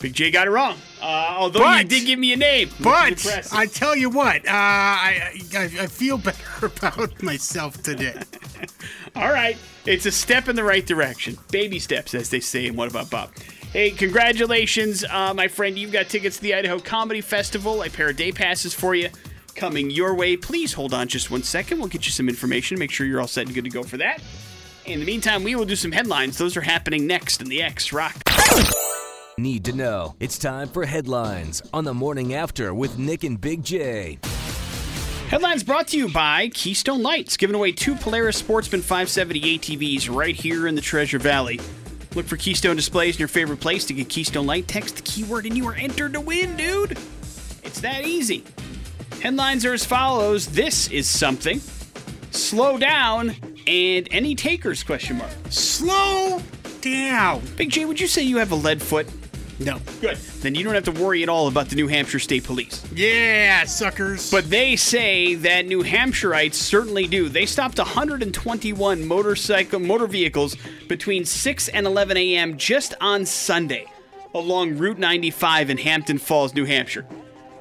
Big 0.00 0.12
J 0.12 0.30
got 0.30 0.46
it 0.46 0.50
wrong. 0.50 0.76
Uh, 1.00 1.34
although 1.38 1.70
you 1.76 1.84
did 1.84 2.04
give 2.06 2.18
me 2.18 2.32
a 2.32 2.36
name. 2.36 2.68
But. 2.80 3.24
I 3.52 3.66
tell 3.66 3.94
you 3.96 4.10
what, 4.10 4.46
uh, 4.46 4.50
I, 4.50 5.32
I 5.54 5.62
I 5.62 5.86
feel 5.86 6.18
better 6.28 6.66
about 6.66 7.22
myself 7.22 7.82
today. 7.82 8.20
All 9.16 9.32
right. 9.32 9.56
It's 9.84 10.06
a 10.06 10.12
step 10.12 10.48
in 10.48 10.56
the 10.56 10.64
right 10.64 10.84
direction. 10.84 11.38
Baby 11.50 11.78
steps, 11.78 12.14
as 12.14 12.30
they 12.30 12.40
say 12.40 12.66
in 12.66 12.76
What 12.76 12.90
About 12.90 13.10
Bob. 13.10 13.30
Hey, 13.72 13.90
congratulations, 13.90 15.04
uh, 15.04 15.34
my 15.34 15.48
friend. 15.48 15.78
You've 15.78 15.92
got 15.92 16.08
tickets 16.08 16.36
to 16.36 16.42
the 16.42 16.54
Idaho 16.54 16.78
Comedy 16.78 17.20
Festival, 17.20 17.82
a 17.82 17.90
pair 17.90 18.10
of 18.10 18.16
day 18.16 18.32
passes 18.32 18.72
for 18.72 18.94
you 18.94 19.10
coming 19.56 19.90
your 19.90 20.14
way. 20.14 20.36
Please 20.36 20.72
hold 20.72 20.94
on 20.94 21.08
just 21.08 21.30
one 21.30 21.42
second. 21.42 21.78
We'll 21.78 21.88
get 21.88 22.06
you 22.06 22.12
some 22.12 22.28
information. 22.28 22.78
Make 22.78 22.90
sure 22.90 23.06
you're 23.06 23.20
all 23.20 23.26
set 23.26 23.46
and 23.46 23.54
good 23.54 23.64
to 23.64 23.70
go 23.70 23.82
for 23.82 23.96
that. 23.96 24.22
In 24.84 25.00
the 25.00 25.06
meantime, 25.06 25.42
we 25.42 25.56
will 25.56 25.64
do 25.64 25.74
some 25.74 25.90
headlines. 25.90 26.38
Those 26.38 26.56
are 26.56 26.60
happening 26.60 27.06
next 27.06 27.40
in 27.40 27.48
the 27.48 27.62
X 27.62 27.92
Rock. 27.92 28.14
Need 29.38 29.64
to 29.64 29.72
know. 29.72 30.14
It's 30.20 30.38
time 30.38 30.68
for 30.68 30.86
headlines 30.86 31.60
on 31.72 31.84
the 31.84 31.92
morning 31.92 32.34
after 32.34 32.72
with 32.72 32.98
Nick 32.98 33.24
and 33.24 33.40
Big 33.40 33.64
J. 33.64 34.18
Headlines 35.28 35.64
brought 35.64 35.88
to 35.88 35.98
you 35.98 36.08
by 36.08 36.50
Keystone 36.54 37.02
Lights, 37.02 37.36
giving 37.36 37.56
away 37.56 37.72
two 37.72 37.96
Polaris 37.96 38.36
Sportsman 38.36 38.80
570 38.80 39.58
ATVs 39.58 40.14
right 40.14 40.36
here 40.36 40.68
in 40.68 40.76
the 40.76 40.80
Treasure 40.80 41.18
Valley. 41.18 41.58
Look 42.14 42.26
for 42.26 42.36
Keystone 42.36 42.76
displays 42.76 43.16
in 43.16 43.18
your 43.18 43.28
favorite 43.28 43.58
place 43.58 43.84
to 43.86 43.92
get 43.92 44.08
Keystone 44.08 44.46
Light. 44.46 44.68
Text 44.68 44.94
the 44.94 45.02
keyword 45.02 45.44
and 45.44 45.56
you 45.56 45.66
are 45.66 45.74
entered 45.74 46.12
to 46.12 46.20
win, 46.20 46.56
dude. 46.56 46.92
It's 47.64 47.80
that 47.80 48.04
easy. 48.04 48.44
Headlines 49.20 49.64
are 49.64 49.72
as 49.72 49.84
follows: 49.84 50.46
This 50.46 50.88
is 50.92 51.08
something. 51.08 51.60
Slow 52.30 52.78
down 52.78 53.34
and 53.66 54.06
any 54.12 54.36
takers? 54.36 54.84
Question 54.84 55.18
mark. 55.18 55.32
Slow 55.50 56.40
down. 56.80 57.42
Big 57.56 57.70
J, 57.70 57.84
would 57.84 58.00
you 58.00 58.06
say 58.06 58.22
you 58.22 58.36
have 58.36 58.52
a 58.52 58.56
lead 58.56 58.80
foot? 58.80 59.08
No. 59.58 59.80
Good. 60.00 60.16
Then 60.40 60.54
you 60.54 60.64
don't 60.64 60.74
have 60.74 60.84
to 60.84 60.92
worry 60.92 61.22
at 61.22 61.28
all 61.28 61.48
about 61.48 61.68
the 61.68 61.76
New 61.76 61.88
Hampshire 61.88 62.18
State 62.18 62.44
Police. 62.44 62.84
Yeah, 62.94 63.64
suckers. 63.64 64.30
But 64.30 64.50
they 64.50 64.76
say 64.76 65.34
that 65.36 65.66
New 65.66 65.82
Hampshireites 65.82 66.54
certainly 66.54 67.06
do. 67.06 67.28
They 67.28 67.46
stopped 67.46 67.78
121 67.78 69.06
motorcycle 69.06 69.80
motor 69.80 70.06
vehicles 70.06 70.56
between 70.88 71.24
6 71.24 71.68
and 71.68 71.86
11 71.86 72.16
a.m. 72.16 72.56
just 72.58 72.94
on 73.00 73.24
Sunday 73.24 73.86
along 74.34 74.76
Route 74.76 74.98
95 74.98 75.70
in 75.70 75.78
Hampton 75.78 76.18
Falls, 76.18 76.54
New 76.54 76.66
Hampshire. 76.66 77.06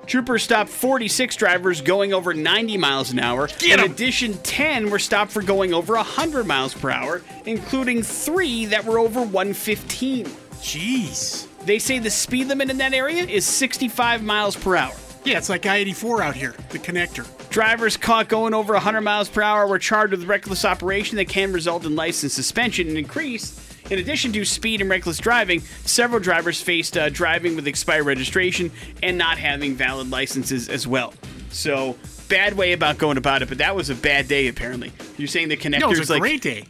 Troopers 0.05 0.43
stopped 0.43 0.69
46 0.69 1.35
drivers 1.35 1.81
going 1.81 2.13
over 2.13 2.33
90 2.33 2.77
miles 2.77 3.11
an 3.11 3.19
hour. 3.19 3.47
Get 3.47 3.79
in 3.79 3.85
'em. 3.85 3.91
addition, 3.91 4.37
10 4.43 4.89
were 4.91 4.99
stopped 4.99 5.31
for 5.31 5.41
going 5.41 5.73
over 5.73 5.95
100 5.95 6.45
miles 6.45 6.73
per 6.73 6.91
hour, 6.91 7.23
including 7.45 8.03
3 8.03 8.65
that 8.65 8.85
were 8.85 8.99
over 8.99 9.21
115. 9.21 10.27
Jeez. 10.61 11.47
They 11.65 11.79
say 11.79 11.99
the 11.99 12.11
speed 12.11 12.47
limit 12.47 12.69
in 12.69 12.77
that 12.77 12.93
area 12.93 13.23
is 13.23 13.45
65 13.45 14.23
miles 14.23 14.55
per 14.55 14.75
hour. 14.75 14.93
Yeah, 15.23 15.39
it's 15.39 15.49
like 15.49 15.65
I-84 15.65 16.21
out 16.23 16.35
here, 16.35 16.53
the 16.69 16.77
connector. 16.77 17.25
Drivers 17.49 17.97
caught 17.97 18.27
going 18.29 18.53
over 18.53 18.73
100 18.73 19.01
miles 19.01 19.27
per 19.29 19.41
hour 19.41 19.65
were 19.65 19.79
charged 19.79 20.11
with 20.11 20.25
reckless 20.25 20.63
operation 20.63 21.15
that 21.17 21.27
can 21.27 21.51
result 21.51 21.83
in 21.85 21.95
license 21.95 22.33
suspension 22.33 22.87
and 22.87 22.97
increase. 22.97 23.59
In 23.89 23.97
addition 23.99 24.31
to 24.33 24.45
speed 24.45 24.81
and 24.81 24.89
reckless 24.89 25.17
driving, 25.17 25.61
several 25.85 26.19
drivers 26.19 26.61
faced 26.61 26.97
uh, 26.97 27.09
driving 27.09 27.55
with 27.55 27.67
expired 27.67 28.05
registration 28.05 28.71
and 29.01 29.17
not 29.17 29.37
having 29.39 29.73
valid 29.75 30.11
licenses 30.11 30.69
as 30.69 30.87
well. 30.87 31.13
So, 31.49 31.95
bad 32.27 32.53
way 32.55 32.73
about 32.73 32.97
going 32.97 33.17
about 33.17 33.41
it, 33.41 33.49
but 33.49 33.57
that 33.59 33.75
was 33.75 33.89
a 33.89 33.95
bad 33.95 34.27
day 34.27 34.47
apparently. 34.47 34.91
You're 35.17 35.27
saying 35.27 35.49
the 35.49 35.55
connector's 35.55 35.97
No, 35.97 36.01
it's 36.01 36.09
a 36.09 36.13
like 36.13 36.21
great 36.21 36.41
day. 36.41 36.65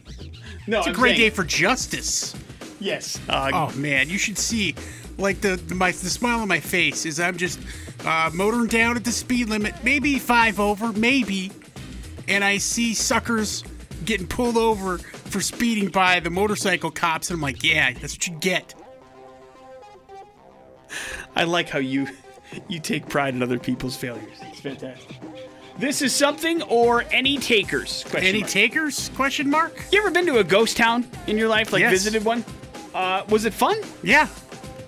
no, 0.66 0.78
It's 0.78 0.86
a 0.86 0.90
I'm 0.90 0.96
great 0.96 1.16
day 1.16 1.30
for 1.30 1.44
justice. 1.44 2.34
Yes. 2.86 3.18
Uh, 3.28 3.50
Oh 3.52 3.72
man, 3.76 4.08
you 4.08 4.18
should 4.18 4.38
see, 4.38 4.74
like 5.18 5.40
the 5.40 5.56
the, 5.56 5.74
my, 5.74 5.90
the 5.90 6.10
smile 6.10 6.40
on 6.40 6.48
my 6.48 6.60
face 6.60 7.04
is 7.06 7.18
I'm 7.20 7.36
just 7.36 7.58
uh, 8.04 8.30
motoring 8.32 8.68
down 8.68 8.96
at 8.96 9.04
the 9.04 9.12
speed 9.12 9.48
limit, 9.48 9.74
maybe 9.84 10.18
five 10.18 10.58
over, 10.60 10.92
maybe, 10.92 11.50
and 12.28 12.42
I 12.44 12.58
see 12.58 12.94
suckers 12.94 13.64
getting 14.04 14.26
pulled 14.26 14.56
over 14.56 14.98
for 14.98 15.40
speeding 15.40 15.88
by 15.88 16.20
the 16.20 16.30
motorcycle 16.30 16.90
cops, 16.92 17.30
and 17.30 17.36
I'm 17.36 17.40
like, 17.42 17.64
yeah, 17.64 17.92
that's 17.92 18.14
what 18.14 18.26
you 18.28 18.34
get. 18.34 18.74
I 21.34 21.44
like 21.44 21.68
how 21.68 21.78
you 21.80 22.06
you 22.68 22.78
take 22.78 23.08
pride 23.08 23.34
in 23.34 23.42
other 23.42 23.58
people's 23.58 23.96
failures. 23.96 24.28
It's 24.42 24.60
fantastic. 24.60 25.16
This 25.78 26.00
is 26.00 26.14
something 26.14 26.62
or 26.62 27.04
any 27.10 27.36
takers? 27.36 28.02
Question 28.04 28.28
Any 28.28 28.40
mark. 28.40 28.50
takers? 28.50 29.10
Question 29.10 29.50
mark. 29.50 29.78
You 29.92 29.98
ever 29.98 30.10
been 30.10 30.24
to 30.26 30.38
a 30.38 30.44
ghost 30.44 30.76
town 30.78 31.06
in 31.26 31.36
your 31.36 31.48
life? 31.48 31.70
Like 31.72 31.80
Yes. 31.80 31.90
visited 31.90 32.24
one? 32.24 32.44
Uh, 32.96 33.22
was 33.28 33.44
it 33.44 33.52
fun? 33.52 33.76
Yeah, 34.02 34.26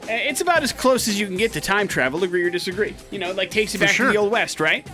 Uh, 0.05 0.13
It's 0.13 0.41
about 0.41 0.63
as 0.63 0.73
close 0.73 1.07
as 1.09 1.21
you 1.21 1.27
can 1.27 1.37
get 1.37 1.53
to 1.53 1.61
time 1.61 1.87
travel. 1.87 2.25
Agree 2.25 2.43
or 2.43 2.49
disagree? 2.51 2.95
You 3.11 3.19
know, 3.19 3.33
like 3.33 3.51
takes 3.51 3.75
you 3.75 3.79
For 3.79 3.85
back 3.85 3.95
sure. 3.95 4.07
to 4.07 4.13
the 4.13 4.19
old 4.19 4.33
west, 4.33 4.61
right? 4.61 4.87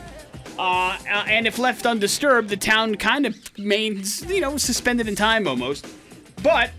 Uh, 0.58 0.62
uh, 0.62 1.24
and 1.28 1.46
if 1.46 1.58
left 1.58 1.86
undisturbed, 1.86 2.48
the 2.48 2.56
town 2.56 2.96
kind 2.96 3.24
of 3.26 3.36
remains, 3.56 4.24
you 4.28 4.40
know, 4.40 4.56
suspended 4.56 5.06
in 5.06 5.14
time 5.14 5.46
almost. 5.46 5.86
But 6.42 6.70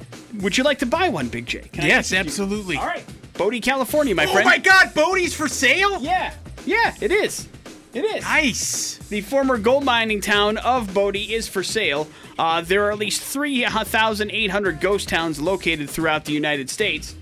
would 0.41 0.57
you 0.57 0.63
like 0.65 0.79
to 0.79 0.85
buy 0.85 1.07
one, 1.07 1.29
Big 1.29 1.45
J? 1.45 1.59
Can 1.71 1.85
I 1.85 1.87
yes, 1.87 2.07
ask 2.07 2.11
you? 2.11 2.17
absolutely. 2.19 2.77
All 2.77 2.85
right, 2.87 3.03
Bodie, 3.37 3.61
California, 3.61 4.13
my 4.13 4.25
Oh 4.25 4.33
friend. 4.33 4.45
Oh 4.45 4.49
my 4.49 4.57
God, 4.57 4.93
Bodie's 4.93 5.33
for 5.33 5.47
sale. 5.47 6.01
Yeah, 6.01 6.33
yeah, 6.65 6.93
it 6.99 7.11
is. 7.13 7.47
It 7.95 8.03
is. 8.03 8.23
Nice. 8.23 8.97
The 9.09 9.21
former 9.21 9.57
gold 9.57 9.85
mining 9.85 10.19
town 10.19 10.57
of 10.57 10.93
Bodie 10.93 11.33
is 11.33 11.47
for 11.47 11.63
sale. 11.63 12.07
Uh, 12.37 12.59
there 12.61 12.83
are 12.85 12.91
at 12.91 12.97
least 12.99 13.21
3,800 13.23 14.81
ghost 14.81 15.07
towns 15.07 15.39
located 15.39 15.89
throughout 15.89 16.25
the 16.25 16.33
United 16.33 16.69
States. 16.69 17.15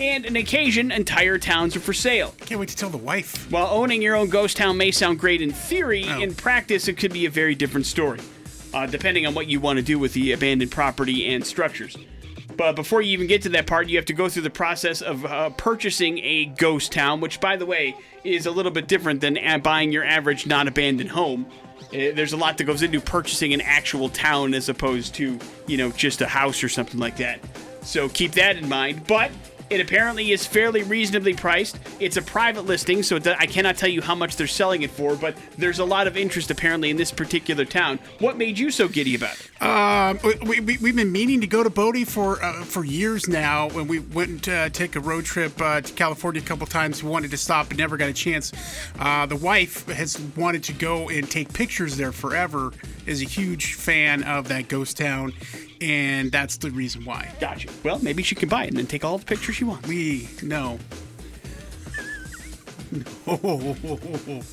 And 0.00 0.26
on 0.26 0.34
occasion, 0.36 0.90
entire 0.90 1.38
towns 1.38 1.76
are 1.76 1.80
for 1.80 1.92
sale. 1.92 2.34
Can't 2.40 2.58
wait 2.58 2.68
to 2.68 2.76
tell 2.76 2.90
the 2.90 2.96
wife. 2.98 3.50
While 3.50 3.68
owning 3.68 4.02
your 4.02 4.16
own 4.16 4.28
ghost 4.28 4.56
town 4.56 4.76
may 4.76 4.90
sound 4.90 5.18
great 5.20 5.40
in 5.40 5.52
theory, 5.52 6.04
Oh. 6.08 6.20
in 6.20 6.34
practice, 6.34 6.88
it 6.88 6.94
could 6.94 7.12
be 7.12 7.26
a 7.26 7.30
very 7.30 7.54
different 7.54 7.86
story, 7.86 8.20
uh, 8.74 8.86
depending 8.86 9.24
on 9.26 9.34
what 9.34 9.46
you 9.48 9.60
want 9.60 9.76
to 9.78 9.82
do 9.84 9.98
with 10.00 10.14
the 10.14 10.32
abandoned 10.32 10.70
property 10.72 11.26
and 11.26 11.46
structures. 11.46 11.96
But 12.58 12.74
before 12.74 13.00
you 13.00 13.12
even 13.12 13.28
get 13.28 13.42
to 13.42 13.48
that 13.50 13.68
part, 13.68 13.88
you 13.88 13.96
have 13.96 14.06
to 14.06 14.12
go 14.12 14.28
through 14.28 14.42
the 14.42 14.50
process 14.50 15.00
of 15.00 15.24
uh, 15.24 15.50
purchasing 15.50 16.18
a 16.18 16.46
ghost 16.46 16.90
town, 16.90 17.20
which, 17.20 17.40
by 17.40 17.56
the 17.56 17.64
way, 17.64 17.94
is 18.24 18.46
a 18.46 18.50
little 18.50 18.72
bit 18.72 18.88
different 18.88 19.20
than 19.20 19.38
uh, 19.38 19.58
buying 19.58 19.92
your 19.92 20.04
average 20.04 20.44
non 20.44 20.66
abandoned 20.66 21.10
home. 21.10 21.46
Uh, 21.80 22.10
there's 22.14 22.32
a 22.32 22.36
lot 22.36 22.58
that 22.58 22.64
goes 22.64 22.82
into 22.82 23.00
purchasing 23.00 23.54
an 23.54 23.60
actual 23.60 24.08
town 24.08 24.54
as 24.54 24.68
opposed 24.68 25.14
to, 25.14 25.38
you 25.68 25.76
know, 25.76 25.92
just 25.92 26.20
a 26.20 26.26
house 26.26 26.64
or 26.64 26.68
something 26.68 26.98
like 26.98 27.16
that. 27.16 27.38
So 27.82 28.08
keep 28.08 28.32
that 28.32 28.56
in 28.56 28.68
mind. 28.68 29.06
But 29.06 29.30
it 29.70 29.80
apparently 29.80 30.32
is 30.32 30.46
fairly 30.46 30.82
reasonably 30.82 31.34
priced. 31.34 31.78
It's 32.00 32.16
a 32.16 32.22
private 32.22 32.62
listing, 32.62 33.02
so 33.02 33.18
I 33.38 33.46
cannot 33.46 33.76
tell 33.76 33.88
you 33.88 34.00
how 34.02 34.14
much 34.14 34.36
they're 34.36 34.46
selling 34.46 34.82
it 34.82 34.90
for, 34.90 35.16
but 35.16 35.36
there's 35.56 35.78
a 35.78 35.84
lot 35.84 36.06
of 36.06 36.16
interest 36.16 36.50
apparently 36.50 36.90
in 36.90 36.96
this 36.96 37.10
particular 37.10 37.64
town. 37.64 37.98
What 38.18 38.36
made 38.36 38.58
you 38.58 38.70
so 38.70 38.88
giddy 38.88 39.14
about 39.14 39.36
it? 39.38 39.62
Um, 39.62 40.18
we, 40.48 40.60
we, 40.60 40.78
we've 40.78 40.96
been 40.96 41.12
meaning 41.12 41.40
to 41.40 41.46
go 41.46 41.62
to 41.62 41.70
Bodie 41.70 42.04
for 42.04 42.42
uh, 42.42 42.64
for 42.64 42.84
years 42.84 43.28
now. 43.28 43.68
When 43.70 43.86
we 43.86 43.98
went 43.98 44.44
to 44.44 44.54
uh, 44.54 44.68
take 44.68 44.96
a 44.96 45.00
road 45.00 45.24
trip 45.24 45.60
uh, 45.60 45.80
to 45.80 45.92
California 45.92 46.40
a 46.40 46.44
couple 46.44 46.66
times, 46.66 47.02
we 47.02 47.10
wanted 47.10 47.30
to 47.30 47.36
stop 47.36 47.68
but 47.68 47.76
never 47.76 47.96
got 47.96 48.08
a 48.08 48.12
chance. 48.12 48.52
Uh, 48.98 49.26
the 49.26 49.36
wife 49.36 49.86
has 49.88 50.18
wanted 50.36 50.62
to 50.64 50.72
go 50.72 51.08
and 51.08 51.30
take 51.30 51.52
pictures 51.52 51.96
there 51.96 52.12
forever. 52.12 52.72
Is 53.08 53.22
a 53.22 53.24
huge 53.24 53.72
fan 53.72 54.22
of 54.24 54.48
that 54.48 54.68
ghost 54.68 54.98
town, 54.98 55.32
and 55.80 56.30
that's 56.30 56.58
the 56.58 56.70
reason 56.70 57.06
why. 57.06 57.32
Gotcha. 57.40 57.70
Well, 57.82 57.98
maybe 58.00 58.22
she 58.22 58.34
can 58.34 58.50
buy 58.50 58.64
it 58.64 58.68
and 58.68 58.76
then 58.76 58.86
take 58.86 59.02
all 59.02 59.16
the 59.16 59.24
pictures 59.24 59.56
she 59.56 59.64
wants. 59.64 59.88
We 59.88 60.28
no. 60.42 60.78
No. 63.26 63.76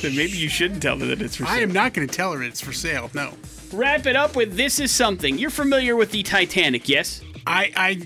Then 0.00 0.16
maybe 0.16 0.32
you 0.32 0.48
shouldn't 0.48 0.82
tell 0.82 0.98
her 0.98 1.06
that 1.06 1.20
it's 1.20 1.36
for 1.36 1.44
sale. 1.44 1.52
I 1.54 1.58
am 1.58 1.72
not 1.72 1.92
going 1.92 2.08
to 2.08 2.14
tell 2.14 2.32
her 2.32 2.42
it's 2.42 2.60
for 2.60 2.72
sale. 2.72 3.10
No. 3.12 3.34
Wrap 3.72 4.06
it 4.06 4.16
up 4.16 4.34
with 4.34 4.56
this 4.56 4.80
is 4.80 4.90
something. 4.90 5.38
You're 5.38 5.50
familiar 5.50 5.94
with 5.94 6.10
the 6.10 6.22
Titanic, 6.22 6.88
yes? 6.88 7.20
I 7.50 7.72
I. 7.74 7.98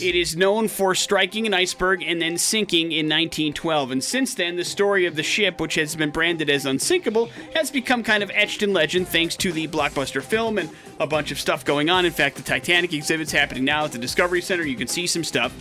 It 0.00 0.14
is 0.14 0.36
known 0.36 0.68
for 0.68 0.94
striking 0.94 1.46
an 1.46 1.54
iceberg 1.54 2.02
and 2.02 2.22
then 2.22 2.38
sinking 2.38 2.92
in 2.92 3.06
1912. 3.06 3.90
And 3.90 4.04
since 4.04 4.34
then, 4.34 4.54
the 4.54 4.64
story 4.64 5.06
of 5.06 5.16
the 5.16 5.22
ship, 5.24 5.60
which 5.60 5.74
has 5.74 5.96
been 5.96 6.10
branded 6.10 6.48
as 6.48 6.64
unsinkable, 6.64 7.26
has 7.54 7.72
become 7.72 8.04
kind 8.04 8.22
of 8.22 8.30
etched 8.32 8.62
in 8.62 8.72
legend 8.72 9.08
thanks 9.08 9.34
to 9.36 9.50
the 9.50 9.66
blockbuster 9.66 10.22
film 10.22 10.58
and 10.58 10.70
a 11.00 11.08
bunch 11.08 11.32
of 11.32 11.40
stuff 11.40 11.64
going 11.64 11.90
on. 11.90 12.04
In 12.04 12.12
fact, 12.12 12.36
the 12.36 12.42
Titanic 12.42 12.92
exhibit's 12.92 13.32
happening 13.32 13.64
now 13.64 13.84
at 13.84 13.90
the 13.90 13.98
Discovery 13.98 14.40
Center. 14.40 14.64
You 14.64 14.76
can 14.76 14.88
see 14.88 15.08
some 15.08 15.24
stuff. 15.24 15.52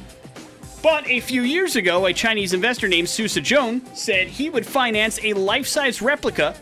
But 0.83 1.07
a 1.07 1.19
few 1.19 1.41
years 1.41 1.75
ago, 1.75 2.05
a 2.05 2.13
Chinese 2.13 2.53
investor 2.53 2.87
named 2.87 3.09
Su 3.09 3.23
Shaojun 3.25 3.95
said 3.95 4.27
he 4.27 4.51
would 4.51 4.65
finance 4.65 5.19
a 5.23 5.33
life 5.33 5.65
size 5.65 6.03
replica 6.03 6.55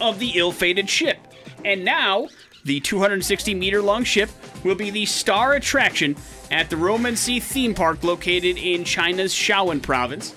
of 0.00 0.18
the 0.18 0.32
ill 0.34 0.50
fated 0.50 0.90
ship. 0.90 1.18
And 1.64 1.84
now, 1.84 2.28
the 2.64 2.80
260 2.80 3.54
meter 3.54 3.80
long 3.80 4.02
ship 4.02 4.28
will 4.64 4.74
be 4.74 4.90
the 4.90 5.06
star 5.06 5.54
attraction 5.54 6.16
at 6.50 6.70
the 6.70 6.76
Roman 6.76 7.16
Sea 7.16 7.40
theme 7.40 7.74
park 7.74 8.02
located 8.02 8.56
in 8.56 8.84
China's 8.84 9.32
Sichuan 9.32 9.82
province. 9.82 10.34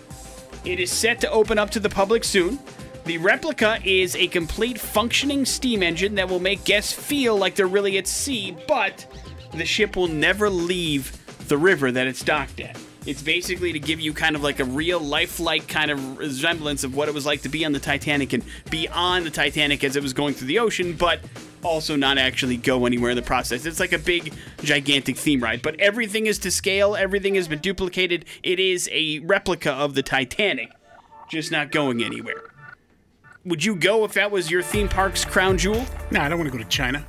It 0.64 0.80
is 0.80 0.92
set 0.92 1.22
to 1.22 1.32
open 1.32 1.58
up 1.58 1.70
to 1.72 1.80
the 1.80 1.90
public 1.90 2.24
soon. 2.24 2.60
The 3.06 3.18
replica 3.18 3.80
is 3.84 4.16
a 4.16 4.28
complete 4.28 4.80
functioning 4.80 5.46
steam 5.46 5.82
engine 5.82 6.16
that 6.16 6.30
will 6.30 6.40
make 6.40 6.64
guests 6.66 6.94
feel 6.94 7.36
like 7.36 7.56
they're 7.56 7.66
really 7.66 7.98
at 7.98 8.08
sea, 8.08 8.56
but 8.68 9.06
the 9.54 9.66
ship 9.66 9.96
will 9.96 10.08
never 10.08 10.50
leave 10.50 11.18
the 11.48 11.58
river 11.58 11.92
that 11.92 12.08
it's 12.08 12.24
docked 12.24 12.60
at. 12.60 12.78
It's 13.08 13.24
basically 13.24 13.74
to 13.74 13.80
give 13.80 14.00
you 14.00 14.14
kind 14.14 14.36
of 14.36 14.44
like 14.44 14.60
a 14.60 14.64
real 14.64 15.00
lifelike 15.00 15.68
kind 15.68 15.90
of 15.90 16.20
resemblance 16.20 16.84
of 16.84 16.96
what 16.96 17.08
it 17.08 17.16
was 17.16 17.26
like 17.26 17.42
to 17.42 17.50
be 17.50 17.66
on 17.66 17.72
the 17.72 17.80
Titanic 17.80 18.34
and 18.34 18.44
be 18.70 18.88
on 18.88 19.24
the 19.24 19.32
Titanic 19.32 19.84
as 19.84 19.96
it 19.96 20.04
was 20.04 20.14
going 20.14 20.36
through 20.36 20.48
the 20.48 20.60
ocean, 20.60 20.94
but 20.94 21.20
also 21.64 21.96
not 21.96 22.18
actually 22.18 22.58
go 22.58 22.86
anywhere 22.86 23.12
in 23.12 23.16
the 23.16 23.22
process. 23.22 23.66
It's 23.66 23.80
like 23.80 23.94
a 23.94 24.00
big, 24.00 24.34
gigantic 24.64 25.18
theme 25.18 25.42
ride, 25.42 25.62
but 25.62 25.80
everything 25.80 26.28
is 26.28 26.40
to 26.40 26.52
scale, 26.52 26.96
everything 26.96 27.36
has 27.36 27.48
been 27.48 27.60
duplicated. 27.60 28.26
It 28.44 28.60
is 28.60 28.90
a 28.92 29.20
replica 29.20 29.72
of 29.72 29.94
the 29.94 30.04
Titanic, 30.04 30.72
just 31.30 31.52
not 31.52 31.72
going 31.72 32.04
anywhere. 32.04 32.44
Would 33.46 33.64
you 33.64 33.76
go 33.76 34.06
if 34.06 34.14
that 34.14 34.32
was 34.32 34.52
your 34.52 34.62
theme 34.62 34.88
park's 34.88 35.26
crown 35.26 35.58
jewel? 35.58 35.86
No, 36.12 36.22
I 36.22 36.30
don't 36.30 36.38
want 36.38 36.52
to 36.52 36.58
go 36.58 36.64
to 36.64 36.70
China. 36.70 37.06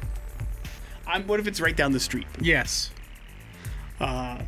I'm, 1.07 1.27
what 1.27 1.41
if 1.41 1.47
it's 1.47 1.61
right 1.61 1.77
down 1.77 1.93
the 1.93 2.01
street? 2.01 2.27
Yes. 2.41 2.91
Uh, 4.01 4.41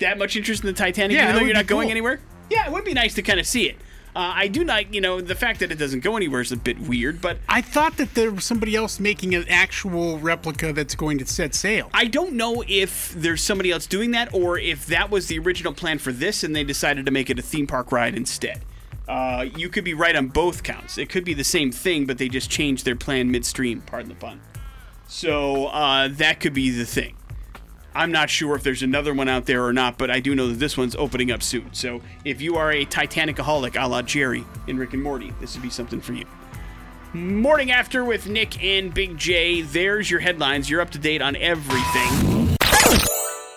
that 0.00 0.18
much 0.18 0.36
interest 0.36 0.62
in 0.62 0.66
the 0.66 0.72
Titanic, 0.72 1.16
Yeah, 1.16 1.24
even 1.24 1.36
though 1.36 1.46
you're 1.46 1.54
not 1.54 1.66
going 1.66 1.90
anywhere? 1.90 2.20
Yeah, 2.50 2.66
it 2.66 2.72
would 2.72 2.84
be 2.84 2.92
nice 2.92 3.14
to 3.14 3.22
kind 3.22 3.38
of 3.38 3.46
see 3.46 3.68
it. 3.68 3.76
Uh, 4.14 4.32
I 4.34 4.48
do 4.48 4.62
not, 4.62 4.92
you 4.92 5.00
know, 5.00 5.22
the 5.22 5.34
fact 5.34 5.60
that 5.60 5.72
it 5.72 5.78
doesn't 5.78 6.00
go 6.00 6.18
anywhere 6.18 6.42
is 6.42 6.52
a 6.52 6.56
bit 6.56 6.78
weird, 6.80 7.22
but 7.22 7.38
I 7.48 7.62
thought 7.62 7.96
that 7.96 8.14
there 8.14 8.30
was 8.30 8.44
somebody 8.44 8.76
else 8.76 9.00
making 9.00 9.34
an 9.34 9.46
actual 9.48 10.18
replica 10.18 10.74
that's 10.74 10.94
going 10.94 11.16
to 11.18 11.26
set 11.26 11.54
sail. 11.54 11.88
I 11.94 12.04
don't 12.04 12.34
know 12.34 12.62
if 12.68 13.14
there's 13.14 13.40
somebody 13.40 13.70
else 13.70 13.86
doing 13.86 14.10
that 14.10 14.34
or 14.34 14.58
if 14.58 14.84
that 14.86 15.10
was 15.10 15.28
the 15.28 15.38
original 15.38 15.72
plan 15.72 15.98
for 15.98 16.12
this 16.12 16.44
and 16.44 16.54
they 16.54 16.62
decided 16.62 17.06
to 17.06 17.12
make 17.12 17.30
it 17.30 17.38
a 17.38 17.42
theme 17.42 17.66
park 17.66 17.90
ride 17.90 18.14
instead. 18.14 18.62
Uh, 19.08 19.46
you 19.56 19.70
could 19.70 19.84
be 19.84 19.94
right 19.94 20.14
on 20.14 20.28
both 20.28 20.62
counts. 20.62 20.98
It 20.98 21.08
could 21.08 21.24
be 21.24 21.34
the 21.34 21.44
same 21.44 21.72
thing, 21.72 22.04
but 22.04 22.18
they 22.18 22.28
just 22.28 22.50
changed 22.50 22.84
their 22.84 22.96
plan 22.96 23.30
midstream, 23.30 23.80
pardon 23.80 24.10
the 24.10 24.14
pun. 24.14 24.42
So 25.08 25.66
uh, 25.66 26.08
that 26.12 26.38
could 26.38 26.54
be 26.54 26.70
the 26.70 26.86
thing. 26.86 27.16
I'm 27.94 28.10
not 28.10 28.30
sure 28.30 28.54
if 28.56 28.62
there's 28.62 28.82
another 28.82 29.12
one 29.12 29.28
out 29.28 29.44
there 29.46 29.64
or 29.64 29.72
not, 29.72 29.98
but 29.98 30.10
I 30.10 30.20
do 30.20 30.34
know 30.34 30.48
that 30.48 30.58
this 30.58 30.76
one's 30.78 30.96
opening 30.96 31.30
up 31.30 31.42
soon. 31.42 31.72
So 31.72 32.00
if 32.24 32.40
you 32.40 32.56
are 32.56 32.72
a 32.72 32.86
Titanicaholic 32.86 33.80
a 33.80 33.86
la 33.86 34.00
Jerry 34.02 34.44
in 34.66 34.78
Rick 34.78 34.94
and 34.94 35.02
Morty, 35.02 35.32
this 35.40 35.54
would 35.54 35.62
be 35.62 35.70
something 35.70 36.00
for 36.00 36.14
you. 36.14 36.24
Morning 37.12 37.70
After 37.70 38.04
with 38.04 38.26
Nick 38.26 38.62
and 38.64 38.94
Big 38.94 39.18
J. 39.18 39.60
There's 39.60 40.10
your 40.10 40.20
headlines. 40.20 40.70
You're 40.70 40.80
up 40.80 40.90
to 40.90 40.98
date 40.98 41.20
on 41.20 41.36
everything. 41.36 42.56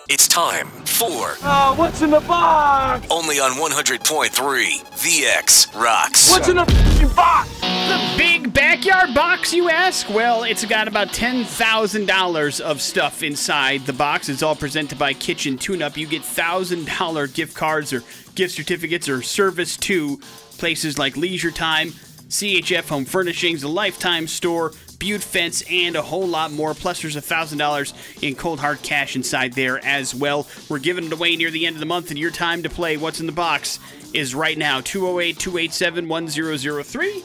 It's 0.08 0.28
time 0.28 0.68
for 0.84 1.34
Oh, 1.42 1.74
what's 1.76 2.00
in 2.02 2.10
the 2.10 2.20
box? 2.20 3.06
only 3.10 3.40
on 3.40 3.52
100.3 3.52 4.30
VX 4.30 5.74
Rocks. 5.74 6.30
What's 6.30 6.48
in 6.48 6.56
the 6.56 6.62
f***ing 6.62 6.95
box? 7.16 7.48
The 7.60 8.14
big 8.16 8.52
backyard 8.52 9.14
box, 9.14 9.52
you 9.52 9.68
ask? 9.70 10.08
Well, 10.10 10.44
it's 10.44 10.64
got 10.64 10.86
about 10.86 11.08
$10,000 11.08 12.60
of 12.60 12.80
stuff 12.82 13.22
inside 13.22 13.86
the 13.86 13.92
box. 13.92 14.28
It's 14.28 14.42
all 14.42 14.54
presented 14.54 14.98
by 14.98 15.14
Kitchen 15.14 15.58
Tune 15.58 15.82
Up. 15.82 15.96
You 15.96 16.06
get 16.06 16.22
$1,000 16.22 17.34
gift 17.34 17.56
cards 17.56 17.92
or 17.92 18.04
gift 18.34 18.54
certificates 18.54 19.08
or 19.08 19.22
service 19.22 19.76
to 19.78 20.18
places 20.58 20.98
like 20.98 21.16
Leisure 21.16 21.50
Time, 21.50 21.88
CHF 22.28 22.88
Home 22.90 23.04
Furnishings, 23.04 23.62
the 23.62 23.68
Lifetime 23.68 24.28
Store, 24.28 24.72
Butte 24.98 25.22
Fence, 25.22 25.62
and 25.70 25.96
a 25.96 26.02
whole 26.02 26.26
lot 26.26 26.52
more. 26.52 26.74
Plus, 26.74 27.02
there's 27.02 27.16
a 27.16 27.20
$1,000 27.20 28.22
in 28.22 28.34
cold 28.34 28.60
hard 28.60 28.82
cash 28.82 29.16
inside 29.16 29.52
there 29.52 29.84
as 29.84 30.14
well. 30.14 30.46
We're 30.68 30.78
giving 30.78 31.04
it 31.04 31.12
away 31.12 31.36
near 31.36 31.50
the 31.50 31.66
end 31.66 31.76
of 31.76 31.80
the 31.80 31.86
month, 31.86 32.10
and 32.10 32.18
your 32.18 32.30
time 32.30 32.62
to 32.62 32.70
play 32.70 32.96
What's 32.96 33.20
in 33.20 33.26
the 33.26 33.32
Box 33.32 33.78
is 34.14 34.34
right 34.34 34.56
now 34.56 34.80
208 34.80 35.38
287 35.38 36.08
1003. 36.08 37.24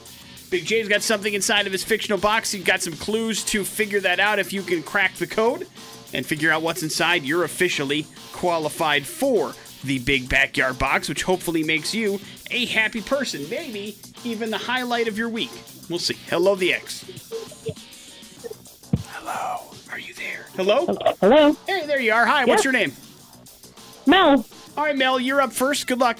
Big 0.49 0.65
J's 0.65 0.89
got 0.89 1.01
something 1.01 1.33
inside 1.33 1.65
of 1.65 1.71
his 1.71 1.83
fictional 1.83 2.17
box. 2.17 2.51
He's 2.51 2.65
got 2.65 2.81
some 2.81 2.93
clues 2.93 3.43
to 3.45 3.63
figure 3.63 4.01
that 4.01 4.19
out. 4.19 4.37
If 4.37 4.51
you 4.51 4.61
can 4.61 4.83
crack 4.83 5.15
the 5.15 5.25
code 5.25 5.65
and 6.13 6.25
figure 6.25 6.51
out 6.51 6.61
what's 6.61 6.83
inside, 6.83 7.23
you're 7.23 7.45
officially 7.45 8.05
qualified 8.33 9.05
for 9.05 9.53
the 9.85 9.99
big 9.99 10.27
backyard 10.27 10.77
box, 10.77 11.07
which 11.07 11.23
hopefully 11.23 11.63
makes 11.63 11.95
you 11.95 12.19
a 12.51 12.65
happy 12.65 13.01
person. 13.01 13.49
Maybe 13.49 13.97
even 14.25 14.51
the 14.51 14.57
highlight 14.57 15.07
of 15.07 15.17
your 15.17 15.29
week. 15.29 15.51
We'll 15.89 15.99
see. 15.99 16.17
Hello, 16.27 16.55
the 16.55 16.73
X. 16.73 17.40
Hello? 20.55 20.85
Hello, 21.21 21.53
Hey, 21.65 21.85
there 21.85 21.99
you 21.99 22.11
are. 22.11 22.25
Hi, 22.25 22.45
what's 22.45 22.63
your 22.63 22.73
name? 22.73 22.91
Mel. 24.05 24.45
All 24.75 24.83
right, 24.83 24.97
Mel, 24.97 25.19
you're 25.19 25.41
up 25.41 25.53
first. 25.53 25.87
Good 25.87 25.99
luck. 25.99 26.17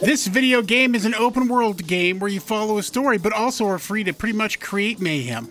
This 0.00 0.26
video 0.26 0.62
game 0.62 0.94
is 0.94 1.04
an 1.04 1.14
open 1.14 1.48
world 1.48 1.86
game 1.86 2.18
where 2.18 2.30
you 2.30 2.40
follow 2.40 2.78
a 2.78 2.82
story, 2.82 3.18
but 3.18 3.32
also 3.32 3.66
are 3.66 3.78
free 3.78 4.04
to 4.04 4.12
pretty 4.12 4.36
much 4.36 4.60
create 4.60 5.00
mayhem. 5.00 5.50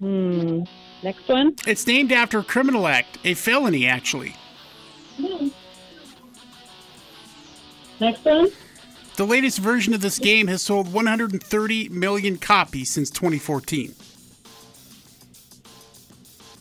Hmm. 0.00 0.62
Next 1.02 1.28
one. 1.28 1.54
It's 1.66 1.86
named 1.86 2.12
after 2.12 2.40
a 2.40 2.44
criminal 2.44 2.86
act, 2.86 3.18
a 3.24 3.34
felony, 3.34 3.86
actually. 3.86 4.34
Next 8.00 8.24
one. 8.24 8.48
The 9.16 9.26
latest 9.26 9.58
version 9.58 9.94
of 9.94 10.00
this 10.02 10.18
game 10.18 10.48
has 10.48 10.62
sold 10.62 10.92
130 10.92 11.88
million 11.90 12.36
copies 12.36 12.90
since 12.90 13.08
2014. 13.10 13.94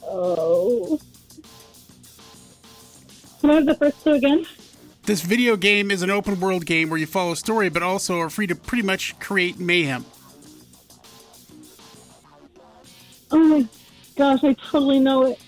Oh. 0.08 0.99
Can 3.41 3.49
I 3.49 3.53
have 3.56 3.66
the 3.66 3.76
first 3.76 4.03
two 4.03 4.12
again? 4.12 4.45
This 5.03 5.22
video 5.22 5.56
game 5.56 5.91
is 5.91 6.01
an 6.01 6.10
open 6.10 6.39
world 6.39 6.66
game 6.66 6.89
where 6.89 6.97
you 6.97 7.06
follow 7.06 7.34
a 7.34 7.36
story, 7.36 7.70
but 7.70 7.84
also 7.84 8.20
are 8.20 8.30
free 8.30 8.47
to 8.47 8.56
pretty 8.56 8.82
much 8.82 9.20
create 9.20 9.60
mayhem. 9.60 10.03
Oh 13.32 13.38
my 13.38 13.68
gosh, 14.16 14.43
I 14.43 14.53
totally 14.53 14.99
know 14.99 15.26
it. 15.26 15.39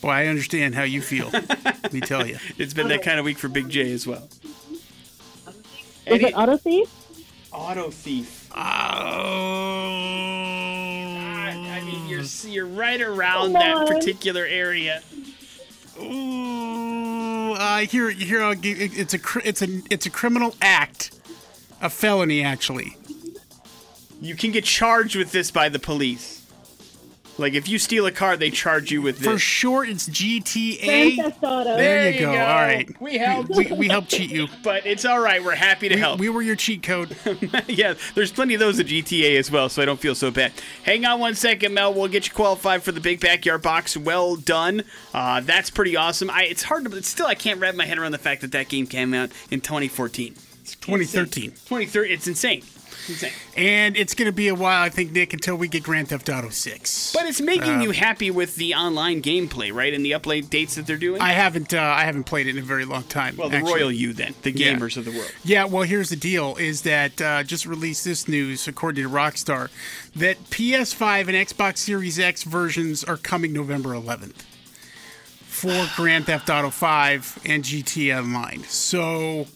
Boy, 0.00 0.10
I 0.10 0.26
understand 0.26 0.74
how 0.74 0.84
you 0.84 1.00
feel. 1.00 1.30
let 1.32 1.92
me 1.92 2.00
tell 2.00 2.26
you. 2.26 2.38
It's 2.58 2.74
been 2.74 2.88
that 2.88 3.02
kind 3.02 3.18
of 3.18 3.24
week 3.24 3.38
for 3.38 3.48
Big 3.48 3.68
J 3.68 3.92
as 3.92 4.06
well. 4.06 4.28
Is 6.06 6.22
it 6.22 6.36
Auto 6.36 6.56
Thief? 6.56 6.88
Auto 7.52 7.90
Thief. 7.90 8.50
Oh. 8.54 10.55
I 12.06 12.10
mean, 12.10 12.24
you're 12.44 12.52
you're 12.52 12.66
right 12.66 13.00
around 13.00 13.52
Come 13.52 13.52
that 13.54 13.76
on. 13.76 13.86
particular 13.86 14.44
area. 14.46 15.02
Ooh, 16.00 17.52
uh, 17.54 17.78
here, 17.80 18.10
here, 18.10 18.42
I'll 18.42 18.54
give, 18.54 18.80
it- 18.80 18.96
it's 18.96 19.14
a, 19.14 19.18
it's 19.44 19.62
a, 19.62 19.68
it's 19.90 20.06
a 20.06 20.10
criminal 20.10 20.54
act, 20.60 21.18
a 21.80 21.88
felony, 21.90 22.42
actually. 22.42 22.96
You 24.20 24.34
can 24.36 24.50
get 24.52 24.64
charged 24.64 25.16
with 25.16 25.32
this 25.32 25.50
by 25.50 25.68
the 25.68 25.78
police. 25.78 26.35
Like 27.38 27.54
if 27.54 27.68
you 27.68 27.78
steal 27.78 28.06
a 28.06 28.10
car, 28.12 28.36
they 28.36 28.50
charge 28.50 28.90
you 28.90 29.02
with 29.02 29.18
this. 29.18 29.26
For 29.26 29.32
this. 29.34 29.42
short, 29.42 29.88
it's 29.88 30.06
Grand 30.06 30.44
GTA. 30.44 31.16
Theft 31.16 31.38
Auto. 31.42 31.76
There, 31.76 32.10
you 32.10 32.20
go. 32.20 32.30
All 32.30 32.34
right, 32.36 33.00
We 33.00 33.18
helped, 33.18 33.50
we, 33.50 33.72
we 33.72 33.88
helped 33.88 34.08
cheat 34.08 34.30
you. 34.30 34.48
but 34.62 34.86
it's 34.86 35.04
all 35.04 35.20
right. 35.20 35.42
We're 35.44 35.54
happy 35.54 35.88
to 35.88 35.94
We, 35.94 36.00
help. 36.00 36.20
we 36.20 36.28
were 36.28 36.42
your 36.42 36.56
cheat 36.56 36.82
code. 36.82 37.16
yeah, 37.66 37.94
there's 38.14 38.32
plenty 38.32 38.54
of 38.54 38.60
those 38.60 38.80
at 38.80 38.86
GTA 38.86 39.38
as 39.38 39.50
well, 39.50 39.68
so 39.68 39.82
I 39.82 39.84
don't 39.84 40.00
feel 40.00 40.14
so 40.14 40.30
bad. 40.30 40.52
Hang 40.84 41.04
on 41.04 41.20
one 41.20 41.34
second, 41.34 41.74
Mel. 41.74 41.92
We'll 41.92 42.08
get 42.08 42.26
you 42.26 42.32
qualified 42.34 42.82
for 42.82 42.92
the 42.92 43.00
big 43.00 43.20
backyard 43.20 43.62
box. 43.62 43.96
Well 43.96 44.36
done. 44.36 44.84
Uh, 45.12 45.40
that's 45.40 45.70
pretty 45.70 45.96
awesome. 45.96 46.30
I, 46.30 46.44
it's 46.44 46.62
hard 46.62 46.84
to, 46.84 46.90
but 46.90 47.04
still, 47.04 47.26
I 47.26 47.34
can't 47.34 47.60
wrap 47.60 47.74
my 47.74 47.84
head 47.86 47.98
around 47.98 48.12
the 48.12 48.18
fact 48.18 48.40
that 48.40 48.52
that 48.52 48.68
game 48.68 48.86
came 48.86 49.12
out 49.14 49.30
in 49.50 49.60
2014. 49.60 50.34
It's 50.62 50.74
2013. 50.76 51.50
2013. 51.50 52.12
It's 52.12 52.26
insane. 52.26 52.62
Insane. 53.08 53.32
And 53.56 53.96
it's 53.96 54.14
going 54.14 54.26
to 54.26 54.32
be 54.32 54.48
a 54.48 54.54
while, 54.54 54.82
I 54.82 54.88
think, 54.88 55.12
Nick, 55.12 55.32
until 55.32 55.56
we 55.56 55.68
get 55.68 55.82
Grand 55.82 56.08
Theft 56.08 56.28
Auto 56.28 56.48
6. 56.50 57.12
But 57.14 57.26
it's 57.26 57.40
making 57.40 57.76
Uh, 57.76 57.82
you 57.82 57.90
happy 57.92 58.30
with 58.30 58.56
the 58.56 58.74
online 58.74 59.22
gameplay, 59.22 59.72
right? 59.72 59.92
And 59.94 60.04
the 60.04 60.12
update 60.12 60.50
dates 60.50 60.74
that 60.74 60.86
they're 60.86 60.96
doing. 60.96 61.20
I 61.22 61.32
haven't, 61.32 61.72
uh, 61.72 61.80
I 61.80 62.04
haven't 62.04 62.24
played 62.24 62.46
it 62.46 62.56
in 62.56 62.62
a 62.62 62.66
very 62.66 62.84
long 62.84 63.04
time. 63.04 63.36
well, 63.36 63.48
the 63.48 63.58
actually. 63.58 63.72
royal 63.74 63.92
you 63.92 64.12
then, 64.12 64.34
the 64.42 64.50
Yeah. 64.50 64.74
gamers 64.74 64.96
of 64.96 65.04
the 65.04 65.12
world. 65.12 65.30
Yeah, 65.44 65.64
well, 65.64 65.84
here's 65.84 66.08
the 66.10 66.16
deal: 66.16 66.56
is 66.56 66.82
that 66.82 67.20
uh, 67.22 67.42
just 67.42 67.64
released 67.66 68.04
this 68.04 68.26
news, 68.28 68.66
according 68.66 69.04
to 69.04 69.10
Rockstar, 69.10 69.68
that 70.14 70.50
PS5 70.50 71.28
and 71.28 71.36
Xbox 71.36 71.78
Series 71.78 72.18
X 72.18 72.42
versions 72.42 73.04
are 73.04 73.16
coming 73.16 73.52
November 73.52 73.90
11th 73.90 74.42
for 75.46 75.88
Grand 75.96 76.26
Theft 76.26 76.50
Auto 76.50 76.68
5 76.70 77.38
and 77.46 77.64
GTA 77.64 78.18
Online. 78.18 78.62
So 78.64 79.46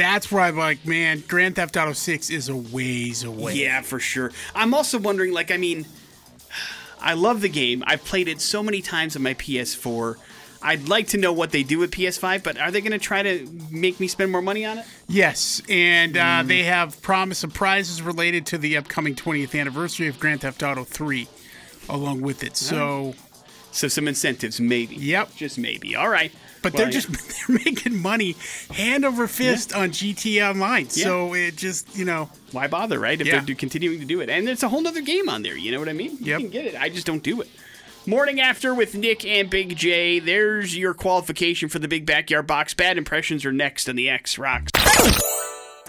that's 0.00 0.32
where 0.32 0.42
I'm 0.42 0.56
like, 0.56 0.86
man, 0.86 1.22
Grand 1.28 1.56
Theft 1.56 1.76
Auto 1.76 1.92
6 1.92 2.30
is 2.30 2.48
a 2.48 2.56
ways 2.56 3.22
away. 3.22 3.54
Yeah, 3.56 3.82
for 3.82 4.00
sure. 4.00 4.32
I'm 4.54 4.72
also 4.72 4.98
wondering, 4.98 5.32
like, 5.32 5.50
I 5.50 5.58
mean, 5.58 5.84
I 7.00 7.12
love 7.14 7.42
the 7.42 7.48
game. 7.50 7.84
I've 7.86 8.04
played 8.04 8.26
it 8.26 8.40
so 8.40 8.62
many 8.62 8.80
times 8.80 9.14
on 9.16 9.22
my 9.22 9.34
PS4. 9.34 10.16
I'd 10.62 10.88
like 10.88 11.08
to 11.08 11.18
know 11.18 11.32
what 11.32 11.50
they 11.52 11.62
do 11.62 11.78
with 11.78 11.90
PS5, 11.90 12.42
but 12.42 12.58
are 12.58 12.70
they 12.70 12.80
going 12.80 12.92
to 12.92 12.98
try 12.98 13.22
to 13.22 13.46
make 13.70 13.98
me 14.00 14.08
spend 14.08 14.30
more 14.32 14.42
money 14.42 14.64
on 14.66 14.78
it? 14.78 14.84
Yes, 15.08 15.62
and 15.68 16.16
uh, 16.16 16.20
Mm. 16.42 16.48
they 16.48 16.62
have 16.64 17.00
promised 17.02 17.44
of 17.44 17.52
prizes 17.54 18.00
related 18.02 18.44
to 18.46 18.58
the 18.58 18.76
upcoming 18.76 19.14
20th 19.14 19.58
anniversary 19.58 20.06
of 20.08 20.18
Grand 20.20 20.40
Theft 20.42 20.62
Auto 20.62 20.84
3 20.84 21.28
along 21.88 22.20
with 22.22 22.42
it. 22.42 22.56
So, 22.56 23.14
So 23.72 23.88
some 23.88 24.06
incentives, 24.08 24.60
maybe. 24.60 24.96
Yep. 24.96 25.36
Just 25.36 25.56
maybe. 25.58 25.94
All 25.96 26.08
right. 26.08 26.32
But 26.62 26.72
they're 26.72 26.90
just 26.90 27.08
they're 27.48 27.58
making 27.64 28.00
money 28.00 28.36
hand 28.72 29.04
over 29.04 29.26
fist 29.26 29.72
on 29.74 29.90
GTA 29.90 30.50
Online. 30.50 30.88
So 30.88 31.34
it 31.34 31.56
just, 31.56 31.96
you 31.96 32.04
know, 32.04 32.30
why 32.52 32.66
bother, 32.68 32.98
right? 32.98 33.20
If 33.20 33.26
Yeah. 33.26 33.34
they're 33.36 33.40
do, 33.46 33.54
continuing 33.54 33.98
to 34.00 34.04
do 34.06 34.20
it, 34.20 34.28
and 34.30 34.48
it's 34.48 34.62
a 34.62 34.68
whole 34.68 34.86
other 34.86 35.00
game 35.02 35.28
on 35.28 35.42
there. 35.42 35.56
You 35.56 35.72
know 35.72 35.78
what 35.78 35.88
I 35.88 35.92
mean? 35.94 36.16
You 36.20 36.26
Yep. 36.32 36.40
can 36.40 36.50
get 36.50 36.64
it. 36.66 36.74
I 36.80 36.88
just 36.88 37.06
don't 37.06 37.22
do 37.22 37.40
it. 37.40 37.48
Morning 38.06 38.40
after 38.40 38.74
with 38.74 38.94
Nick 38.94 39.26
and 39.26 39.50
Big 39.50 39.76
J. 39.76 40.20
There's 40.20 40.74
your 40.76 40.94
qualification 40.94 41.68
for 41.68 41.78
the 41.78 41.86
Big 41.88 42.06
Backyard 42.06 42.46
Box. 42.46 42.72
Bad 42.72 42.96
impressions 42.96 43.44
are 43.44 43.52
next 43.52 43.88
on 43.90 43.96
the 43.96 44.08
X 44.08 44.38
Rocks. 44.38 44.72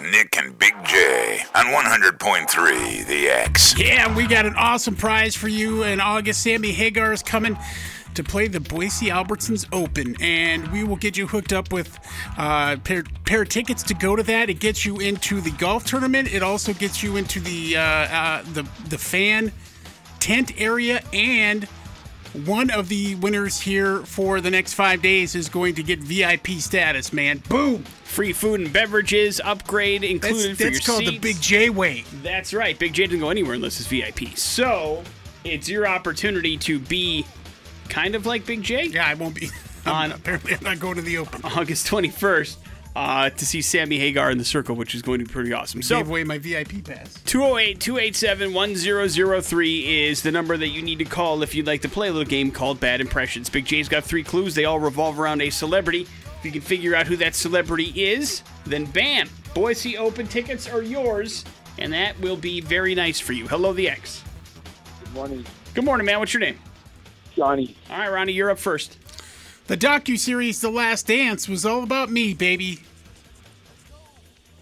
Nick 0.01 0.35
and 0.37 0.57
Big 0.57 0.73
J 0.85 1.39
on 1.55 1.65
100.3 1.67 3.05
The 3.07 3.27
X. 3.29 3.77
Yeah, 3.79 4.13
we 4.15 4.25
got 4.27 4.45
an 4.45 4.55
awesome 4.55 4.95
prize 4.95 5.35
for 5.35 5.47
you 5.47 5.83
in 5.83 6.01
August. 6.01 6.41
Sammy 6.43 6.71
Hagar 6.71 7.13
is 7.13 7.21
coming 7.23 7.57
to 8.15 8.23
play 8.23 8.47
the 8.47 8.59
Boise 8.59 9.07
Albertsons 9.07 9.65
Open, 9.71 10.15
and 10.21 10.67
we 10.69 10.83
will 10.83 10.95
get 10.95 11.17
you 11.17 11.27
hooked 11.27 11.53
up 11.53 11.71
with 11.71 11.97
uh, 12.37 12.77
pair, 12.77 13.03
pair 13.25 13.43
of 13.43 13.49
tickets 13.49 13.83
to 13.83 13.93
go 13.93 14.15
to 14.15 14.23
that. 14.23 14.49
It 14.49 14.59
gets 14.59 14.85
you 14.85 14.99
into 14.99 15.41
the 15.41 15.51
golf 15.51 15.85
tournament. 15.85 16.33
It 16.33 16.43
also 16.43 16.73
gets 16.73 17.01
you 17.03 17.17
into 17.17 17.39
the 17.39 17.77
uh, 17.77 17.81
uh, 17.81 18.43
the 18.53 18.63
the 18.89 18.97
fan 18.97 19.51
tent 20.19 20.59
area, 20.59 21.01
and 21.13 21.65
one 22.45 22.69
of 22.69 22.87
the 22.87 23.15
winners 23.15 23.59
here 23.59 23.99
for 23.99 24.39
the 24.39 24.49
next 24.49 24.73
five 24.73 25.01
days 25.01 25.35
is 25.35 25.49
going 25.49 25.75
to 25.75 25.83
get 25.83 25.99
VIP 25.99 26.47
status. 26.59 27.11
Man, 27.11 27.41
boom! 27.49 27.83
Free 28.03 28.33
food 28.33 28.59
and 28.61 28.73
beverages, 28.73 29.39
upgrade 29.43 30.01
That's, 30.01 30.11
included 30.11 30.57
for 30.57 30.63
that's 30.63 30.75
your 30.75 30.81
called 30.85 30.99
seats. 31.05 31.11
the 31.11 31.19
Big 31.19 31.41
J 31.41 31.69
way. 31.69 32.03
That's 32.23 32.53
right. 32.53 32.77
Big 32.77 32.93
J 32.93 33.05
doesn't 33.05 33.19
go 33.19 33.29
anywhere 33.29 33.53
unless 33.55 33.79
it's 33.79 33.89
VIP. 33.89 34.37
So 34.37 35.03
it's 35.43 35.67
your 35.67 35.87
opportunity 35.87 36.57
to 36.57 36.79
be 36.79 37.25
kind 37.89 38.15
of 38.15 38.25
like 38.25 38.45
Big 38.45 38.63
J. 38.63 38.85
Yeah, 38.85 39.07
I 39.07 39.13
won't 39.13 39.35
be. 39.35 39.49
On- 39.85 40.11
apparently, 40.11 40.53
I'm 40.53 40.63
not 40.63 40.79
going 40.79 40.95
to 40.95 41.01
the 41.01 41.17
Open. 41.17 41.41
August 41.43 41.87
21st 41.87 42.57
uh, 42.95 43.29
to 43.29 43.45
see 43.45 43.61
Sammy 43.61 43.97
Hagar 43.97 44.31
in 44.31 44.37
the 44.37 44.45
circle, 44.45 44.75
which 44.75 44.93
is 44.93 45.01
going 45.01 45.19
to 45.19 45.25
be 45.25 45.31
pretty 45.31 45.53
awesome. 45.53 45.81
So 45.81 45.97
Gave 45.97 46.09
away 46.09 46.23
my 46.23 46.37
VIP 46.37 46.83
pass. 46.83 47.13
208 47.25 47.79
287 47.79 48.53
1003 48.53 50.05
is 50.07 50.21
the 50.21 50.31
number 50.31 50.57
that 50.57 50.67
you 50.67 50.81
need 50.81 50.99
to 50.99 51.05
call 51.05 51.41
if 51.41 51.55
you'd 51.55 51.67
like 51.67 51.81
to 51.81 51.89
play 51.89 52.09
a 52.09 52.11
little 52.11 52.29
game 52.29 52.51
called 52.51 52.79
Bad 52.79 53.01
Impressions. 53.01 53.49
Big 53.49 53.65
J's 53.65 53.87
got 53.87 54.03
three 54.03 54.23
clues. 54.23 54.55
They 54.55 54.65
all 54.65 54.79
revolve 54.79 55.19
around 55.19 55.41
a 55.41 55.49
celebrity. 55.49 56.01
If 56.01 56.45
you 56.45 56.51
can 56.51 56.61
figure 56.61 56.95
out 56.95 57.07
who 57.07 57.15
that 57.17 57.35
celebrity 57.35 57.93
is, 57.95 58.41
then 58.65 58.85
bam, 58.85 59.29
Boise 59.53 59.97
Open 59.97 60.27
tickets 60.27 60.67
are 60.67 60.81
yours, 60.81 61.45
and 61.77 61.93
that 61.93 62.19
will 62.19 62.37
be 62.37 62.61
very 62.61 62.95
nice 62.95 63.19
for 63.19 63.33
you. 63.33 63.47
Hello, 63.47 63.73
the 63.73 63.87
X. 63.89 64.23
Good 65.03 65.13
morning, 65.13 65.45
Good 65.73 65.85
morning, 65.85 66.05
man. 66.05 66.19
What's 66.19 66.33
your 66.33 66.41
name? 66.41 66.57
Johnny. 67.35 67.75
All 67.89 67.97
right, 67.97 68.11
Ronnie, 68.11 68.33
you're 68.33 68.49
up 68.49 68.59
first. 68.59 68.97
The 69.67 69.77
docu-series 69.77 70.59
The 70.61 70.69
Last 70.69 71.07
Dance 71.07 71.47
was 71.47 71.65
all 71.65 71.83
about 71.83 72.11
me, 72.11 72.33
baby. 72.33 72.79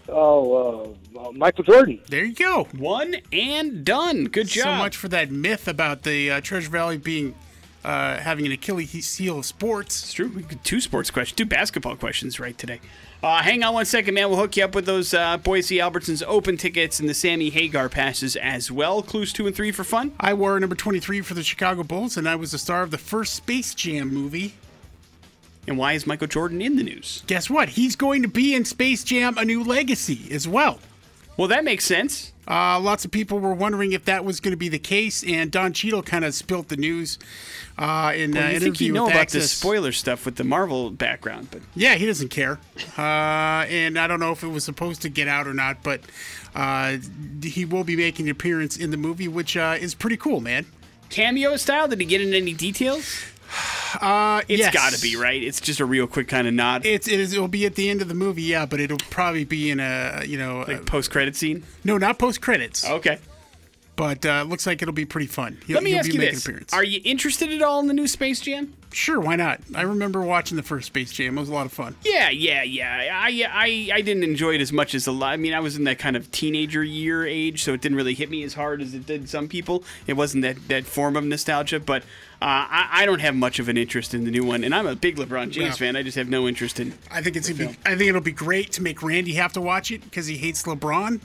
Oh, 0.08 0.96
uh, 1.14 1.28
uh, 1.28 1.32
Michael 1.32 1.64
Jordan. 1.64 2.00
There 2.08 2.24
you 2.24 2.34
go. 2.34 2.64
One 2.76 3.16
and 3.32 3.84
done. 3.84 4.24
Good 4.24 4.48
job. 4.48 4.64
So 4.64 4.74
much 4.74 4.96
for 4.96 5.08
that 5.08 5.30
myth 5.30 5.68
about 5.68 6.02
the 6.02 6.30
uh, 6.30 6.40
Treasure 6.40 6.70
Valley 6.70 6.98
being 6.98 7.34
uh, 7.84 8.18
having 8.18 8.46
an 8.46 8.52
Achilles 8.52 9.16
heel 9.16 9.38
of 9.38 9.46
sports. 9.46 10.02
It's 10.02 10.12
true. 10.12 10.28
We 10.28 10.42
could 10.42 10.62
two 10.64 10.80
sports 10.80 11.10
questions, 11.10 11.36
two 11.36 11.46
basketball 11.46 11.96
questions 11.96 12.38
right 12.38 12.56
today. 12.56 12.80
Uh, 13.22 13.42
hang 13.42 13.62
on 13.62 13.74
one 13.74 13.84
second, 13.84 14.14
man. 14.14 14.30
We'll 14.30 14.38
hook 14.38 14.56
you 14.56 14.64
up 14.64 14.74
with 14.74 14.86
those 14.86 15.12
uh, 15.12 15.36
Boise 15.36 15.76
Albertsons 15.76 16.22
Open 16.26 16.56
tickets 16.56 17.00
and 17.00 17.08
the 17.08 17.14
Sammy 17.14 17.50
Hagar 17.50 17.88
passes 17.90 18.34
as 18.36 18.70
well. 18.70 19.02
Clues 19.02 19.32
two 19.32 19.46
and 19.46 19.54
three 19.54 19.72
for 19.72 19.84
fun. 19.84 20.12
I 20.18 20.32
wore 20.32 20.58
number 20.58 20.74
23 20.74 21.20
for 21.20 21.34
the 21.34 21.42
Chicago 21.42 21.82
Bulls, 21.82 22.16
and 22.16 22.28
I 22.28 22.36
was 22.36 22.52
the 22.52 22.58
star 22.58 22.82
of 22.82 22.90
the 22.90 22.98
first 22.98 23.34
Space 23.34 23.74
Jam 23.74 24.12
movie. 24.12 24.54
And 25.66 25.76
why 25.76 25.92
is 25.92 26.06
Michael 26.06 26.26
Jordan 26.28 26.62
in 26.62 26.76
the 26.76 26.82
news? 26.82 27.22
Guess 27.26 27.50
what? 27.50 27.70
He's 27.70 27.94
going 27.94 28.22
to 28.22 28.28
be 28.28 28.54
in 28.54 28.64
Space 28.64 29.04
Jam: 29.04 29.36
A 29.36 29.44
New 29.44 29.62
Legacy 29.62 30.28
as 30.32 30.48
well. 30.48 30.78
Well, 31.36 31.48
that 31.48 31.64
makes 31.64 31.84
sense. 31.84 32.32
Uh, 32.50 32.80
lots 32.80 33.04
of 33.04 33.12
people 33.12 33.38
were 33.38 33.54
wondering 33.54 33.92
if 33.92 34.04
that 34.06 34.24
was 34.24 34.40
going 34.40 34.50
to 34.50 34.56
be 34.56 34.68
the 34.68 34.78
case, 34.78 35.22
and 35.22 35.52
Don 35.52 35.72
Cheadle 35.72 36.02
kind 36.02 36.24
of 36.24 36.34
spilt 36.34 36.66
the 36.68 36.76
news 36.76 37.16
uh, 37.78 38.12
in 38.16 38.32
Well, 38.32 38.42
uh, 38.42 38.48
you 38.48 38.56
interview 38.56 38.60
think 38.60 38.80
you 38.80 38.92
know 38.92 39.08
about 39.08 39.28
the 39.28 39.42
spoiler 39.42 39.92
stuff 39.92 40.26
with 40.26 40.34
the 40.34 40.42
Marvel 40.42 40.90
background, 40.90 41.48
but 41.52 41.62
Yeah, 41.76 41.94
he 41.94 42.06
doesn't 42.06 42.30
care. 42.30 42.58
Uh, 42.98 43.02
and 43.70 43.96
I 43.96 44.08
don't 44.08 44.18
know 44.18 44.32
if 44.32 44.42
it 44.42 44.48
was 44.48 44.64
supposed 44.64 45.00
to 45.02 45.08
get 45.08 45.28
out 45.28 45.46
or 45.46 45.54
not, 45.54 45.84
but 45.84 46.00
uh, 46.56 46.96
he 47.40 47.64
will 47.64 47.84
be 47.84 47.94
making 47.94 48.26
an 48.26 48.32
appearance 48.32 48.76
in 48.76 48.90
the 48.90 48.96
movie, 48.96 49.28
which 49.28 49.56
uh, 49.56 49.76
is 49.78 49.94
pretty 49.94 50.16
cool, 50.16 50.40
man. 50.40 50.66
cameo 51.08 51.56
style. 51.56 51.86
Did 51.86 52.00
he 52.00 52.06
get 52.06 52.20
into 52.20 52.36
any 52.36 52.52
details? 52.52 53.22
Uh, 54.00 54.42
It's 54.48 54.60
yes. 54.60 54.72
got 54.74 54.92
to 54.92 55.00
be 55.00 55.16
right. 55.16 55.42
It's 55.42 55.60
just 55.60 55.80
a 55.80 55.84
real 55.84 56.06
quick 56.06 56.28
kind 56.28 56.46
of 56.46 56.54
nod, 56.54 56.86
It's 56.86 57.08
it 57.08 57.18
is. 57.20 57.32
It'll 57.32 57.48
be 57.48 57.66
at 57.66 57.74
the 57.74 57.90
end 57.90 58.02
of 58.02 58.08
the 58.08 58.14
movie, 58.14 58.42
yeah, 58.42 58.66
but 58.66 58.80
it'll 58.80 58.98
probably 59.10 59.44
be 59.44 59.70
in 59.70 59.80
a 59.80 60.22
you 60.26 60.38
know 60.38 60.64
like 60.66 60.86
post 60.86 61.10
credit 61.10 61.34
scene. 61.36 61.64
no, 61.84 61.98
not 61.98 62.18
post 62.18 62.40
credits, 62.40 62.84
Okay. 62.88 63.18
But 64.00 64.24
uh, 64.24 64.44
looks 64.48 64.66
like 64.66 64.80
it'll 64.80 64.94
be 64.94 65.04
pretty 65.04 65.26
fun. 65.26 65.58
He'll, 65.66 65.74
Let 65.74 65.84
me 65.84 65.94
ask 65.94 66.10
you 66.10 66.18
this. 66.18 66.48
Are 66.72 66.82
you 66.82 67.02
interested 67.04 67.52
at 67.52 67.60
all 67.60 67.80
in 67.80 67.86
the 67.86 67.92
new 67.92 68.08
Space 68.08 68.40
Jam? 68.40 68.72
sure, 68.92 69.20
why 69.20 69.36
not? 69.36 69.60
I 69.74 69.82
remember 69.82 70.22
watching 70.22 70.56
the 70.56 70.62
first 70.62 70.86
Space 70.86 71.12
Jam; 71.12 71.36
it 71.36 71.40
was 71.40 71.50
a 71.50 71.52
lot 71.52 71.66
of 71.66 71.72
fun. 71.72 71.94
Yeah, 72.02 72.30
yeah, 72.30 72.62
yeah. 72.62 73.10
I, 73.12 73.46
I, 73.52 73.96
I 73.98 74.00
didn't 74.00 74.24
enjoy 74.24 74.54
it 74.54 74.62
as 74.62 74.72
much 74.72 74.94
as 74.94 75.06
a 75.06 75.12
lot. 75.12 75.34
I 75.34 75.36
mean, 75.36 75.52
I 75.52 75.60
was 75.60 75.76
in 75.76 75.84
that 75.84 75.98
kind 75.98 76.16
of 76.16 76.32
teenager 76.32 76.82
year 76.82 77.26
age, 77.26 77.62
so 77.62 77.74
it 77.74 77.82
didn't 77.82 77.96
really 77.96 78.14
hit 78.14 78.30
me 78.30 78.42
as 78.42 78.54
hard 78.54 78.80
as 78.80 78.94
it 78.94 79.04
did 79.04 79.28
some 79.28 79.48
people. 79.48 79.84
It 80.06 80.14
wasn't 80.14 80.42
that, 80.44 80.66
that 80.68 80.86
form 80.86 81.14
of 81.14 81.22
nostalgia, 81.24 81.78
but 81.78 82.02
uh, 82.02 82.06
I, 82.70 82.88
I 82.90 83.06
don't 83.06 83.20
have 83.20 83.36
much 83.36 83.58
of 83.58 83.68
an 83.68 83.76
interest 83.76 84.14
in 84.14 84.24
the 84.24 84.30
new 84.30 84.44
one. 84.44 84.64
And 84.64 84.74
I'm 84.74 84.86
a 84.86 84.96
big 84.96 85.16
LeBron 85.16 85.50
James 85.50 85.78
Yeah. 85.78 85.86
fan. 85.86 85.94
I 85.96 86.02
just 86.02 86.16
have 86.16 86.30
no 86.30 86.48
interest 86.48 86.80
in. 86.80 86.94
I 87.10 87.20
think 87.20 87.36
it's 87.36 87.50
gonna 87.50 87.70
be. 87.72 87.76
I 87.84 87.96
think 87.96 88.08
it'll 88.08 88.22
be 88.22 88.32
great 88.32 88.72
to 88.72 88.82
make 88.82 89.02
Randy 89.02 89.34
have 89.34 89.52
to 89.52 89.60
watch 89.60 89.90
it 89.90 90.02
because 90.04 90.26
he 90.26 90.38
hates 90.38 90.62
LeBron 90.62 91.20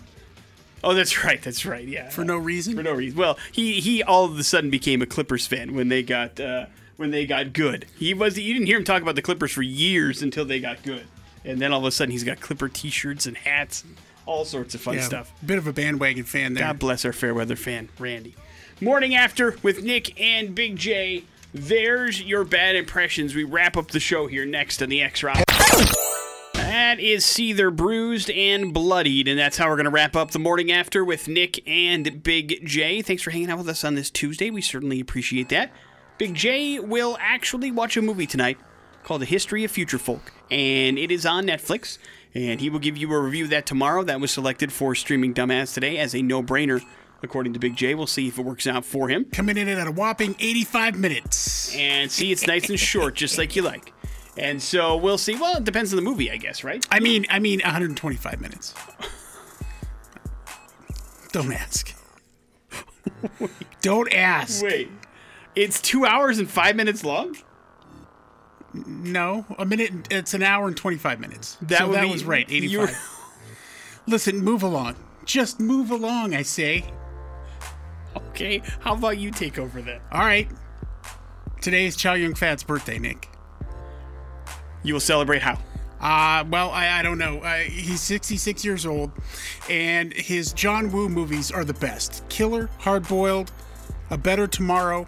Oh, 0.84 0.94
that's 0.94 1.24
right. 1.24 1.42
That's 1.42 1.66
right. 1.66 1.88
Yeah. 1.88 2.10
for 2.10 2.24
no 2.24 2.38
reason. 2.38 2.76
For 2.76 2.84
no 2.84 2.94
reason. 2.94 3.18
Well, 3.18 3.38
he 3.52 3.80
he 3.82 4.04
all 4.04 4.26
of 4.26 4.38
a 4.38 4.44
sudden 4.44 4.70
became 4.70 5.02
a 5.02 5.06
Clippers 5.06 5.48
fan 5.48 5.74
when 5.74 5.90
they 5.90 6.04
got 6.04 6.40
uh, 6.40 6.68
when 6.98 7.12
they 7.12 7.26
got 7.26 7.54
good. 7.54 7.86
He 7.98 8.14
was 8.14 8.38
you 8.38 8.54
didn't 8.54 8.68
hear 8.68 8.78
him 8.78 8.84
talk 8.84 9.02
about 9.02 9.16
the 9.16 9.22
Clippers 9.22 9.52
for 9.52 9.62
years 9.62 10.22
until 10.22 10.46
they 10.46 10.60
got 10.60 10.84
good, 10.84 11.06
and 11.44 11.60
then 11.60 11.74
all 11.74 11.80
of 11.80 11.86
a 11.86 11.92
sudden 11.92 12.12
he's 12.12 12.24
got 12.24 12.40
Clipper 12.40 12.70
T-shirts 12.70 13.26
and 13.26 13.38
hats, 13.38 13.84
and 13.84 13.96
all 14.26 14.46
sorts 14.46 14.76
of 14.76 14.82
fun 14.82 14.96
yeah, 14.96 15.02
stuff. 15.02 15.34
Bit 15.46 15.58
of 15.58 15.68
a 15.68 15.74
bandwagon 15.74 16.24
fan 16.24 16.54
there. 16.54 16.66
God 16.66 16.80
bless 16.80 17.06
our 17.06 17.14
Fairweather 17.14 17.56
fan, 17.56 17.90
Randy. 18.00 18.36
Morning 18.82 19.16
after 19.16 19.58
with 19.64 19.84
Nick 19.84 20.20
and 20.20 20.54
Big 20.54 20.76
J. 20.76 21.24
There's 21.54 22.22
your 22.22 22.44
bad 22.44 22.76
impressions. 22.76 23.34
We 23.34 23.46
wrap 23.46 23.78
up 23.78 23.92
the 23.92 24.02
show 24.02 24.28
here 24.28 24.46
next 24.46 24.82
on 24.82 24.90
the 24.90 25.02
X 25.02 25.24
Rock. 25.24 25.44
That 26.76 27.00
is 27.00 27.24
Seether 27.24 27.74
Bruised 27.74 28.30
and 28.30 28.74
Bloodied, 28.74 29.30
and 29.30 29.40
that's 29.40 29.56
how 29.56 29.70
we're 29.70 29.78
going 29.78 29.86
to 29.86 29.92
wrap 29.92 30.14
up 30.14 30.32
the 30.32 30.40
morning 30.40 30.74
after 30.74 31.06
with 31.06 31.30
Nick 31.30 31.66
and 31.66 32.22
Big 32.22 32.68
J. 32.68 33.02
Thanks 33.02 33.24
for 33.24 33.32
hanging 33.32 33.50
out 33.50 33.60
with 33.60 33.70
us 33.70 33.86
on 33.86 33.96
this 33.96 34.10
Tuesday. 34.10 34.50
We 34.50 34.62
certainly 34.62 35.00
appreciate 35.00 35.48
that. 35.50 35.72
Big 36.18 36.34
J 36.34 36.82
will 36.82 37.18
actually 37.22 37.72
watch 37.72 37.96
a 37.96 38.02
movie 38.02 38.28
tonight 38.28 38.58
called 39.04 39.22
The 39.22 39.26
History 39.26 39.64
of 39.64 39.72
Future 39.72 39.98
Folk, 39.98 40.34
and 40.52 41.00
it 41.00 41.12
is 41.12 41.26
on 41.26 41.46
Netflix. 41.46 41.98
And 42.34 42.60
he 42.60 42.70
will 42.70 42.80
give 42.80 42.98
you 42.98 43.10
a 43.14 43.22
review 43.22 43.46
of 43.46 43.52
that 43.52 43.66
tomorrow. 43.66 44.04
That 44.04 44.20
was 44.20 44.32
selected 44.32 44.74
for 44.74 44.96
Streaming 44.96 45.34
Dumbass 45.34 45.74
today 45.74 45.98
as 45.98 46.14
a 46.14 46.22
no 46.22 46.44
brainer, 46.44 46.82
according 47.24 47.54
to 47.54 47.60
Big 47.60 47.78
J. 47.78 47.96
We'll 47.96 48.06
see 48.06 48.28
if 48.28 48.38
it 48.38 48.44
works 48.44 48.68
out 48.68 48.84
for 48.84 49.08
him. 49.08 49.24
Coming 49.32 49.56
in 49.56 49.70
at 49.70 49.88
a 49.88 49.92
whopping 49.92 50.36
85 50.40 51.00
minutes. 51.00 51.74
And 51.74 52.12
see, 52.12 52.34
it's 52.34 52.46
nice 52.46 52.70
and 52.70 52.78
short, 52.78 53.16
just 53.16 53.38
like 53.38 53.56
you 53.56 53.62
like. 53.62 53.94
And 54.38 54.62
so 54.62 54.98
we'll 54.98 55.18
see. 55.18 55.36
Well, 55.36 55.58
it 55.58 55.64
depends 55.64 55.94
on 55.94 55.96
the 55.98 56.02
movie, 56.02 56.30
I 56.30 56.38
guess, 56.38 56.64
right? 56.64 56.86
I 56.92 57.00
mean, 57.00 57.26
I 57.30 57.40
mean, 57.40 57.62
125 57.64 58.42
minutes. 58.42 58.74
Don't 61.32 61.52
ask. 61.54 61.94
Don't 63.82 64.14
ask. 64.14 64.64
Wait. 64.64 64.90
It's 65.56 65.82
two 65.82 66.06
hours 66.06 66.38
and 66.40 66.50
five 66.50 66.76
minutes 66.76 67.04
long? 67.04 67.36
No, 68.74 69.46
a 69.58 69.66
minute. 69.66 69.92
It's 70.12 70.34
an 70.34 70.44
hour 70.44 70.68
and 70.68 70.76
25 70.76 71.20
minutes. 71.20 71.58
That 71.62 71.80
so 71.80 71.92
that 71.94 72.04
be- 72.04 72.12
was 72.12 72.26
right. 72.26 72.46
85. 72.50 72.90
were- 72.90 72.96
Listen, 74.08 74.40
move 74.40 74.64
along. 74.64 74.96
Just 75.24 75.60
move 75.60 75.92
along, 75.92 76.36
I 76.36 76.42
say. 76.42 76.86
Okay, 78.16 78.62
how 78.82 78.94
about 78.94 79.18
you 79.18 79.32
take 79.32 79.58
over 79.58 79.82
then? 79.82 80.00
All 80.12 80.20
right. 80.26 80.50
Today 81.62 81.86
is 81.86 81.96
Chow 81.96 82.14
Yun 82.14 82.36
Fat's 82.36 82.64
birthday, 82.64 83.00
Nick. 83.00 83.30
You 84.86 84.94
will 84.94 85.02
celebrate 85.02 85.42
how? 85.42 85.60
Uh, 86.00 86.46
well, 86.50 86.70
I, 86.72 87.00
I 87.00 87.02
don't 87.02 87.18
know. 87.18 87.40
Uh, 87.40 87.58
he's 87.58 88.02
66 88.02 88.64
years 88.64 88.86
old, 88.86 89.12
and 89.70 90.14
his 90.14 90.54
John 90.54 90.92
Woo 90.92 91.10
movies 91.10 91.52
are 91.52 91.66
the 91.66 91.74
best 91.74 92.24
Killer, 92.30 92.70
Hard 92.80 93.08
Boiled, 93.08 93.52
A 94.12 94.18
Better 94.18 94.46
Tomorrow, 94.48 95.08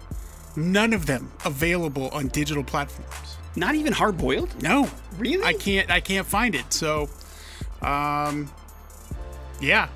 None 0.56 0.92
of 0.92 1.06
them 1.06 1.30
available 1.44 2.08
on 2.08 2.28
digital 2.28 2.64
platforms. 2.64 3.36
Not 3.54 3.76
even 3.76 3.92
hard 3.92 4.18
boiled? 4.18 4.60
No, 4.60 4.88
Really? 5.16 5.44
I 5.44 5.52
can't. 5.52 5.88
I 5.88 6.00
can't 6.00 6.26
find 6.26 6.54
it. 6.56 6.72
So, 6.72 7.08
um, 7.80 8.50
yeah, 9.60 9.88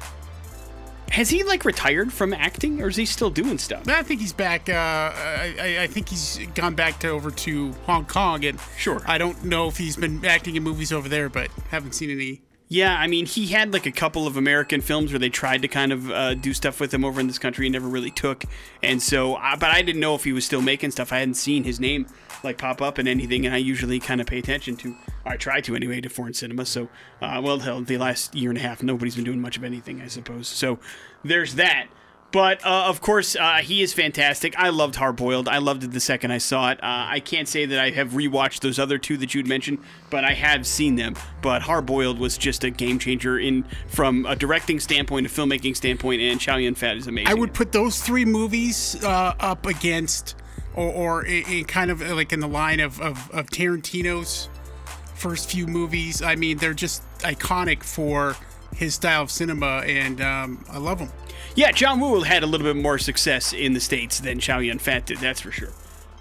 Has 1.12 1.28
he 1.30 1.44
like 1.44 1.64
retired 1.64 2.12
from 2.12 2.32
acting 2.32 2.80
or 2.82 2.88
is 2.88 2.96
he 2.96 3.04
still 3.04 3.30
doing 3.30 3.58
stuff? 3.58 3.86
I 3.88 4.02
think 4.02 4.20
he's 4.20 4.32
back. 4.32 4.68
Uh, 4.68 4.72
I, 4.72 5.54
I- 5.60 5.78
I 5.82 5.86
think 5.86 6.08
he's 6.08 6.40
gone 6.54 6.74
back 6.74 6.98
to 7.00 7.08
over 7.08 7.30
to 7.30 7.72
Hong 7.86 8.04
Kong, 8.06 8.44
and 8.44 8.58
Sure. 8.78 9.02
I 9.06 9.18
don't 9.18 9.44
know 9.44 9.68
if 9.68 9.76
he's 9.76 9.96
been 9.96 10.24
acting 10.24 10.56
in 10.56 10.62
movies 10.62 10.92
over 10.92 11.08
there, 11.08 11.28
but 11.28 11.50
haven't 11.70 11.92
seen 11.94 12.10
any. 12.10 12.40
Yeah, 12.72 12.98
I 12.98 13.06
mean, 13.06 13.26
he 13.26 13.48
had 13.48 13.74
like 13.74 13.84
a 13.84 13.92
couple 13.92 14.26
of 14.26 14.38
American 14.38 14.80
films 14.80 15.12
where 15.12 15.18
they 15.18 15.28
tried 15.28 15.60
to 15.60 15.68
kind 15.68 15.92
of 15.92 16.10
uh, 16.10 16.32
do 16.32 16.54
stuff 16.54 16.80
with 16.80 16.94
him 16.94 17.04
over 17.04 17.20
in 17.20 17.26
this 17.26 17.38
country 17.38 17.66
and 17.66 17.74
never 17.74 17.86
really 17.86 18.10
took. 18.10 18.44
And 18.82 19.02
so, 19.02 19.34
uh, 19.34 19.56
but 19.56 19.68
I 19.68 19.82
didn't 19.82 20.00
know 20.00 20.14
if 20.14 20.24
he 20.24 20.32
was 20.32 20.46
still 20.46 20.62
making 20.62 20.90
stuff. 20.90 21.12
I 21.12 21.18
hadn't 21.18 21.34
seen 21.34 21.64
his 21.64 21.78
name 21.78 22.06
like 22.42 22.56
pop 22.56 22.80
up 22.80 22.98
in 22.98 23.06
anything, 23.06 23.44
and 23.44 23.54
I 23.54 23.58
usually 23.58 24.00
kind 24.00 24.22
of 24.22 24.26
pay 24.26 24.38
attention 24.38 24.76
to, 24.76 24.96
or 25.26 25.32
I 25.32 25.36
try 25.36 25.60
to 25.60 25.76
anyway, 25.76 26.00
to 26.00 26.08
foreign 26.08 26.32
cinema. 26.32 26.64
So, 26.64 26.88
uh, 27.20 27.42
well, 27.44 27.58
hell, 27.58 27.82
the 27.82 27.98
last 27.98 28.34
year 28.34 28.48
and 28.48 28.56
a 28.56 28.62
half, 28.62 28.82
nobody's 28.82 29.16
been 29.16 29.24
doing 29.24 29.42
much 29.42 29.58
of 29.58 29.64
anything, 29.64 30.00
I 30.00 30.06
suppose. 30.06 30.48
So, 30.48 30.78
there's 31.22 31.56
that. 31.56 31.88
But 32.33 32.64
uh, 32.64 32.87
of 32.87 33.03
course, 33.03 33.37
uh, 33.37 33.57
he 33.57 33.83
is 33.83 33.93
fantastic. 33.93 34.59
I 34.59 34.70
loved 34.70 34.97
Hard 34.97 35.16
Boiled. 35.16 35.49
I 35.49 35.59
loved 35.59 35.85
it 35.85 35.93
the 35.93 36.01
second 36.01 36.30
I 36.30 36.39
saw 36.39 36.70
it. 36.70 36.83
Uh, 36.83 37.07
I 37.11 37.20
can't 37.20 37.47
say 37.47 37.66
that 37.66 37.78
I 37.78 37.91
have 37.91 38.12
rewatched 38.12 38.61
those 38.61 38.78
other 38.78 38.97
two 38.97 39.18
that 39.18 39.35
you'd 39.35 39.47
mentioned, 39.47 39.80
but 40.09 40.24
I 40.24 40.33
have 40.33 40.66
seen 40.66 40.97
them. 40.97 41.14
But 41.43 41.61
Hard 41.61 41.85
Boiled 41.85 42.18
was 42.18 42.39
just 42.39 42.64
a 42.64 42.70
game 42.70 42.99
changer 42.99 43.39
in 43.39 43.64
from 43.87 44.24
a 44.24 44.35
directing 44.35 44.80
standpoint, 44.80 45.26
a 45.26 45.28
filmmaking 45.28 45.76
standpoint, 45.76 46.22
and 46.22 46.41
Chow 46.41 46.57
Yun 46.57 46.74
Fat 46.74 46.97
is 46.97 47.07
amazing. 47.07 47.28
I 47.28 47.35
would 47.35 47.53
put 47.53 47.70
those 47.70 48.01
three 48.01 48.24
movies 48.24 48.97
uh, 49.05 49.35
up 49.39 49.66
against, 49.66 50.35
or, 50.74 50.91
or 50.91 51.24
in, 51.26 51.45
in 51.45 51.64
kind 51.66 51.91
of 51.91 52.01
like 52.01 52.33
in 52.33 52.41
the 52.41 52.49
line 52.49 52.80
of, 52.80 52.99
of, 53.03 53.30
of 53.30 53.49
Tarantino's 53.49 54.49
first 55.14 55.51
few 55.51 55.66
movies. 55.66 56.22
I 56.22 56.37
mean, 56.37 56.57
they're 56.57 56.72
just 56.72 57.03
iconic 57.18 57.83
for 57.83 58.37
his 58.74 58.95
style 58.95 59.22
of 59.22 59.30
cinema, 59.30 59.83
and 59.87 60.22
um, 60.22 60.64
I 60.70 60.78
love 60.78 60.99
them. 60.99 61.11
Yeah, 61.55 61.70
John 61.72 62.00
Woo 62.00 62.22
had 62.22 62.42
a 62.42 62.46
little 62.46 62.66
bit 62.66 62.80
more 62.80 62.98
success 62.98 63.53
in 63.53 63.74
the 63.74 63.80
states 63.80 64.20
than 64.20 64.40
Chow 64.40 64.59
Yun 64.59 64.78
Fat 64.78 65.07
did. 65.07 65.18
That's 65.18 65.40
for 65.40 65.53
sure. 65.53 65.72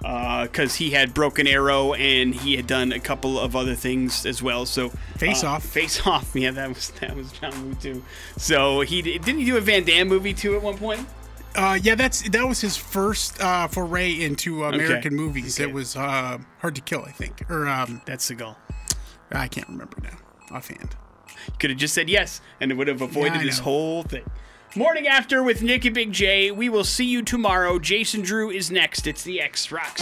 Because 0.01 0.75
he 0.75 0.91
had 0.91 1.13
Broken 1.13 1.47
Arrow 1.47 1.93
and 1.93 2.33
he 2.33 2.55
had 2.55 2.65
done 2.65 2.91
a 2.91 2.99
couple 2.99 3.39
of 3.39 3.55
other 3.55 3.75
things 3.75 4.25
as 4.25 4.41
well. 4.41 4.65
So 4.65 4.89
Face 5.17 5.43
uh, 5.43 5.49
Off. 5.49 5.63
Face 5.63 6.05
Off. 6.07 6.31
Yeah, 6.33 6.51
that 6.51 6.69
was 6.69 6.89
that 6.99 7.15
was 7.15 7.31
John 7.31 7.67
Woo 7.67 7.75
too. 7.75 8.03
So 8.37 8.81
he 8.81 9.01
didn't 9.01 9.37
he 9.37 9.45
do 9.45 9.57
a 9.57 9.61
Van 9.61 9.83
Damme 9.83 10.07
movie 10.07 10.33
too 10.33 10.55
at 10.55 10.61
one 10.61 10.77
point. 10.77 11.07
Uh, 11.55 11.77
yeah, 11.81 11.95
that's 11.95 12.27
that 12.29 12.47
was 12.47 12.61
his 12.61 12.77
first 12.77 13.39
uh, 13.41 13.67
foray 13.67 14.21
into 14.21 14.63
American 14.63 15.15
movies. 15.15 15.59
Okay. 15.59 15.69
It 15.69 15.73
was 15.73 15.95
uh, 15.95 16.39
Hard 16.59 16.75
to 16.75 16.81
Kill, 16.81 17.03
I 17.05 17.11
think, 17.11 17.49
or 17.49 17.67
um, 17.67 18.01
That's 18.05 18.29
Seagal. 18.29 18.55
I 19.31 19.47
can't 19.47 19.67
remember 19.67 19.97
now 20.01 20.17
offhand. 20.51 20.95
You 21.47 21.53
could 21.59 21.69
have 21.69 21.79
just 21.79 21.93
said 21.93 22.09
yes, 22.09 22.41
and 22.59 22.71
it 22.71 22.75
would 22.75 22.87
have 22.87 23.01
avoided 23.01 23.39
I 23.39 23.43
this 23.43 23.59
whole 23.59 24.03
thing. 24.03 24.23
Morning 24.73 25.05
after 25.05 25.43
with 25.43 25.61
Nick 25.61 25.83
and 25.83 25.93
Big 25.93 26.13
J. 26.13 26.49
We 26.49 26.69
will 26.69 26.85
see 26.85 27.03
you 27.03 27.23
tomorrow. 27.23 27.77
Jason 27.77 28.21
Drew 28.21 28.49
is 28.49 28.71
next. 28.71 29.05
It's 29.05 29.21
the 29.21 29.41
X 29.41 29.69
Rocks. 29.69 29.99